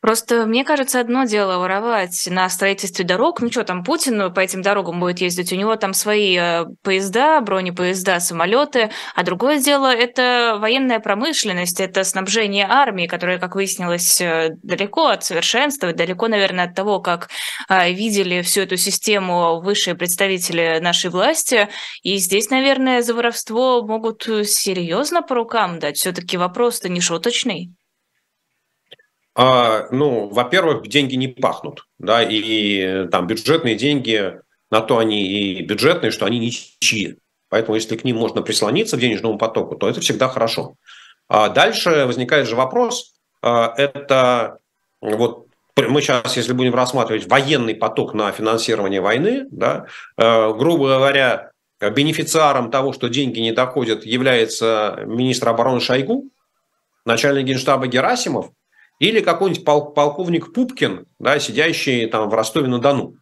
Просто 0.00 0.46
мне 0.46 0.62
кажется, 0.62 1.00
одно 1.00 1.24
дело 1.24 1.58
воровать 1.58 2.28
на 2.30 2.48
строительстве 2.50 3.04
дорог. 3.04 3.40
Ну 3.40 3.50
что 3.50 3.64
там, 3.64 3.82
Путин 3.82 4.32
по 4.32 4.40
этим 4.40 4.60
дорогам 4.62 5.00
будет 5.00 5.20
ездить, 5.20 5.52
у 5.52 5.56
него 5.56 5.74
там 5.76 5.94
свои 5.94 6.36
э, 6.36 6.66
поезда, 6.82 7.40
бронепоезда, 7.40 8.20
самолеты. 8.20 8.90
А 9.14 9.22
другое 9.24 9.58
дело– 9.58 9.92
это 9.94 10.58
военная 10.60 11.00
промышленность, 11.00 11.80
это 11.80 12.04
снабжение 12.04 12.66
армии, 12.68 13.06
которая, 13.06 13.38
как 13.38 13.54
выяснилось, 13.54 14.20
э, 14.20 14.50
далеко 14.62 15.06
от 15.06 15.24
совершенства, 15.24 15.92
далеко, 15.92 16.28
наверное, 16.28 16.66
от 16.66 16.74
того, 16.74 17.00
как 17.00 17.30
э, 17.68 17.90
видели 17.92 18.42
всю 18.42 18.60
эту 18.60 18.76
систему 18.76 19.60
высшие 19.60 19.94
представители 19.94 20.78
нашей 20.80 21.10
власти. 21.10 21.68
И 22.02 22.18
здесь, 22.18 22.50
наверное, 22.50 23.00
за 23.00 23.14
воровство 23.14 23.82
могут 23.84 24.22
серьезно 24.44 25.22
по 25.22 25.34
рукам 25.34 25.78
дать. 25.78 25.96
Все-таки 25.96 26.36
вопрос-то 26.36 26.90
не 26.90 27.00
шуточный. 27.00 27.72
А, 29.38 29.86
ну, 29.90 30.28
во-первых, 30.28 30.88
деньги 30.88 31.14
не 31.14 31.28
пахнут, 31.28 31.86
да, 31.98 32.22
и 32.22 33.06
там 33.08 33.26
бюджетные 33.26 33.74
деньги, 33.74 34.40
на 34.70 34.80
то 34.80 34.96
они 34.96 35.26
и 35.26 35.62
бюджетные, 35.62 36.10
что 36.10 36.24
они 36.24 36.38
ничьи. 36.38 37.18
Поэтому, 37.50 37.74
если 37.74 37.96
к 37.96 38.04
ним 38.04 38.16
можно 38.16 38.40
прислониться 38.40 38.96
в 38.96 39.00
денежному 39.00 39.36
потоку, 39.36 39.76
то 39.76 39.90
это 39.90 40.00
всегда 40.00 40.28
хорошо. 40.28 40.76
А 41.28 41.50
дальше 41.50 42.06
возникает 42.06 42.48
же 42.48 42.56
вопрос, 42.56 43.12
а, 43.42 43.74
это 43.76 44.58
вот 45.02 45.46
мы 45.76 46.00
сейчас, 46.00 46.34
если 46.38 46.54
будем 46.54 46.74
рассматривать 46.74 47.26
военный 47.26 47.74
поток 47.74 48.14
на 48.14 48.32
финансирование 48.32 49.02
войны, 49.02 49.46
да, 49.50 49.84
а, 50.16 50.54
грубо 50.54 50.88
говоря, 50.88 51.50
бенефициаром 51.78 52.70
того, 52.70 52.94
что 52.94 53.08
деньги 53.08 53.40
не 53.40 53.52
доходят, 53.52 54.06
является 54.06 55.02
министр 55.04 55.50
обороны 55.50 55.80
Шойгу, 55.80 56.30
начальник 57.04 57.44
генштаба 57.44 57.86
Герасимов, 57.86 58.50
или 58.98 59.20
какой-нибудь 59.20 59.64
пол, 59.64 59.92
полковник 59.92 60.52
Пупкин, 60.52 61.06
да, 61.18 61.38
сидящий 61.38 62.06
там 62.06 62.28
в 62.28 62.34
Ростове-на-Дону. 62.34 63.16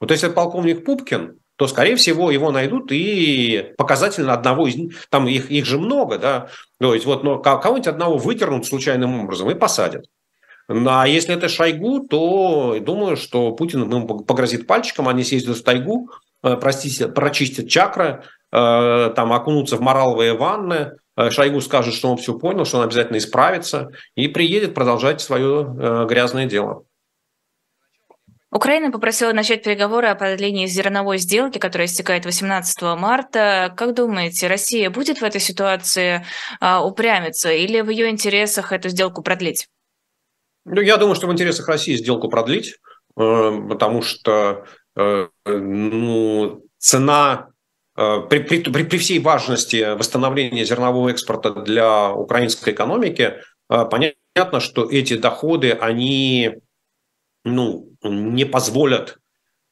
Вот 0.00 0.10
если 0.10 0.28
полковник 0.28 0.84
Пупкин, 0.84 1.38
то, 1.56 1.66
скорее 1.66 1.96
всего, 1.96 2.30
его 2.30 2.50
найдут 2.50 2.92
и 2.92 3.72
показательно 3.78 4.34
одного 4.34 4.66
из 4.66 4.76
них, 4.76 5.06
там 5.08 5.26
их, 5.26 5.50
их 5.50 5.64
же 5.64 5.78
много, 5.78 6.18
да, 6.18 6.48
то 6.78 6.92
есть 6.94 7.06
вот 7.06 7.24
но 7.24 7.38
кого-нибудь 7.38 7.88
одного 7.88 8.18
вытернут 8.18 8.66
случайным 8.66 9.20
образом 9.20 9.50
и 9.50 9.54
посадят. 9.54 10.06
Ну, 10.68 10.90
а 10.90 11.06
если 11.06 11.34
это 11.34 11.48
Шойгу, 11.48 12.08
то 12.08 12.78
думаю, 12.80 13.16
что 13.16 13.52
Путин 13.52 13.82
ему 13.82 14.06
погрозит 14.24 14.66
пальчиком, 14.66 15.08
они 15.08 15.22
съездят 15.22 15.56
в 15.56 15.62
тайгу, 15.62 16.10
э, 16.42 16.56
простите, 16.56 17.06
прочистят 17.06 17.68
чакры, 17.68 18.24
там 18.56 19.32
окунутся 19.32 19.76
в 19.76 19.80
мораловые 19.80 20.32
ванны, 20.32 20.92
Э, 21.16 21.30
Шойгу 21.30 21.60
скажет, 21.60 21.94
что 21.94 22.10
он 22.10 22.18
все 22.18 22.38
понял, 22.38 22.64
что 22.64 22.78
он 22.78 22.84
обязательно 22.84 23.16
исправится 23.16 23.90
и 24.14 24.28
приедет 24.28 24.74
продолжать 24.74 25.20
свое 25.20 25.62
э, 25.62 26.06
грязное 26.08 26.46
дело. 26.46 26.84
Украина 28.52 28.90
попросила 28.90 29.32
начать 29.32 29.64
переговоры 29.64 30.06
о 30.06 30.14
продлении 30.14 30.66
зерновой 30.66 31.18
сделки, 31.18 31.58
которая 31.58 31.88
истекает 31.88 32.24
18 32.24 32.82
марта. 32.96 33.74
Как 33.76 33.94
думаете, 33.94 34.46
Россия 34.46 34.88
будет 34.88 35.20
в 35.20 35.24
этой 35.24 35.40
ситуации 35.40 36.24
а, 36.60 36.82
упрямиться 36.82 37.50
или 37.50 37.80
в 37.80 37.90
ее 37.90 38.08
интересах 38.08 38.72
эту 38.72 38.88
сделку 38.88 39.22
продлить? 39.22 39.66
Ну, 40.64 40.80
я 40.80 40.96
думаю, 40.96 41.16
что 41.16 41.26
в 41.26 41.32
интересах 41.32 41.68
России 41.68 41.96
сделку 41.96 42.28
продлить, 42.28 42.76
э, 43.18 43.50
потому 43.68 44.00
что 44.00 44.64
э, 44.96 45.28
ну, 45.44 46.62
цена 46.78 47.48
Э, 47.48 47.55
при, 47.96 48.40
при, 48.40 48.58
при, 48.62 48.82
при 48.84 48.98
всей 48.98 49.18
важности 49.18 49.94
восстановления 49.94 50.64
зернового 50.64 51.08
экспорта 51.08 51.50
для 51.50 52.12
украинской 52.12 52.72
экономики, 52.72 53.34
э, 53.70 53.84
понятно, 53.90 54.60
что 54.60 54.88
эти 54.90 55.16
доходы, 55.16 55.72
они 55.72 56.56
ну, 57.44 57.90
не 58.02 58.44
позволят 58.44 59.18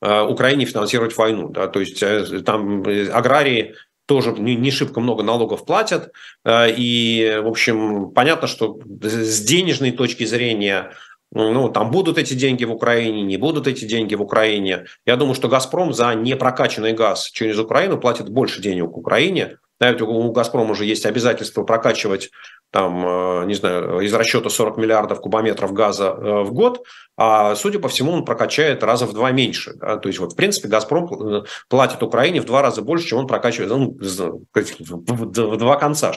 Украине 0.01 0.67
финансировать 0.67 1.17
войну. 1.17 1.49
Да? 1.49 1.67
То 1.67 1.81
есть 1.81 2.05
там 2.45 2.85
аграрии 3.13 3.75
тоже 4.07 4.33
не 4.33 4.71
шибко 4.71 5.01
много 5.01 5.23
налогов 5.23 5.65
платят. 5.65 6.13
И, 6.47 7.41
в 7.43 7.49
общем, 7.49 8.11
понятно, 8.11 8.47
что 8.47 8.79
с 9.01 9.41
денежной 9.41 9.93
точки 9.93 10.25
зрения 10.25 10.93
ну, 11.35 11.69
там 11.69 11.91
будут 11.91 12.17
эти 12.17 12.35
деньги 12.35 12.65
в 12.65 12.73
Украине, 12.73 13.23
не 13.23 13.37
будут 13.37 13.67
эти 13.67 13.85
деньги 13.85 14.15
в 14.15 14.23
Украине. 14.23 14.87
Я 15.05 15.17
думаю, 15.17 15.35
что 15.35 15.49
«Газпром» 15.49 15.93
за 15.93 16.15
непрокачанный 16.15 16.93
газ 16.93 17.31
через 17.31 17.59
Украину 17.59 17.99
платит 17.99 18.29
больше 18.29 18.63
денег 18.63 18.97
Украине. 18.97 19.59
Знаете, 19.81 20.05
у 20.05 20.31
«Газпрома» 20.33 20.71
уже 20.71 20.85
есть 20.85 21.05
обязательство 21.05 21.65
прокачивать 21.65 22.31
там, 22.71 23.07
э, 23.07 23.45
не 23.47 23.55
знаю, 23.55 24.01
из 24.01 24.13
расчета 24.13 24.51
40 24.51 24.79
миллиардов 24.79 25.21
кубометров 25.21 25.73
газа 25.73 26.07
э, 26.07 26.43
в 26.43 26.53
год, 26.53 26.85
а, 27.17 27.55
судя 27.55 27.79
по 27.79 27.89
всему, 27.89 28.13
он 28.13 28.25
прокачает 28.25 28.83
раза 28.83 29.07
в 29.07 29.13
два 29.13 29.31
меньше. 29.31 29.75
Да? 29.75 29.97
То 29.97 30.09
есть, 30.09 30.19
вот, 30.19 30.33
в 30.33 30.37
принципе, 30.37 30.67
«Газпром» 30.67 31.05
э, 31.05 31.45
платит 31.69 32.03
Украине 32.03 32.41
в 32.41 32.47
два 32.47 32.63
раза 32.63 32.83
больше, 32.83 33.07
чем 33.07 33.19
он 33.19 33.27
прокачивает 33.29 33.71
ну, 33.71 33.97
в 33.97 35.57
два 35.57 35.77
конца. 35.77 36.15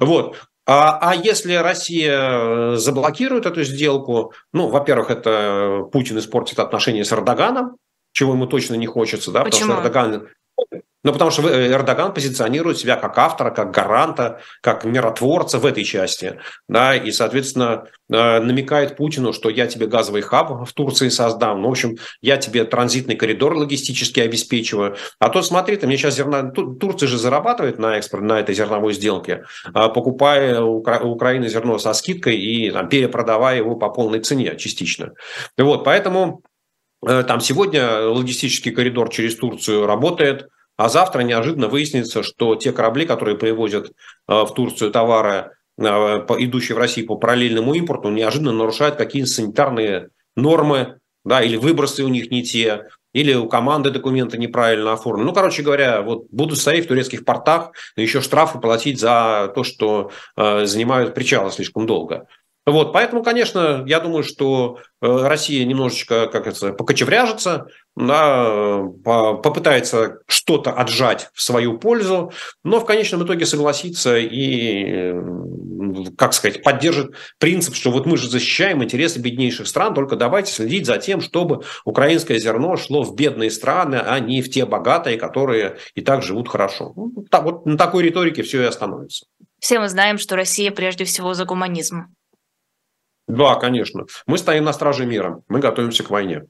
Вот. 0.00 0.36
А, 0.74 0.98
а 1.10 1.14
если 1.14 1.52
Россия 1.54 2.76
заблокирует 2.76 3.44
эту 3.44 3.62
сделку, 3.62 4.32
ну, 4.54 4.68
во-первых, 4.68 5.10
это 5.10 5.82
Путин 5.92 6.18
испортит 6.18 6.58
отношения 6.58 7.04
с 7.04 7.12
Эрдоганом, 7.12 7.76
чего 8.12 8.32
ему 8.32 8.46
точно 8.46 8.76
не 8.76 8.86
хочется, 8.86 9.30
да, 9.32 9.44
Почему? 9.44 9.68
потому 9.68 9.80
что 9.80 9.88
Эрдоган 9.88 10.28
ну, 11.04 11.12
потому 11.12 11.30
что 11.30 11.48
э, 11.48 11.72
Эрдоган 11.72 12.14
позиционирует 12.14 12.78
себя 12.78 12.96
как 12.96 13.18
автора, 13.18 13.50
как 13.50 13.72
гаранта, 13.72 14.40
как 14.60 14.84
миротворца 14.84 15.58
в 15.58 15.66
этой 15.66 15.84
части. 15.84 16.38
Да, 16.68 16.94
и, 16.94 17.10
соответственно, 17.10 17.86
э, 18.08 18.40
намекает 18.40 18.96
Путину, 18.96 19.32
что 19.32 19.50
я 19.50 19.66
тебе 19.66 19.86
газовый 19.86 20.22
хаб 20.22 20.64
в 20.64 20.72
Турции 20.72 21.08
создам. 21.08 21.62
Ну, 21.62 21.68
в 21.68 21.72
общем, 21.72 21.96
я 22.20 22.36
тебе 22.36 22.64
транзитный 22.64 23.16
коридор 23.16 23.56
логистически 23.56 24.20
обеспечиваю. 24.20 24.96
А 25.18 25.28
то 25.28 25.42
смотри, 25.42 25.76
ты 25.76 25.86
мне 25.86 25.96
сейчас 25.96 26.14
зерна... 26.14 26.50
Турция 26.50 27.08
же 27.08 27.18
зарабатывает 27.18 27.78
на 27.78 27.98
экспорт, 27.98 28.22
на 28.22 28.38
этой 28.38 28.54
зерновой 28.54 28.92
сделке, 28.92 29.44
а, 29.74 29.88
покупая 29.88 30.60
у 30.60 30.78
Украины 30.78 31.48
зерно 31.48 31.78
со 31.78 31.92
скидкой 31.94 32.36
и 32.36 32.70
там, 32.70 32.88
перепродавая 32.88 33.56
его 33.56 33.74
по 33.74 33.88
полной 33.88 34.20
цене 34.20 34.56
частично. 34.56 35.12
Вот, 35.58 35.84
поэтому 35.84 36.42
э, 37.04 37.24
там 37.26 37.40
сегодня 37.40 38.06
логистический 38.08 38.70
коридор 38.70 39.10
через 39.10 39.34
Турцию 39.34 39.86
работает– 39.86 40.46
а 40.76 40.88
завтра 40.88 41.22
неожиданно 41.22 41.68
выяснится, 41.68 42.22
что 42.22 42.56
те 42.56 42.72
корабли, 42.72 43.06
которые 43.06 43.36
привозят 43.36 43.88
э, 43.88 43.92
в 44.28 44.52
Турцию 44.54 44.90
товары, 44.90 45.52
э, 45.78 45.82
идущие 45.84 46.76
в 46.76 46.78
Россию 46.78 47.06
по 47.06 47.16
параллельному 47.16 47.74
импорту, 47.74 48.10
неожиданно 48.10 48.52
нарушают 48.52 48.96
какие-то 48.96 49.28
санитарные 49.28 50.08
нормы, 50.36 50.98
да, 51.24 51.42
или 51.42 51.56
выбросы 51.56 52.04
у 52.04 52.08
них 52.08 52.30
не 52.30 52.42
те, 52.42 52.86
или 53.12 53.34
у 53.34 53.48
команды 53.48 53.90
документы 53.90 54.38
неправильно 54.38 54.92
оформлены. 54.92 55.26
Ну, 55.26 55.34
короче 55.34 55.62
говоря, 55.62 56.02
вот 56.02 56.26
будут 56.30 56.58
стоять 56.58 56.86
в 56.86 56.88
турецких 56.88 57.24
портах, 57.24 57.72
еще 57.96 58.20
штрафы 58.20 58.58
платить 58.58 58.98
за 58.98 59.52
то, 59.54 59.64
что 59.64 60.10
э, 60.36 60.64
занимают 60.64 61.14
причалы 61.14 61.50
слишком 61.52 61.86
долго. 61.86 62.26
Вот, 62.64 62.92
поэтому, 62.92 63.24
конечно, 63.24 63.82
я 63.86 63.98
думаю, 63.98 64.22
что 64.22 64.78
э, 65.00 65.06
Россия 65.06 65.64
немножечко, 65.64 66.28
как 66.28 66.46
это, 66.46 66.72
покочевряжется, 66.72 67.66
да, 67.96 68.84
попытается 69.02 70.20
что-то 70.28 70.70
отжать 70.70 71.30
в 71.34 71.42
свою 71.42 71.76
пользу, 71.78 72.32
но 72.62 72.78
в 72.78 72.86
конечном 72.86 73.24
итоге 73.24 73.46
согласится 73.46 74.16
и, 74.16 75.12
как 76.16 76.34
сказать, 76.34 76.62
поддержит 76.62 77.14
принцип, 77.38 77.74
что 77.74 77.90
вот 77.90 78.06
мы 78.06 78.16
же 78.16 78.30
защищаем 78.30 78.82
интересы 78.82 79.18
беднейших 79.18 79.66
стран, 79.66 79.92
только 79.92 80.14
давайте 80.14 80.52
следить 80.52 80.86
за 80.86 80.98
тем, 80.98 81.20
чтобы 81.20 81.64
украинское 81.84 82.38
зерно 82.38 82.76
шло 82.76 83.02
в 83.02 83.16
бедные 83.16 83.50
страны, 83.50 83.96
а 83.96 84.20
не 84.20 84.40
в 84.40 84.50
те 84.50 84.66
богатые, 84.66 85.18
которые 85.18 85.78
и 85.96 86.00
так 86.00 86.22
живут 86.22 86.48
хорошо. 86.48 86.92
Ну, 86.94 87.26
вот 87.32 87.66
на 87.66 87.76
такой 87.76 88.04
риторике 88.04 88.44
все 88.44 88.62
и 88.62 88.66
остановится. 88.66 89.26
Все 89.58 89.80
мы 89.80 89.88
знаем, 89.88 90.18
что 90.18 90.36
Россия 90.36 90.70
прежде 90.70 91.04
всего 91.04 91.34
за 91.34 91.44
гуманизм. 91.44 92.06
Да, 93.32 93.54
конечно. 93.54 94.04
Мы 94.26 94.36
стоим 94.36 94.64
на 94.64 94.74
страже 94.74 95.06
мира. 95.06 95.40
Мы 95.48 95.58
готовимся 95.58 96.02
к 96.02 96.10
войне. 96.10 96.42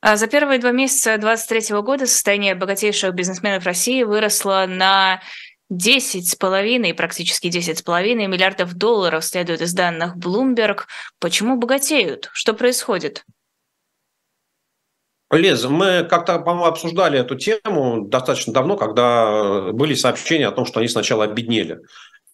А 0.00 0.16
за 0.16 0.26
первые 0.26 0.58
два 0.58 0.72
месяца 0.72 1.16
2023 1.18 1.80
года 1.82 2.06
состояние 2.06 2.56
богатейших 2.56 3.14
бизнесменов 3.14 3.64
России 3.64 4.02
выросло 4.02 4.66
на 4.68 5.22
10,5, 5.72 6.94
практически 6.94 7.46
10,5 7.46 8.26
миллиардов 8.26 8.74
долларов, 8.74 9.24
следует 9.24 9.60
из 9.60 9.72
данных 9.72 10.16
Bloomberg. 10.16 10.80
Почему 11.20 11.58
богатеют? 11.58 12.28
Что 12.32 12.54
происходит? 12.54 13.24
Лез, 15.30 15.64
мы 15.64 16.02
как-то, 16.02 16.40
по-моему, 16.40 16.66
обсуждали 16.66 17.20
эту 17.20 17.36
тему 17.36 18.06
достаточно 18.08 18.52
давно, 18.52 18.76
когда 18.76 19.70
были 19.72 19.94
сообщения 19.94 20.48
о 20.48 20.52
том, 20.52 20.66
что 20.66 20.80
они 20.80 20.88
сначала 20.88 21.24
обеднели. 21.24 21.78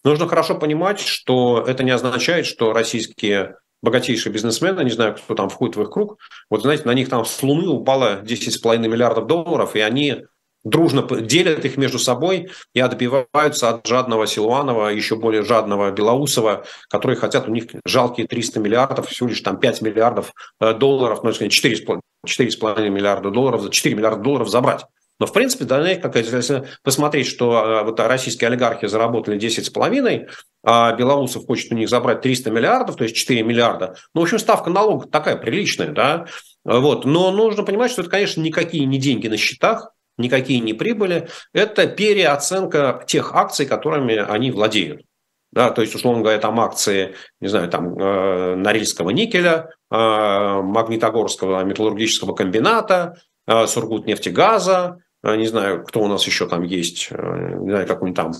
Нужно 0.03 0.27
хорошо 0.27 0.55
понимать, 0.55 0.99
что 0.99 1.63
это 1.65 1.83
не 1.83 1.91
означает, 1.91 2.45
что 2.45 2.73
российские 2.73 3.57
богатейшие 3.81 4.31
бизнесмены, 4.33 4.83
не 4.83 4.91
знаю, 4.91 5.15
кто 5.15 5.35
там 5.35 5.49
входит 5.49 5.75
в 5.75 5.81
их 5.81 5.89
круг, 5.89 6.17
вот 6.49 6.61
знаете, 6.61 6.83
на 6.85 6.93
них 6.93 7.09
там 7.09 7.25
с 7.25 7.41
Луны 7.41 7.67
упало 7.67 8.21
10,5 8.21 8.77
миллиардов 8.87 9.27
долларов, 9.27 9.75
и 9.75 9.79
они 9.79 10.23
дружно 10.63 11.01
делят 11.21 11.65
их 11.65 11.77
между 11.77 11.97
собой 11.97 12.49
и 12.73 12.79
отбиваются 12.79 13.69
от 13.69 13.87
жадного 13.87 14.27
Силуанова, 14.27 14.89
еще 14.89 15.15
более 15.15 15.43
жадного 15.43 15.91
Белоусова, 15.91 16.65
которые 16.89 17.17
хотят, 17.17 17.47
у 17.47 17.51
них 17.51 17.65
жалкие 17.85 18.27
300 18.27 18.59
миллиардов, 18.59 19.09
всего 19.09 19.29
лишь 19.29 19.41
там 19.41 19.59
5 19.59 19.81
миллиардов 19.81 20.33
э, 20.59 20.73
долларов, 20.73 21.23
ну, 21.23 21.31
4,5 21.31 22.89
миллиарда 22.89 23.31
долларов, 23.31 23.69
4 23.69 23.95
миллиарда 23.95 24.21
долларов 24.21 24.49
забрать. 24.49 24.85
Но, 25.21 25.27
в 25.27 25.33
принципе, 25.33 25.65
да, 25.65 25.95
как 25.97 26.15
если 26.15 26.63
посмотреть, 26.81 27.27
что 27.27 27.55
а, 27.55 27.83
вот 27.83 27.99
российские 27.99 28.47
олигархи 28.47 28.87
заработали 28.87 29.37
10,5, 29.37 30.27
а 30.63 30.93
Белоусов 30.93 31.45
хочет 31.45 31.71
у 31.71 31.75
них 31.75 31.89
забрать 31.89 32.21
300 32.21 32.49
миллиардов, 32.49 32.95
то 32.95 33.03
есть 33.03 33.15
4 33.15 33.43
миллиарда, 33.43 33.97
ну, 34.15 34.21
в 34.21 34.23
общем, 34.23 34.39
ставка 34.39 34.71
налога 34.71 35.07
такая 35.07 35.35
приличная, 35.37 35.89
да, 35.89 36.25
вот. 36.65 37.05
Но 37.05 37.29
нужно 37.29 37.61
понимать, 37.61 37.91
что 37.91 38.01
это, 38.01 38.09
конечно, 38.09 38.41
никакие 38.41 38.85
не 38.85 38.97
деньги 38.97 39.27
на 39.27 39.37
счетах, 39.37 39.91
никакие 40.17 40.59
не 40.59 40.73
прибыли, 40.73 41.27
это 41.53 41.85
переоценка 41.85 43.03
тех 43.05 43.35
акций, 43.35 43.67
которыми 43.67 44.15
они 44.15 44.49
владеют. 44.49 45.03
Да, 45.51 45.69
то 45.69 45.83
есть, 45.83 45.93
условно 45.93 46.23
говоря, 46.23 46.39
там 46.39 46.59
акции, 46.59 47.13
не 47.39 47.47
знаю, 47.47 47.69
там 47.69 47.95
э, 47.95 48.55
Норильского 48.55 49.11
никеля, 49.11 49.69
э, 49.91 49.95
Магнитогорского 49.95 51.63
металлургического 51.63 52.33
комбината, 52.33 53.17
э, 53.45 53.67
Сургутнефтегаза, 53.67 54.97
не 55.23 55.47
знаю, 55.47 55.83
кто 55.83 56.01
у 56.01 56.07
нас 56.07 56.25
еще 56.25 56.47
там 56.47 56.63
есть, 56.63 57.09
э, 57.11 57.57
не 57.59 57.69
знаю, 57.69 57.87
какой-нибудь 57.87 58.15
там, 58.15 58.33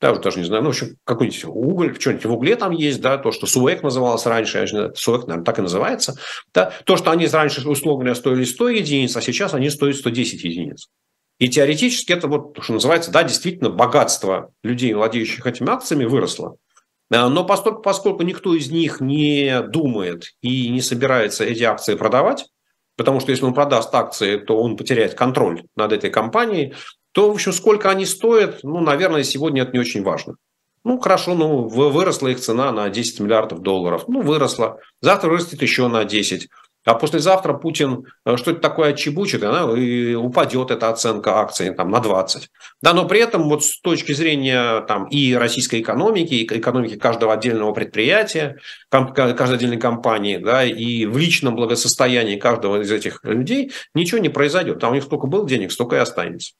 да, 0.00 0.14
даже 0.14 0.38
не 0.38 0.44
знаю, 0.44 0.62
ну, 0.62 0.70
в 0.70 0.72
общем, 0.72 0.96
какой-нибудь 1.04 1.44
уголь, 1.44 2.00
что-нибудь 2.00 2.24
в 2.24 2.32
угле 2.32 2.56
там 2.56 2.72
есть, 2.72 3.00
да, 3.00 3.18
то, 3.18 3.32
что 3.32 3.46
СУЭК 3.46 3.82
называлось 3.82 4.24
раньше, 4.26 4.66
СУЭК, 4.94 5.26
наверное, 5.26 5.44
так 5.44 5.58
и 5.58 5.62
называется, 5.62 6.14
да, 6.54 6.72
то, 6.84 6.96
что 6.96 7.10
они 7.10 7.26
раньше, 7.26 7.68
условно 7.68 8.14
стоили 8.14 8.44
100 8.44 8.68
единиц, 8.68 9.16
а 9.16 9.20
сейчас 9.20 9.54
они 9.54 9.70
стоят 9.70 9.96
110 9.96 10.44
единиц. 10.44 10.88
И 11.38 11.48
теоретически 11.48 12.12
это 12.12 12.26
вот, 12.26 12.58
что 12.60 12.72
называется, 12.72 13.10
да, 13.10 13.22
действительно, 13.22 13.70
богатство 13.70 14.50
людей, 14.62 14.92
владеющих 14.92 15.46
этими 15.46 15.70
акциями, 15.70 16.04
выросло. 16.04 16.56
А, 17.10 17.28
но 17.28 17.44
поскольку, 17.44 17.82
поскольку 17.82 18.22
никто 18.22 18.54
из 18.54 18.70
них 18.70 19.00
не 19.00 19.62
думает 19.62 20.34
и 20.42 20.68
не 20.68 20.80
собирается 20.80 21.44
эти 21.44 21.62
акции 21.62 21.94
продавать, 21.94 22.46
потому 22.98 23.20
что 23.20 23.30
если 23.30 23.44
он 23.44 23.54
продаст 23.54 23.94
акции, 23.94 24.36
то 24.36 24.58
он 24.58 24.76
потеряет 24.76 25.14
контроль 25.14 25.62
над 25.76 25.92
этой 25.92 26.10
компанией, 26.10 26.74
то, 27.12 27.30
в 27.30 27.32
общем, 27.32 27.52
сколько 27.52 27.88
они 27.88 28.04
стоят, 28.04 28.60
ну, 28.64 28.80
наверное, 28.80 29.22
сегодня 29.22 29.62
это 29.62 29.72
не 29.72 29.78
очень 29.78 30.02
важно. 30.02 30.34
Ну, 30.84 30.98
хорошо, 30.98 31.34
ну, 31.34 31.68
выросла 31.68 32.28
их 32.28 32.40
цена 32.40 32.72
на 32.72 32.88
10 32.88 33.20
миллиардов 33.20 33.60
долларов. 33.60 34.04
Ну, 34.08 34.20
выросла. 34.20 34.78
Завтра 35.00 35.30
вырастет 35.30 35.62
еще 35.62 35.88
на 35.88 36.04
10. 36.04 36.48
А 36.88 36.94
послезавтра 36.94 37.52
Путин 37.52 38.06
э, 38.24 38.36
что-то 38.38 38.60
такое 38.60 38.90
отчебучит, 38.90 39.40
да, 39.40 39.70
и 39.76 40.14
упадет 40.14 40.70
эта 40.70 40.88
оценка 40.88 41.38
акций 41.38 41.74
там, 41.74 41.90
на 41.90 42.00
20. 42.00 42.48
Да, 42.80 42.94
но 42.94 43.06
при 43.06 43.20
этом 43.20 43.48
вот 43.48 43.62
с 43.62 43.78
точки 43.80 44.12
зрения 44.12 44.80
там, 44.82 45.06
и 45.08 45.34
российской 45.34 45.80
экономики, 45.80 46.34
и 46.34 46.44
экономики 46.46 46.96
каждого 46.96 47.34
отдельного 47.34 47.72
предприятия, 47.72 48.56
каждой 48.90 49.56
отдельной 49.56 49.78
компании, 49.78 50.38
да, 50.38 50.64
и 50.64 51.04
в 51.04 51.18
личном 51.18 51.56
благосостоянии 51.56 52.36
каждого 52.36 52.80
из 52.80 52.90
этих 52.90 53.22
людей 53.22 53.70
ничего 53.94 54.18
не 54.18 54.30
произойдет. 54.30 54.78
Там 54.78 54.92
у 54.92 54.94
них 54.94 55.04
сколько 55.04 55.26
было 55.26 55.46
денег, 55.46 55.72
столько 55.72 55.96
и 55.96 55.98
останется. 55.98 56.54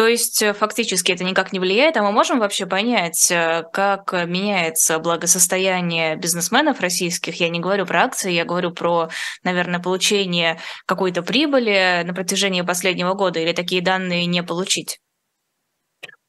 То 0.00 0.08
есть 0.08 0.40
э, 0.40 0.54
фактически 0.54 1.12
это 1.12 1.24
никак 1.24 1.52
не 1.52 1.58
влияет, 1.58 1.98
а 1.98 2.02
мы 2.02 2.10
можем 2.10 2.38
вообще 2.38 2.64
понять, 2.64 3.30
э, 3.30 3.64
как 3.70 4.14
меняется 4.14 4.98
благосостояние 4.98 6.16
бизнесменов 6.16 6.80
российских. 6.80 7.34
Я 7.38 7.50
не 7.50 7.60
говорю 7.60 7.84
про 7.84 8.04
акции, 8.04 8.32
я 8.32 8.46
говорю 8.46 8.70
про, 8.70 9.10
наверное, 9.44 9.78
получение 9.78 10.58
какой-то 10.86 11.20
прибыли 11.22 12.02
на 12.06 12.14
протяжении 12.14 12.62
последнего 12.62 13.12
года 13.12 13.40
или 13.40 13.52
такие 13.52 13.82
данные 13.82 14.24
не 14.24 14.42
получить. 14.42 15.00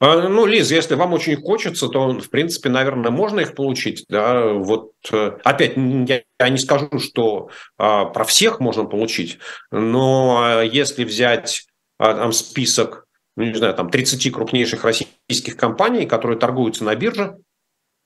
А, 0.02 0.28
ну, 0.28 0.46
Лиз, 0.46 0.70
если 0.70 0.96
вам 0.96 1.14
очень 1.14 1.38
хочется, 1.38 1.88
то, 1.88 2.10
в 2.10 2.30
принципе, 2.30 2.68
наверное, 2.68 3.10
можно 3.10 3.40
их 3.40 3.56
получить. 3.56 4.04
Да? 4.10 4.48
Вот 4.52 4.92
э, 5.14 5.38
опять 5.46 5.78
я 5.78 6.50
не 6.50 6.58
скажу, 6.58 7.00
что 7.00 7.50
а, 7.78 8.04
про 8.04 8.26
всех 8.26 8.60
можно 8.60 8.84
получить, 8.84 9.40
но 9.72 10.42
а, 10.44 10.62
если 10.62 11.06
взять 11.06 11.68
там 11.98 12.34
список, 12.34 13.08
ну, 13.36 13.44
не 13.44 13.56
знаю, 13.56 13.74
там 13.74 13.90
30 13.90 14.32
крупнейших 14.32 14.84
российских 14.84 15.58
компаний, 15.58 16.06
которые 16.06 16.38
торгуются 16.38 16.84
на 16.84 16.96
бирже, 16.96 17.38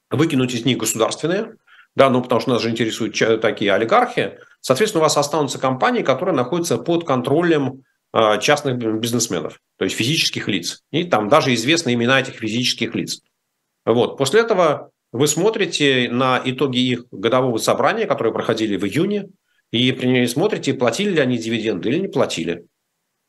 выкинуть 0.10 0.54
из 0.54 0.66
них 0.66 0.78
государственные, 0.78 1.56
да, 1.96 2.10
ну 2.10 2.22
потому 2.22 2.42
что 2.42 2.52
нас 2.52 2.62
же 2.62 2.70
интересуют 2.70 3.18
такие 3.42 3.74
олигархи, 3.74 4.38
соответственно, 4.62 5.02
у 5.02 5.06
вас 5.06 5.18
останутся 5.18 5.60
компании, 5.60 6.04
которые 6.04 6.36
находятся 6.36 6.78
под 6.78 7.06
контролем 7.06 7.84
а, 8.12 8.38
частных 8.38 8.78
бизнесменов, 8.78 9.60
то 9.78 9.86
есть 9.86 9.96
физических 9.96 10.48
лиц. 10.48 10.84
И 10.92 11.04
там 11.06 11.30
даже 11.30 11.54
известны 11.54 11.94
имена 11.94 12.22
этих 12.22 12.36
физических 12.36 12.96
лиц. 12.96 13.22
Вот. 13.86 14.18
После 14.18 14.42
этого 14.42 14.92
вы 15.12 15.28
смотрите 15.28 16.10
на 16.10 16.42
итоги 16.44 16.80
их 16.80 17.06
годового 17.12 17.58
собрания, 17.58 18.06
которые 18.06 18.34
проходили 18.34 18.78
в 18.78 18.86
июне, 18.86 19.30
и 19.72 20.26
смотрите, 20.28 20.74
платили 20.74 21.12
ли 21.12 21.20
они 21.20 21.38
дивиденды 21.38 21.90
или 21.90 22.00
не 22.00 22.08
платили. 22.08 22.66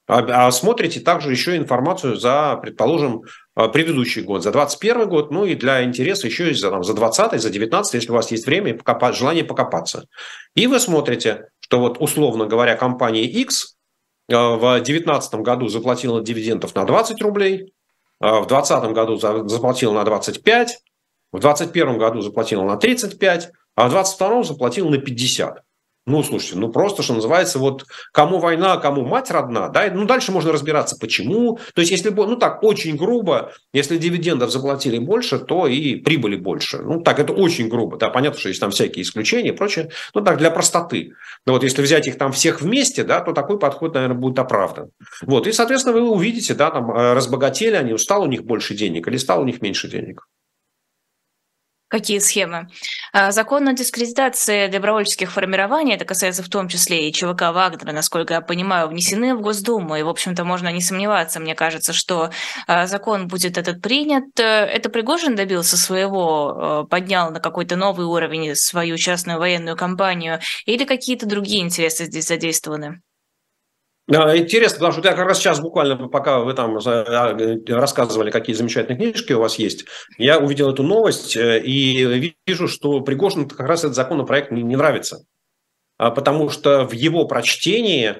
А, 0.09 0.47
а 0.47 0.51
смотрите 0.51 1.01
также 1.01 1.31
еще 1.31 1.57
информацию 1.57 2.17
за, 2.17 2.59
предположим, 2.63 3.23
а, 3.55 3.69
предыдущий 3.69 4.23
год, 4.23 4.43
за 4.43 4.53
2021 4.53 5.09
год, 5.09 5.31
ну 5.31 5.45
и 5.45 5.55
для 5.55 5.83
интереса 5.83 6.27
еще 6.27 6.51
и 6.51 6.55
за, 6.55 6.71
там, 6.71 6.85
за 6.85 6.95
20 6.95 7.41
за 7.41 7.51
19 7.51 7.95
если 7.95 8.11
у 8.11 8.15
вас 8.15 8.31
есть 8.31 8.47
время 8.47 8.75
и 8.75 9.13
желание 9.13 9.45
покопаться. 9.45 10.07
И 10.55 10.67
вы 10.67 10.79
смотрите, 10.81 11.49
что 11.61 11.81
вот 11.81 11.97
условно 12.01 12.47
говоря, 12.47 12.77
компания 12.77 13.25
X 13.25 13.77
Э, 14.29 14.57
в 14.57 14.61
2019 14.61 15.35
году 15.37 15.69
заплатила 15.69 16.23
дивидендов 16.23 16.75
на 16.75 16.85
20 16.85 17.21
рублей, 17.23 17.73
в 18.19 18.47
2020 18.47 18.93
году 18.93 19.17
заплатила 19.17 19.93
на 19.93 20.05
25, 20.05 20.79
в 21.33 21.39
2021 21.39 21.99
году 21.99 22.23
заплатила 22.23 22.65
на 22.65 22.77
35, 22.77 23.51
а 23.75 23.89
в 23.89 23.91
2022 23.91 24.43
заплатила 24.43 24.89
на 24.89 24.99
50. 24.99 25.63
Ну, 26.09 26.23
слушайте, 26.23 26.57
ну 26.57 26.69
просто, 26.69 27.03
что 27.03 27.15
называется, 27.15 27.59
вот 27.59 27.85
кому 28.13 28.39
война, 28.39 28.77
кому 28.77 29.05
мать 29.05 29.29
родна, 29.33 29.69
да, 29.69 29.91
ну 29.93 30.05
дальше 30.07 30.31
можно 30.31 30.53
разбираться, 30.53 30.97
почему. 31.01 31.59
То 31.75 31.81
есть, 31.81 31.91
если, 31.91 32.11
ну 32.11 32.37
так, 32.37 32.63
очень 32.63 32.97
грубо, 32.97 33.53
если 33.73 33.99
дивидендов 33.99 34.53
заплатили 34.53 34.99
больше, 34.99 35.41
то 35.41 35.67
и 35.67 35.97
прибыли 35.97 36.37
больше. 36.37 36.79
Ну 36.79 37.01
так, 37.01 37.19
это 37.19 37.33
очень 37.33 37.69
грубо, 37.69 37.97
да, 37.97 38.09
понятно, 38.09 38.39
что 38.39 38.51
есть 38.51 38.61
там 38.61 38.71
всякие 38.71 39.03
исключения 39.03 39.49
и 39.49 39.57
прочее, 39.57 39.91
ну 40.15 40.21
так, 40.21 40.39
для 40.39 40.53
простоты. 40.53 41.13
Но 41.45 41.55
вот 41.55 41.65
если 41.65 41.83
взять 41.83 42.07
их 42.07 42.19
там 42.19 42.31
всех 42.31 42.61
вместе, 42.61 43.03
да, 43.03 43.21
то 43.21 43.33
такой 43.33 43.59
подход, 43.59 43.95
наверное, 43.95 44.17
будет 44.17 44.39
оправдан. 44.39 44.91
Вот, 45.23 45.49
и, 45.49 45.53
соответственно, 45.53 45.97
вы 45.97 46.09
увидите, 46.09 46.55
да, 46.55 46.71
там 46.71 46.89
э, 46.93 47.15
разбогатели 47.15 47.75
они, 47.75 47.99
стало 47.99 48.25
у 48.25 48.29
них 48.29 48.45
больше 48.45 48.75
денег 48.77 49.09
или 49.09 49.17
стало 49.17 49.41
у 49.41 49.45
них 49.45 49.61
меньше 49.61 49.89
денег. 49.89 50.29
Какие 51.97 52.19
схемы? 52.19 52.69
А, 53.15 53.31
закон 53.31 53.67
о 53.69 53.73
дискредитации 53.73 54.67
добровольческих 54.67 55.33
формирований, 55.33 55.95
это 55.95 56.05
касается 56.05 56.43
в 56.43 56.49
том 56.51 56.69
числе 56.69 57.09
и 57.09 57.13
ЧВК 57.13 57.55
Вагнера, 57.55 57.93
насколько 57.93 58.35
я 58.35 58.43
понимаю, 58.43 58.89
внесены 58.89 59.35
в 59.35 59.41
Госдуму, 59.41 59.97
и, 59.97 60.03
в 60.03 60.09
общем-то, 60.11 60.45
можно 60.45 60.71
не 60.71 60.83
сомневаться, 60.83 61.41
мне 61.41 61.55
кажется, 61.55 61.95
что 61.95 62.33
а, 62.67 62.87
закон 62.87 63.29
будет 63.29 63.57
этот 63.57 63.81
принят. 63.81 64.25
Это 64.39 64.91
Пригожин 64.91 65.37
добился 65.37 65.79
своего, 65.79 66.51
а, 66.51 66.85
поднял 66.85 67.31
на 67.31 67.41
какой-то 67.41 67.77
новый 67.77 68.05
уровень 68.05 68.55
свою 68.57 68.99
частную 68.99 69.39
военную 69.39 69.75
кампанию, 69.75 70.41
или 70.67 70.85
какие-то 70.85 71.25
другие 71.25 71.63
интересы 71.63 72.05
здесь 72.05 72.27
задействованы? 72.27 73.01
Интересно, 74.09 74.79
потому 74.79 74.93
что 74.93 75.09
я 75.09 75.17
как 75.17 75.27
раз 75.27 75.39
сейчас 75.39 75.59
буквально, 75.59 75.97
пока 76.09 76.39
вы 76.39 76.55
там 76.55 76.79
э, 76.79 77.59
рассказывали, 77.67 78.31
какие 78.31 78.55
замечательные 78.55 78.97
книжки 78.97 79.33
у 79.33 79.41
вас 79.41 79.59
есть, 79.59 79.85
я 80.17 80.39
увидел 80.39 80.71
эту 80.71 80.85
новость 80.85 81.37
э, 81.37 81.61
и 81.61 82.37
вижу, 82.47 82.69
что 82.69 83.01
Пригожин 83.01 83.49
как 83.49 83.67
раз 83.67 83.81
этот 83.81 83.97
законопроект 83.97 84.53
не, 84.53 84.77
нравится. 84.77 85.25
А 85.99 86.13
потому 86.13 86.51
что 86.51 86.87
в 86.87 86.93
его 86.93 87.27
прочтении 87.27 88.15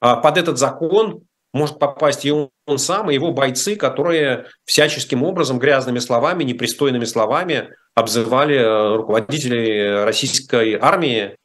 а, 0.00 0.16
под 0.16 0.38
этот 0.38 0.56
закон 0.58 1.22
может 1.52 1.80
попасть 1.80 2.24
и 2.24 2.30
он, 2.30 2.50
он 2.66 2.78
сам, 2.78 3.10
и 3.10 3.14
его 3.14 3.32
бойцы, 3.32 3.74
которые 3.74 4.46
всяческим 4.64 5.24
образом, 5.24 5.58
грязными 5.58 5.98
словами, 5.98 6.44
непристойными 6.44 7.06
словами 7.06 7.70
обзывали 7.96 8.56
э, 8.56 8.96
руководителей 8.96 10.04
российской 10.04 10.74
армии, 10.74 11.36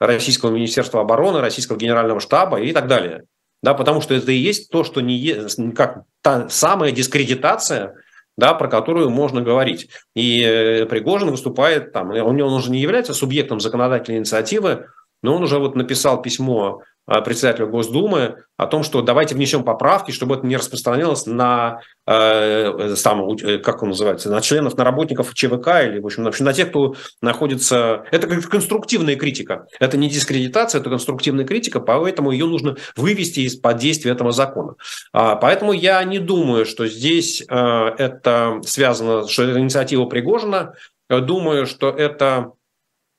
Российского 0.00 0.50
Министерства 0.50 1.02
обороны, 1.02 1.40
Российского 1.40 1.76
Генерального 1.76 2.20
штаба 2.20 2.60
и 2.60 2.72
так 2.72 2.88
далее 2.88 3.24
да, 3.64 3.72
потому 3.72 4.02
что 4.02 4.12
это 4.12 4.30
и 4.30 4.36
есть 4.36 4.68
то, 4.68 4.84
что 4.84 5.00
не 5.00 5.72
как 5.74 6.02
та 6.20 6.50
самая 6.50 6.92
дискредитация, 6.92 7.94
да, 8.36 8.52
про 8.52 8.68
которую 8.68 9.08
можно 9.08 9.40
говорить. 9.40 9.88
И 10.14 10.42
э, 10.42 10.84
Пригожин 10.84 11.30
выступает 11.30 11.90
там, 11.90 12.10
он, 12.10 12.38
он 12.42 12.52
уже 12.52 12.70
не 12.70 12.78
является 12.78 13.14
субъектом 13.14 13.60
законодательной 13.60 14.18
инициативы, 14.18 14.88
но 15.22 15.34
он 15.34 15.44
уже 15.44 15.58
вот 15.58 15.76
написал 15.76 16.20
письмо 16.20 16.82
председателю 17.06 17.68
Госдумы 17.68 18.44
о 18.56 18.66
том, 18.66 18.82
что 18.82 19.02
давайте 19.02 19.34
внесем 19.34 19.64
поправки, 19.64 20.10
чтобы 20.10 20.36
это 20.36 20.46
не 20.46 20.56
распространялось 20.56 21.26
на, 21.26 21.80
э, 22.06 22.94
сам, 22.96 23.28
э, 23.32 23.58
как 23.58 23.82
он 23.82 23.90
называется, 23.90 24.30
на 24.30 24.40
членов, 24.40 24.76
на 24.76 24.84
работников 24.84 25.34
ЧВК 25.34 25.84
или, 25.84 25.98
в 25.98 26.06
общем, 26.06 26.44
на 26.44 26.52
тех, 26.52 26.70
кто 26.70 26.94
находится... 27.20 28.04
Это 28.10 28.28
конструктивная 28.40 29.16
критика. 29.16 29.66
Это 29.80 29.96
не 29.96 30.08
дискредитация, 30.08 30.80
это 30.80 30.88
конструктивная 30.88 31.44
критика, 31.44 31.80
поэтому 31.80 32.30
ее 32.30 32.46
нужно 32.46 32.76
вывести 32.96 33.40
из-под 33.40 33.76
действия 33.76 34.12
этого 34.12 34.32
закона. 34.32 34.74
А, 35.12 35.36
поэтому 35.36 35.72
я 35.72 36.02
не 36.04 36.20
думаю, 36.20 36.64
что 36.64 36.86
здесь 36.86 37.42
э, 37.42 37.54
это 37.98 38.60
связано, 38.64 39.28
что 39.28 39.42
это 39.42 39.58
инициатива 39.58 40.06
Пригожина. 40.06 40.74
Думаю, 41.10 41.66
что 41.66 41.90
это 41.90 42.52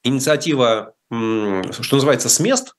инициатива, 0.04 0.94
что 1.10 1.96
называется, 1.96 2.30
с 2.30 2.40
мест, 2.40 2.74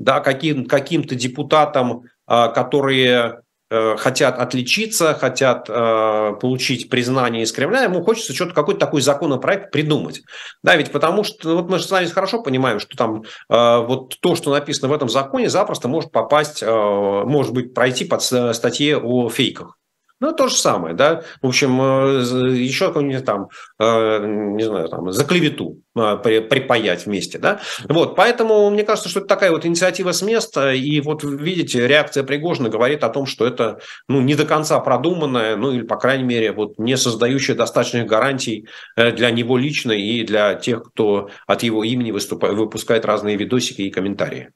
да, 0.00 0.20
каким, 0.20 0.64
каким-то 0.66 1.14
депутатам, 1.14 2.04
а, 2.26 2.48
которые 2.48 3.42
э, 3.70 3.96
хотят 3.98 4.38
отличиться, 4.38 5.14
хотят 5.14 5.68
э, 5.68 6.32
получить 6.40 6.88
признание 6.88 7.42
из 7.42 7.52
Кремля, 7.52 7.82
ему 7.82 8.02
хочется 8.02 8.32
что-то 8.32 8.54
какой-то 8.54 8.80
такой 8.80 9.02
законопроект 9.02 9.70
придумать. 9.70 10.22
Да, 10.62 10.74
ведь 10.74 10.90
потому 10.90 11.22
что 11.22 11.56
вот 11.56 11.68
мы 11.68 11.78
же 11.78 11.84
с 11.84 11.90
вами 11.90 12.06
хорошо 12.06 12.42
понимаем, 12.42 12.80
что 12.80 12.96
там 12.96 13.22
э, 13.22 13.84
вот 13.86 14.18
то, 14.20 14.34
что 14.36 14.50
написано 14.50 14.88
в 14.88 14.92
этом 14.94 15.10
законе, 15.10 15.50
запросто 15.50 15.86
может 15.86 16.10
попасть, 16.10 16.62
может 16.62 17.52
быть, 17.52 17.74
пройти 17.74 18.06
под 18.06 18.22
статье 18.22 18.96
о 18.96 19.28
фейках. 19.28 19.76
Ну, 20.20 20.32
то 20.32 20.48
же 20.48 20.54
самое, 20.54 20.94
да. 20.94 21.22
В 21.40 21.46
общем, 21.46 21.80
э, 21.80 22.54
еще 22.54 22.88
какой-нибудь 22.88 23.24
там, 23.24 23.48
э, 23.78 24.26
не 24.26 24.64
знаю, 24.64 24.88
там, 24.90 25.10
за 25.10 25.24
клевету 25.24 25.78
э, 25.96 26.16
припаять 26.18 27.06
вместе, 27.06 27.38
да. 27.38 27.60
Вот, 27.88 28.16
поэтому 28.16 28.68
мне 28.68 28.84
кажется, 28.84 29.08
что 29.08 29.20
это 29.20 29.28
такая 29.28 29.50
вот 29.50 29.64
инициатива 29.64 30.12
с 30.12 30.20
места, 30.20 30.74
и 30.74 31.00
вот 31.00 31.24
видите, 31.24 31.88
реакция 31.88 32.22
Пригожина 32.22 32.68
говорит 32.68 33.02
о 33.02 33.08
том, 33.08 33.24
что 33.24 33.46
это, 33.46 33.80
ну, 34.08 34.20
не 34.20 34.34
до 34.34 34.44
конца 34.44 34.78
продуманная, 34.80 35.56
ну, 35.56 35.72
или, 35.72 35.82
по 35.82 35.96
крайней 35.96 36.24
мере, 36.24 36.52
вот 36.52 36.78
не 36.78 36.98
создающая 36.98 37.54
достаточных 37.54 38.06
гарантий 38.06 38.68
для 38.96 39.30
него 39.30 39.56
лично 39.56 39.92
и 39.92 40.22
для 40.22 40.54
тех, 40.54 40.82
кто 40.82 41.30
от 41.46 41.62
его 41.62 41.82
имени 41.82 42.10
выступает, 42.10 42.56
выпускает 42.56 43.06
разные 43.06 43.36
видосики 43.36 43.82
и 43.82 43.90
комментарии 43.90 44.50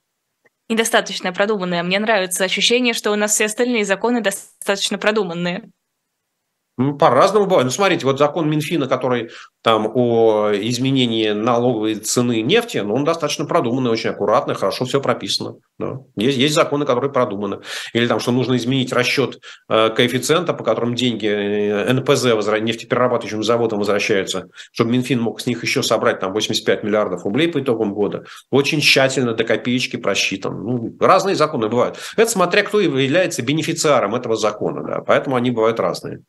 недостаточно 0.69 1.33
продуманные. 1.33 1.83
Мне 1.83 1.99
нравится 1.99 2.45
ощущение, 2.45 2.95
что 2.95 3.13
у 3.13 3.17
нас 3.17 3.33
все 3.33 3.47
остальные 3.47 3.85
законы 3.85 4.21
достаточно 4.21 4.99
продуманные. 4.99 5.71
Ну, 6.77 6.99
по-разному 6.99 7.47
бывает. 7.47 7.67
Ну, 7.67 7.71
смотрите, 7.71 8.05
вот 8.05 8.19
закон 8.19 8.51
Минфина, 8.51 8.89
который 8.89 9.31
там 9.63 9.91
о 9.95 10.51
изменении 10.53 11.31
налоговой 11.31 11.95
цены 11.95 12.43
нефти, 12.43 12.79
ну, 12.79 12.95
он 12.95 13.05
достаточно 13.05 13.45
продуманный, 13.45 13.93
очень 13.93 14.11
аккуратный, 14.11 14.57
хорошо 14.57 14.85
все 14.85 15.01
прописано. 15.01 15.57
Да. 15.79 16.01
Есть, 16.17 16.37
есть 16.37 16.55
законы, 16.55 16.85
которые 16.85 17.13
продуманы. 17.13 17.61
Или 17.93 18.09
там, 18.09 18.19
что 18.19 18.33
нужно 18.33 18.57
изменить 18.57 18.93
расчет 18.93 19.39
э, 19.69 19.91
коэффициента, 19.91 20.53
по 20.53 20.65
которым 20.65 20.97
деньги 20.97 21.29
э, 21.29 21.93
НПЗ, 21.93 22.35
возра... 22.35 22.59
нефтеперерабатывающим 22.59 23.45
заводам 23.45 23.79
возвращаются, 23.79 24.49
чтобы 24.73 24.91
Минфин 24.91 25.21
мог 25.21 25.41
с 25.41 25.47
них 25.47 25.63
еще 25.63 25.83
собрать 25.85 26.19
там 26.19 26.33
85 26.33 26.83
миллиардов 26.83 27.25
рублей 27.25 27.49
по 27.49 27.61
итогам 27.61 27.95
года. 27.95 28.25
Очень 28.51 28.81
тщательно 28.81 29.35
до 29.35 29.45
копеечки 29.45 29.97
просчитан. 29.97 30.61
Ну, 30.61 30.97
разные 30.99 31.37
законы 31.37 31.69
бывают. 31.69 31.99
Это 32.17 32.29
смотря 32.29 32.65
кто 32.65 32.81
является 32.81 33.43
бенефициаром 33.43 34.17
этого 34.17 34.35
закона. 34.35 34.83
Да. 34.83 35.01
Поэтому 35.01 35.37
они 35.37 35.53
бывают 35.53 35.79
разные. 35.79 36.25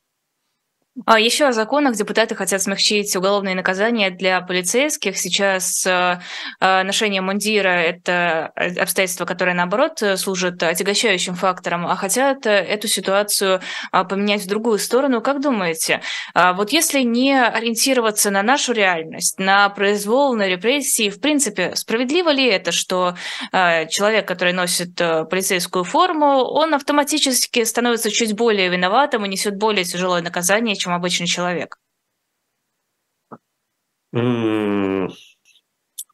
А 1.03 1.19
еще 1.19 1.47
о 1.47 1.51
законах 1.51 1.97
депутаты 1.97 2.35
хотят 2.35 2.61
смягчить 2.61 3.13
уголовные 3.17 3.53
наказания 3.53 4.11
для 4.11 4.39
полицейских. 4.39 5.17
Сейчас 5.17 5.85
э, 5.85 6.19
э, 6.61 6.83
ношение 6.83 7.19
мундира– 7.19 7.67
это 7.67 8.53
обстоятельство, 8.55 9.25
которое, 9.25 9.53
наоборот, 9.53 10.01
служит 10.15 10.63
отягощающим 10.63 11.35
фактором, 11.35 11.85
а 11.85 11.97
хотят 11.97 12.45
эту 12.45 12.87
ситуацию 12.87 13.59
а, 13.91 14.05
поменять 14.05 14.43
в 14.43 14.47
другую 14.47 14.79
сторону. 14.79 15.19
Как 15.19 15.41
думаете, 15.41 15.99
а 16.33 16.53
вот 16.53 16.71
если 16.71 17.01
не 17.01 17.37
ориентироваться 17.43 18.31
на 18.31 18.41
нашу 18.41 18.71
реальность, 18.71 19.37
на 19.37 19.67
произвол, 19.67 20.33
на 20.35 20.47
репрессии, 20.47 21.09
в 21.09 21.19
принципе, 21.19 21.75
справедливо 21.75 22.29
ли 22.29 22.45
это, 22.45 22.71
что 22.71 23.15
э, 23.51 23.87
человек, 23.87 24.25
который 24.25 24.53
носит 24.53 24.95
полицейскую 24.95 25.83
форму, 25.83 26.45
он 26.45 26.73
автоматически 26.73 27.65
становится 27.65 28.09
чуть 28.11 28.33
более 28.33 28.69
виноватым 28.69 29.25
и 29.25 29.29
несет 29.29 29.57
более 29.57 29.83
тяжелое 29.83 30.21
наказание, 30.21 30.77
чем 30.85 30.93
обычный 30.93 31.25
человек? 31.27 31.79
Ну, 34.11 35.09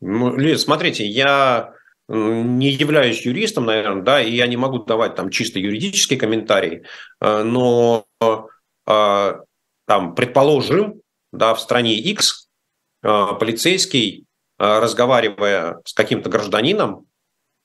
Лиз, 0.01 0.63
смотрите, 0.63 1.05
я 1.05 1.73
не 2.07 2.69
являюсь 2.69 3.21
юристом, 3.25 3.65
наверное, 3.65 4.01
да, 4.01 4.21
и 4.21 4.31
я 4.31 4.47
не 4.47 4.57
могу 4.57 4.79
давать 4.79 5.15
там 5.15 5.29
чисто 5.29 5.59
юридический 5.59 6.17
комментарий, 6.17 6.83
э, 7.21 7.43
но 7.43 8.05
э, 8.19 9.33
там, 9.85 10.15
предположим, 10.15 11.01
да, 11.31 11.53
в 11.53 11.61
стране 11.61 11.95
X 11.95 12.49
э, 13.03 13.27
полицейский, 13.39 14.25
разговаривая 14.57 15.81
с 15.85 15.93
каким-то 15.93 16.29
гражданином, 16.29 17.07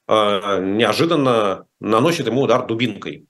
неожиданно 0.09 1.67
наносит 1.79 2.27
ему 2.27 2.41
удар 2.41 2.67
дубинкой. 2.67 3.27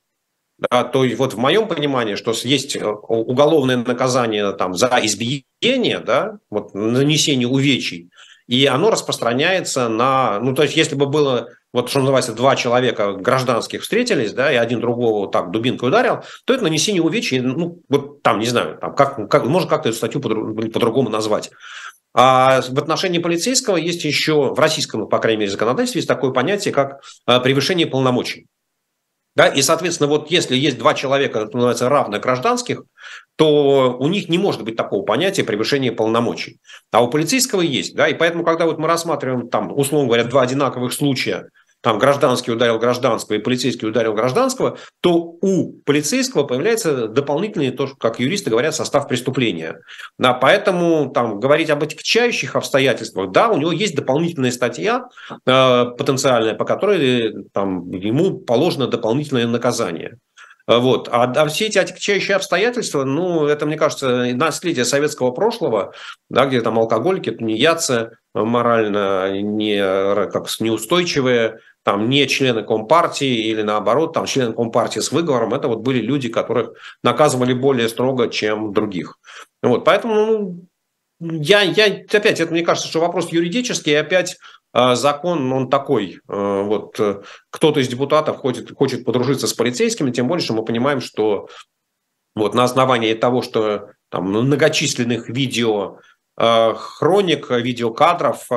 Да, 0.58 0.84
то 0.84 1.04
есть 1.04 1.18
вот 1.18 1.34
в 1.34 1.38
моем 1.38 1.68
понимании, 1.68 2.14
что 2.14 2.32
есть 2.32 2.76
э, 2.76 2.86
уголовное 2.86 3.76
наказание 3.76 4.52
там, 4.52 4.72
за 4.72 4.88
избиение, 5.02 6.00
да, 6.00 6.38
вот, 6.48 6.72
нанесение 6.72 7.46
увечий, 7.46 8.08
и 8.46 8.64
оно 8.64 8.90
распространяется 8.90 9.88
на, 9.88 10.40
ну 10.40 10.54
то 10.54 10.62
есть 10.62 10.74
если 10.74 10.94
бы 10.94 11.06
было, 11.06 11.50
вот 11.74 11.90
что 11.90 12.00
называется, 12.00 12.32
два 12.32 12.56
человека 12.56 13.12
гражданских 13.12 13.82
встретились, 13.82 14.32
да, 14.32 14.50
и 14.50 14.56
один 14.56 14.80
другого 14.80 15.30
так 15.30 15.50
дубинкой 15.50 15.90
ударил, 15.90 16.22
то 16.46 16.54
это 16.54 16.62
нанесение 16.62 17.02
увечий, 17.02 17.40
ну 17.40 17.82
вот 17.90 18.22
там, 18.22 18.38
не 18.38 18.46
знаю, 18.46 18.78
там, 18.80 18.94
как, 18.94 19.28
как, 19.28 19.44
можно 19.44 19.68
как-то 19.68 19.90
эту 19.90 19.98
статью 19.98 20.22
по-другому 20.22 21.10
назвать. 21.10 21.50
А 22.14 22.62
в 22.62 22.78
отношении 22.78 23.18
полицейского 23.18 23.76
есть 23.76 24.04
еще, 24.04 24.54
в 24.54 24.58
российском, 24.58 25.06
по 25.06 25.18
крайней 25.18 25.40
мере, 25.40 25.50
законодательстве 25.50 25.98
есть 25.98 26.08
такое 26.08 26.30
понятие, 26.30 26.72
как 26.72 27.02
э, 27.26 27.40
превышение 27.40 27.86
полномочий. 27.86 28.46
Да? 29.36 29.46
И, 29.46 29.62
соответственно, 29.62 30.08
вот 30.08 30.30
если 30.30 30.56
есть 30.56 30.78
два 30.78 30.94
человека, 30.94 31.40
это 31.40 31.54
называется, 31.54 31.88
равных 31.88 32.22
гражданских, 32.22 32.82
то 33.36 33.96
у 33.98 34.08
них 34.08 34.28
не 34.28 34.38
может 34.38 34.62
быть 34.62 34.76
такого 34.76 35.04
понятия 35.04 35.44
превышения 35.44 35.92
полномочий. 35.92 36.58
А 36.90 37.04
у 37.04 37.08
полицейского 37.08 37.60
есть. 37.60 37.94
Да? 37.94 38.08
И 38.08 38.14
поэтому, 38.14 38.44
когда 38.44 38.64
вот 38.64 38.78
мы 38.78 38.88
рассматриваем, 38.88 39.48
там, 39.48 39.76
условно 39.76 40.08
говоря, 40.08 40.24
два 40.24 40.42
одинаковых 40.42 40.92
случая– 40.92 41.50
там 41.86 42.00
гражданский 42.00 42.50
ударил 42.50 42.80
гражданского 42.80 43.36
и 43.36 43.38
полицейский 43.38 43.86
ударил 43.86 44.12
гражданского, 44.12 44.76
то 45.00 45.14
у 45.40 45.74
полицейского 45.84 46.42
появляется 46.42 47.06
дополнительный, 47.06 47.70
то, 47.70 47.86
как 48.00 48.18
юристы 48.18 48.50
говорят, 48.50 48.74
состав 48.74 49.06
преступления. 49.06 49.78
Да, 50.18 50.34
поэтому 50.34 51.10
там 51.10 51.38
говорить 51.38 51.70
об 51.70 51.84
отягчающих 51.84 52.56
обстоятельствах, 52.56 53.30
да, 53.30 53.50
у 53.50 53.56
него 53.56 53.70
есть 53.70 53.94
дополнительная 53.94 54.50
статья 54.50 55.04
э, 55.30 55.84
потенциальная, 55.96 56.54
по 56.54 56.64
которой 56.64 57.44
там, 57.52 57.88
ему 57.92 58.36
положено 58.40 58.88
дополнительное 58.88 59.46
наказание. 59.46 60.18
Вот. 60.66 61.08
А, 61.12 61.22
а 61.22 61.46
все 61.46 61.66
эти 61.66 61.78
отягчающие 61.78 62.34
обстоятельства, 62.34 63.04
ну, 63.04 63.46
это, 63.46 63.66
мне 63.66 63.76
кажется, 63.76 64.34
наследие 64.34 64.84
советского 64.84 65.30
прошлого, 65.30 65.94
да, 66.28 66.46
где 66.46 66.60
там 66.60 66.80
алкоголики, 66.80 67.30
тунеядцы 67.30 68.10
морально 68.34 69.40
не, 69.40 69.78
как, 70.26 70.48
неустойчивые, 70.58 71.60
там 71.86 72.10
не 72.10 72.26
члены 72.26 72.64
Компартии 72.64 73.46
или 73.48 73.62
наоборот, 73.62 74.12
там 74.12 74.26
члены 74.26 74.52
Компартии 74.52 74.98
с 74.98 75.12
выговором, 75.12 75.54
это 75.54 75.68
вот 75.68 75.82
были 75.82 76.00
люди, 76.00 76.28
которых 76.28 76.72
наказывали 77.04 77.52
более 77.52 77.88
строго, 77.88 78.28
чем 78.28 78.72
других. 78.72 79.20
Вот, 79.62 79.84
поэтому 79.84 80.58
ну, 81.20 81.40
я, 81.40 81.62
я, 81.62 81.84
опять, 81.84 82.40
это 82.40 82.50
мне 82.50 82.64
кажется, 82.64 82.88
что 82.88 82.98
вопрос 82.98 83.30
юридический, 83.30 83.92
и 83.92 83.94
опять 83.94 84.36
э, 84.74 84.96
закон, 84.96 85.52
он 85.52 85.70
такой, 85.70 86.18
э, 86.28 86.62
вот 86.64 86.98
кто-то 87.50 87.78
из 87.78 87.86
депутатов 87.86 88.38
хочет, 88.38 88.76
хочет 88.76 89.04
подружиться 89.04 89.46
с 89.46 89.54
полицейскими, 89.54 90.10
тем 90.10 90.26
более, 90.26 90.42
что 90.42 90.54
мы 90.54 90.64
понимаем, 90.64 91.00
что 91.00 91.48
вот 92.34 92.52
на 92.56 92.64
основании 92.64 93.14
того, 93.14 93.42
что 93.42 93.90
там 94.08 94.24
многочисленных 94.24 95.28
видео, 95.28 95.98
хроник, 96.36 97.48
видеокадров, 97.48 98.48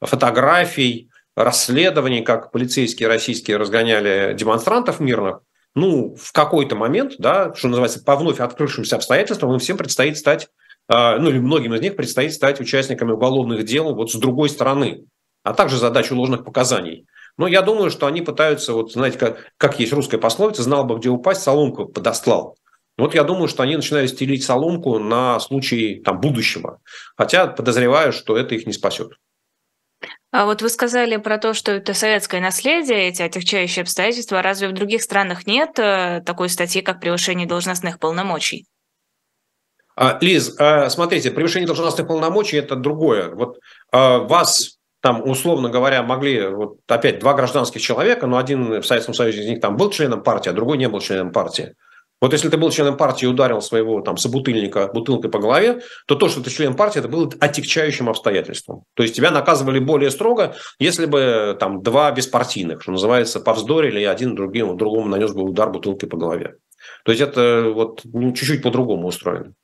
фотографий, 0.00 1.09
расследований, 1.44 2.22
как 2.22 2.52
полицейские 2.52 3.08
российские 3.08 3.56
разгоняли 3.56 4.34
демонстрантов 4.34 5.00
мирных, 5.00 5.40
ну, 5.74 6.14
в 6.16 6.32
какой-то 6.32 6.74
момент, 6.76 7.14
да, 7.18 7.54
что 7.54 7.68
называется, 7.68 8.02
по 8.02 8.16
вновь 8.16 8.40
открывшимся 8.40 8.96
обстоятельствам, 8.96 9.52
им 9.52 9.58
всем 9.58 9.76
предстоит 9.76 10.18
стать, 10.18 10.48
а, 10.88 11.18
ну, 11.18 11.30
или 11.30 11.38
многим 11.38 11.74
из 11.74 11.80
них 11.80 11.96
предстоит 11.96 12.32
стать 12.32 12.60
участниками 12.60 13.12
уголовных 13.12 13.64
дел 13.64 13.94
вот 13.94 14.10
с 14.10 14.16
другой 14.16 14.48
стороны, 14.48 15.04
а 15.44 15.54
также 15.54 15.76
задачу 15.76 16.16
ложных 16.16 16.44
показаний. 16.44 17.06
Но 17.36 17.46
я 17.46 17.62
думаю, 17.62 17.90
что 17.90 18.06
они 18.06 18.20
пытаются, 18.22 18.72
вот 18.72 18.92
знаете, 18.92 19.18
как, 19.18 19.52
как 19.56 19.78
есть 19.78 19.92
русская 19.92 20.18
пословица, 20.18 20.62
знал 20.62 20.84
бы, 20.84 20.98
где 20.98 21.08
упасть, 21.08 21.42
соломку 21.42 21.86
подостлал. 21.86 22.56
Вот 22.98 23.14
я 23.14 23.24
думаю, 23.24 23.48
что 23.48 23.62
они 23.62 23.76
начинают 23.76 24.10
стелить 24.10 24.44
соломку 24.44 24.98
на 24.98 25.40
случай 25.40 26.02
там, 26.04 26.20
будущего. 26.20 26.80
Хотя 27.16 27.46
подозреваю, 27.46 28.12
что 28.12 28.36
это 28.36 28.54
их 28.54 28.66
не 28.66 28.74
спасет. 28.74 29.12
А 30.32 30.44
вот 30.44 30.62
вы 30.62 30.68
сказали 30.68 31.16
про 31.16 31.38
то, 31.38 31.54
что 31.54 31.72
это 31.72 31.92
советское 31.92 32.40
наследие, 32.40 33.08
эти 33.08 33.20
отягчающие 33.22 33.82
обстоятельства. 33.82 34.42
Разве 34.42 34.68
в 34.68 34.72
других 34.72 35.02
странах 35.02 35.46
нет 35.46 35.78
э, 35.78 36.22
такой 36.24 36.48
статьи, 36.48 36.82
как 36.82 37.00
превышение 37.00 37.48
должностных 37.48 37.98
полномочий? 37.98 38.66
А, 39.96 40.18
Лиз, 40.20 40.54
а, 40.58 40.88
смотрите, 40.88 41.32
превышение 41.32 41.66
должностных 41.66 42.06
полномочий– 42.06 42.56
это 42.58 42.76
другое. 42.76 43.30
Вот 43.30 43.58
а, 43.92 44.18
вас 44.18 44.78
там, 45.00 45.28
условно 45.28 45.68
говоря, 45.68 46.02
могли, 46.02 46.46
вот 46.46 46.78
опять 46.86 47.18
два 47.18 47.34
гражданских 47.34 47.80
человека, 47.80 48.26
но 48.26 48.38
один 48.38 48.80
в 48.80 48.86
Советском 48.86 49.14
Союзе 49.14 49.42
из 49.42 49.48
них 49.48 49.60
там 49.60 49.76
был 49.76 49.90
членом 49.90 50.22
партии, 50.22 50.50
а 50.50 50.52
другой 50.52 50.78
не 50.78 50.88
был 50.88 51.00
членом 51.00 51.32
партии. 51.32 51.74
Вот 52.20 52.32
если 52.32 52.48
ты 52.50 52.58
был 52.58 52.70
членом 52.70 52.96
партии 52.96 53.24
и 53.24 53.28
ударил 53.28 53.62
своего 53.62 54.02
там 54.02 54.16
собутыльника 54.16 54.88
бутылкой 54.88 55.30
по 55.30 55.38
голове, 55.38 55.80
то 56.06 56.14
то, 56.14 56.28
что 56.28 56.42
ты 56.42 56.50
член 56.50 56.76
партии, 56.76 56.98
это 56.98 57.08
было 57.08 57.30
отягчающим 57.40 58.08
обстоятельством. 58.08 58.84
То 58.94 59.02
есть 59.02 59.16
тебя 59.16 59.30
наказывали 59.30 59.78
более 59.78 60.10
строго, 60.10 60.54
если 60.78 61.06
бы 61.06 61.56
там 61.58 61.82
два 61.82 62.10
беспартийных, 62.12 62.82
что 62.82 62.92
называется, 62.92 63.40
повздорили, 63.40 64.00
и 64.00 64.04
один 64.04 64.34
другим, 64.34 64.76
другому 64.76 65.08
нанес 65.08 65.32
бы 65.32 65.42
удар 65.42 65.70
бутылкой 65.70 66.08
по 66.08 66.16
голове. 66.16 66.56
То 67.04 67.12
есть 67.12 67.22
это 67.22 67.70
вот 67.74 68.02
ну, 68.04 68.32
чуть-чуть 68.32 68.62
по-другому 68.62 69.08
устроено. 69.08 69.54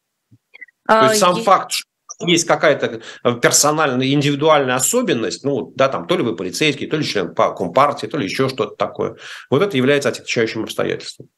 А, 0.87 1.01
то 1.01 1.09
есть 1.11 1.21
сам 1.21 1.35
есть... 1.35 1.45
факт, 1.45 1.73
что 1.73 1.87
есть 2.27 2.47
какая-то 2.47 3.03
персональная, 3.43 4.07
индивидуальная 4.07 4.77
особенность, 4.77 5.45
ну, 5.45 5.73
да, 5.75 5.89
там, 5.89 6.07
то 6.07 6.17
ли 6.17 6.23
вы 6.23 6.35
полицейский, 6.35 6.87
то 6.87 6.97
ли 6.97 7.05
член 7.05 7.35
компартии, 7.35 8.07
то 8.07 8.17
ли 8.17 8.25
еще 8.25 8.49
что-то 8.49 8.77
такое, 8.77 9.17
вот 9.51 9.63
это 9.63 9.77
является 9.77 10.09
отягчающим 10.09 10.63
обстоятельством. 10.63 11.29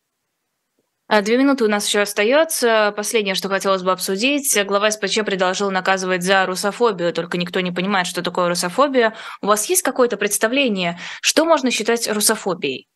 А, 1.10 1.22
две 1.22 1.38
минуты 1.38 1.64
у 1.64 1.68
нас 1.68 1.86
еще 1.86 2.00
остается. 2.00 2.92
Последнее, 2.94 3.34
что 3.34 3.48
хотелось 3.48 3.82
бы 3.82 3.92
обсудить. 3.92 4.54
Глава 4.66 4.90
СПЧ 4.90 5.20
предложил 5.24 5.70
наказывать 5.70 6.22
за 6.22 6.44
русофобию, 6.44 7.14
только 7.14 7.38
никто 7.38 7.60
не 7.60 7.72
понимает, 7.72 8.06
что 8.06 8.22
такое 8.22 8.48
русофобия. 8.48 9.14
У 9.40 9.46
вас 9.46 9.64
есть 9.70 9.80
какое-то 9.80 10.18
представление, 10.18 10.98
что 11.22 11.46
можно 11.46 11.70
считать 11.70 12.06
русофобией? 12.12 12.88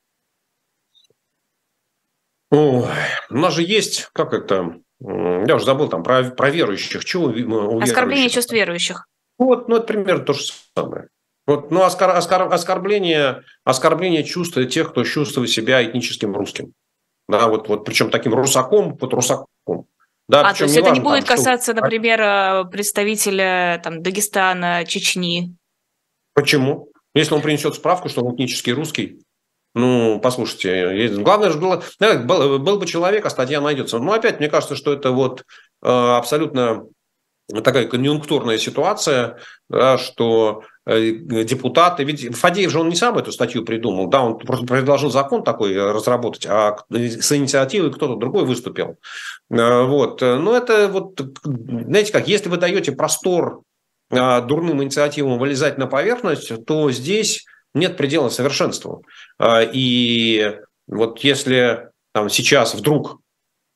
Ой, 2.51 2.87
у 3.31 3.35
нас 3.35 3.55
же 3.55 3.63
есть, 3.63 4.11
как 4.13 4.35
это, 4.35 4.75
я 5.01 5.55
уже 5.55 5.65
забыл, 5.65 5.89
там, 5.89 6.03
про, 6.03 6.25
про 6.25 6.51
верующих. 6.51 7.07
Чего 7.07 7.29
у 7.29 7.81
Оскорбление 7.81 8.29
чувств 8.29 8.53
верующих. 8.53 9.07
Вот, 9.39 9.69
ну, 9.69 9.77
это 9.77 9.87
примерно 9.87 10.23
то 10.23 10.35
же 10.35 10.43
самое. 10.77 11.09
Вот, 11.47 11.71
ну, 11.71 11.83
оскор, 11.83 12.11
оскор, 12.11 12.53
оскорбление, 12.53 13.43
оскорбление 13.65 14.23
чувств 14.23 14.59
тех, 14.69 14.91
кто 14.91 15.03
чувствует 15.03 15.49
себя 15.49 15.83
этническим 15.83 16.37
русским. 16.37 16.75
Да, 17.29 17.49
вот, 17.49 17.69
вот 17.69 17.85
причем 17.85 18.11
таким 18.11 18.35
русаком 18.35 18.97
под 18.97 19.13
русаком. 19.15 19.87
Да, 20.29 20.49
а, 20.49 20.55
то 20.55 20.65
есть 20.65 20.77
это 20.77 20.91
не 20.91 21.01
будет 21.01 21.27
там, 21.27 21.37
касаться, 21.37 21.73
что... 21.73 21.81
например, 21.81 22.21
э, 22.21 22.65
представителя 22.71 23.81
там, 23.83 24.03
Дагестана, 24.03 24.85
Чечни? 24.87 25.55
Почему? 26.35 26.89
Если 27.15 27.35
он 27.35 27.43
принесет 27.43 27.75
справку, 27.75 28.09
что 28.09 28.25
он 28.25 28.35
этнический 28.35 28.73
русский, 28.73 29.21
ну, 29.75 30.21
послушайте, 30.21 31.09
главное 31.19 31.51
же 31.51 31.59
было, 31.59 31.83
был, 31.99 32.59
был 32.59 32.79
бы 32.79 32.87
человек, 32.87 33.25
а 33.27 33.31
статья 33.31 33.61
найдется. 33.61 33.99
Но 33.99 34.13
опять, 34.13 34.39
мне 34.39 34.49
кажется, 34.49 34.77
что 34.77 34.93
это 34.93 35.13
вот 35.13 35.45
э, 35.83 35.89
абсолютно 35.89 36.87
такая 37.65 37.87
конъюнктурная 37.87 38.59
ситуация, 38.59 39.39
да, 39.69 39.99
что 39.99 40.63
депутаты. 40.85 42.05
Ведь 42.05 42.35
Фадеев 42.37 42.71
же 42.71 42.81
он 42.81 42.89
не 42.89 42.97
сам 42.97 43.17
эту 43.17 43.31
статью 43.33 43.65
придумал, 43.65 44.09
да, 44.09 44.23
он 44.23 44.39
просто 44.39 44.67
предложил 44.67 45.11
закон 45.11 45.45
такой 45.45 45.77
разработать, 45.77 46.47
а 46.47 46.77
с 46.91 47.33
инициативой 47.33 47.93
кто-то 47.93 48.17
другой 48.17 48.45
выступил. 48.45 48.99
Вот. 49.49 50.21
Но 50.21 50.57
это 50.57 50.89
вот, 50.89 51.21
знаете 51.45 52.13
как, 52.13 52.27
если 52.27 52.49
вы 52.49 52.57
даете 52.57 52.93
простор 52.93 53.63
дурным 54.11 54.83
инициативам 54.83 55.39
вылезать 55.39 55.79
на 55.79 55.87
поверхность, 55.87 56.65
то 56.67 56.91
здесь 56.91 57.47
нет 57.75 57.97
предела 57.97 58.29
совершенству. 58.29 59.05
И 59.41 60.55
вот 60.87 61.21
если 61.21 61.91
там, 62.13 62.29
сейчас 62.29 62.75
вдруг 62.75 63.22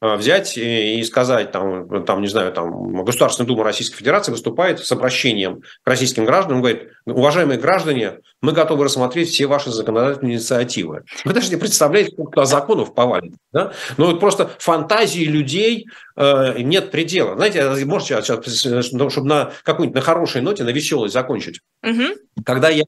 взять 0.00 0.56
и 0.56 1.02
сказать, 1.04 1.52
там, 1.52 2.04
там, 2.04 2.20
не 2.20 2.28
знаю, 2.28 2.52
там, 2.52 3.04
Государственная 3.04 3.48
Дума 3.48 3.64
Российской 3.64 3.96
Федерации 3.96 4.32
выступает 4.32 4.84
с 4.84 4.92
обращением 4.92 5.62
к 5.82 5.88
российским 5.88 6.24
гражданам, 6.24 6.60
говорит, 6.60 6.90
уважаемые 7.06 7.58
граждане, 7.58 8.18
мы 8.42 8.52
готовы 8.52 8.84
рассмотреть 8.84 9.30
все 9.30 9.46
ваши 9.46 9.70
законодательные 9.70 10.34
инициативы. 10.34 11.04
Вы 11.24 11.32
даже 11.32 11.50
не 11.50 11.56
представляете, 11.56 12.12
сколько 12.12 12.44
законов 12.44 12.94
повалит. 12.94 13.34
Да? 13.52 13.72
Но 13.96 14.06
вот 14.06 14.20
просто 14.20 14.50
фантазии 14.58 15.24
людей 15.24 15.88
э, 16.16 16.60
нет 16.60 16.90
предела. 16.90 17.36
Знаете, 17.36 17.84
можете 17.86 18.22
сейчас, 18.22 19.12
чтобы 19.12 19.28
на 19.28 19.52
какой-нибудь 19.62 19.96
на 19.96 20.02
хорошей 20.02 20.42
ноте, 20.42 20.64
на 20.64 20.70
веселой 20.70 21.08
закончить. 21.08 21.60
Угу. 21.86 22.42
Когда 22.44 22.68
я 22.68 22.84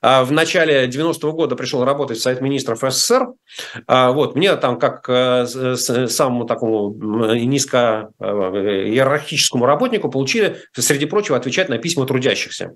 а, 0.00 0.24
в 0.24 0.32
начале 0.32 0.88
90-го 0.88 1.32
года 1.32 1.54
пришел 1.54 1.84
работать 1.84 2.18
в 2.18 2.22
Совет 2.22 2.40
Министров 2.40 2.80
СССР, 2.80 3.28
а, 3.86 4.10
вот, 4.10 4.34
мне 4.34 4.54
там 4.56 4.78
как 4.78 5.08
э, 5.08 5.46
самому 5.46 6.44
такому 6.44 6.92
низко 7.34 8.10
э, 8.18 8.24
иерархическому 8.24 9.66
работнику 9.66 10.10
получили, 10.10 10.56
среди 10.72 11.06
прочего, 11.06 11.36
отвечать 11.36 11.68
на 11.68 11.78
письма 11.78 12.06
трудящихся. 12.06 12.74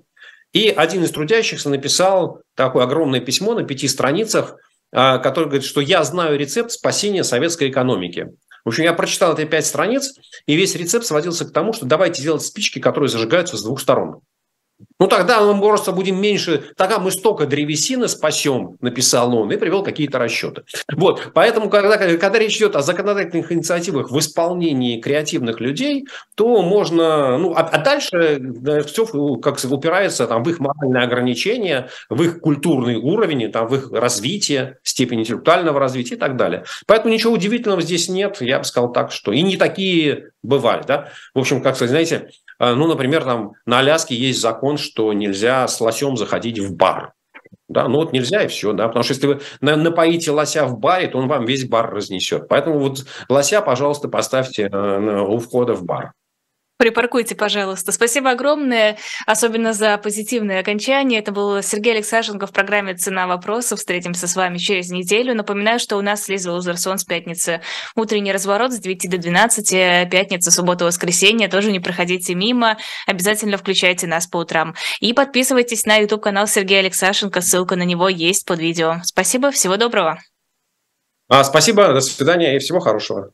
И 0.53 0.69
один 0.69 1.03
из 1.03 1.11
трудящихся 1.11 1.69
написал 1.69 2.41
такое 2.55 2.85
огромное 2.85 3.19
письмо 3.19 3.53
на 3.53 3.63
пяти 3.63 3.87
страницах, 3.87 4.55
а, 4.91 5.17
который 5.17 5.45
говорит, 5.45 5.65
что 5.65 5.81
я 5.81 6.03
знаю 6.03 6.39
рецепт 6.39 6.71
спасения 6.71 7.23
советской 7.23 7.69
экономики. 7.69 8.29
В 8.65 8.69
общем, 8.69 8.83
я 8.83 8.93
прочитал 8.93 9.33
эти 9.33 9.45
пять 9.45 9.65
страниц, 9.65 10.15
и 10.45 10.55
весь 10.55 10.75
рецепт 10.75 11.05
сводился 11.05 11.45
к 11.45 11.51
тому, 11.51 11.73
что 11.73 11.85
давайте 11.85 12.21
делать 12.21 12.43
спички, 12.43 12.79
которые 12.79 13.09
зажигаются 13.09 13.57
с 13.57 13.63
двух 13.63 13.79
сторон. 13.79 14.21
Ну, 14.99 15.07
тогда 15.07 15.41
мы 15.41 15.59
просто 15.61 15.91
будем 15.91 16.21
меньше, 16.21 16.63
тогда 16.75 16.99
мы 16.99 17.11
столько 17.11 17.45
древесины 17.45 18.07
спасем, 18.07 18.77
написал 18.81 19.35
он, 19.35 19.51
и 19.51 19.57
привел 19.57 19.83
какие-то 19.83 20.19
расчеты. 20.19 20.63
Вот, 20.93 21.31
поэтому, 21.33 21.69
когда, 21.69 21.97
когда 21.97 22.39
речь 22.39 22.57
идет 22.57 22.75
о 22.75 22.81
законодательных 22.81 23.51
инициативах 23.51 24.11
в 24.11 24.19
исполнении 24.19 24.99
креативных 24.99 25.59
людей, 25.59 26.05
то 26.35 26.61
можно, 26.61 27.37
ну, 27.37 27.53
а, 27.53 27.61
а 27.61 27.77
дальше 27.77 28.37
да, 28.39 28.81
все 28.83 29.05
как 29.37 29.57
упирается 29.69 30.27
там, 30.27 30.43
в 30.43 30.49
их 30.49 30.59
моральные 30.59 31.03
ограничения, 31.03 31.89
в 32.09 32.21
их 32.21 32.39
культурный 32.39 32.95
уровень, 32.95 33.51
там, 33.51 33.67
в 33.67 33.75
их 33.75 33.91
развитие, 33.91 34.77
степень 34.83 35.21
интеллектуального 35.21 35.79
развития 35.79 36.15
и 36.15 36.19
так 36.19 36.35
далее. 36.35 36.63
Поэтому 36.87 37.13
ничего 37.13 37.33
удивительного 37.33 37.81
здесь 37.81 38.09
нет, 38.09 38.37
я 38.41 38.59
бы 38.59 38.65
сказал 38.65 38.91
так, 38.91 39.11
что 39.11 39.31
и 39.31 39.41
не 39.41 39.57
такие 39.57 40.31
бывали, 40.43 40.83
да. 40.85 41.09
В 41.33 41.39
общем, 41.39 41.61
как 41.61 41.75
сказать, 41.75 41.91
знаете, 41.91 42.29
ну, 42.59 42.87
например, 42.87 43.23
там 43.23 43.53
на 43.65 43.79
Аляске 43.79 44.15
есть 44.15 44.41
закон, 44.41 44.77
что 44.77 45.13
нельзя 45.13 45.67
с 45.67 45.79
лосем 45.79 46.17
заходить 46.17 46.59
в 46.59 46.75
бар. 46.75 47.13
Да, 47.67 47.87
ну 47.87 47.97
вот 47.97 48.13
нельзя 48.13 48.43
и 48.43 48.47
все, 48.47 48.73
да, 48.73 48.87
потому 48.87 49.03
что 49.03 49.13
если 49.13 49.27
вы 49.27 49.41
напоите 49.61 50.31
лося 50.31 50.65
в 50.65 50.79
баре, 50.79 51.07
то 51.07 51.19
он 51.19 51.27
вам 51.27 51.45
весь 51.45 51.67
бар 51.67 51.93
разнесет. 51.93 52.47
Поэтому 52.47 52.79
вот 52.79 53.05
лося, 53.29 53.61
пожалуйста, 53.61 54.07
поставьте 54.07 54.69
э, 54.71 55.21
у 55.21 55.37
входа 55.37 55.75
в 55.75 55.83
бар. 55.83 56.13
Припаркуйте, 56.79 57.35
пожалуйста. 57.35 57.91
Спасибо 57.91 58.31
огромное, 58.31 58.97
особенно 59.25 59.73
за 59.73 59.97
позитивное 59.97 60.61
окончание. 60.61 61.19
Это 61.19 61.33
был 61.33 61.61
Сергей 61.61 61.91
Алексашенко 61.95 62.47
в 62.47 62.53
программе 62.53 62.95
«Цена 62.95 63.27
вопросов». 63.27 63.79
Встретимся 63.79 64.29
с 64.29 64.35
вами 64.37 64.57
через 64.59 64.89
неделю. 64.89 65.35
Напоминаю, 65.35 65.79
что 65.79 65.97
у 65.97 66.01
нас 66.01 66.29
Лиза 66.29 66.53
Лузерсон 66.53 66.97
с 66.97 67.03
пятницы. 67.03 67.59
Утренний 67.97 68.31
разворот 68.31 68.71
с 68.71 68.79
9 68.79 69.09
до 69.09 69.17
12. 69.17 70.09
Пятница, 70.09 70.51
суббота, 70.51 70.85
воскресенье. 70.85 71.49
Тоже 71.49 71.73
не 71.73 71.81
проходите 71.81 72.33
мимо. 72.33 72.77
Обязательно 73.05 73.57
включайте 73.57 74.07
нас 74.07 74.25
по 74.27 74.37
утрам. 74.37 74.73
И 75.01 75.11
подписывайтесь 75.11 75.85
на 75.85 75.97
YouTube-канал 75.97 76.47
Сергея 76.47 76.79
Алексашенко. 76.79 77.41
Ссылка 77.41 77.75
на 77.75 77.83
него 77.83 78.07
есть 78.07 78.45
под 78.45 78.59
видео. 78.59 79.01
Спасибо, 79.03 79.51
всего 79.51 79.75
доброго. 79.75 80.21
А, 81.27 81.43
спасибо, 81.43 81.89
до 81.91 81.99
свидания 81.99 82.55
и 82.55 82.59
всего 82.59 82.79
хорошего. 82.79 83.33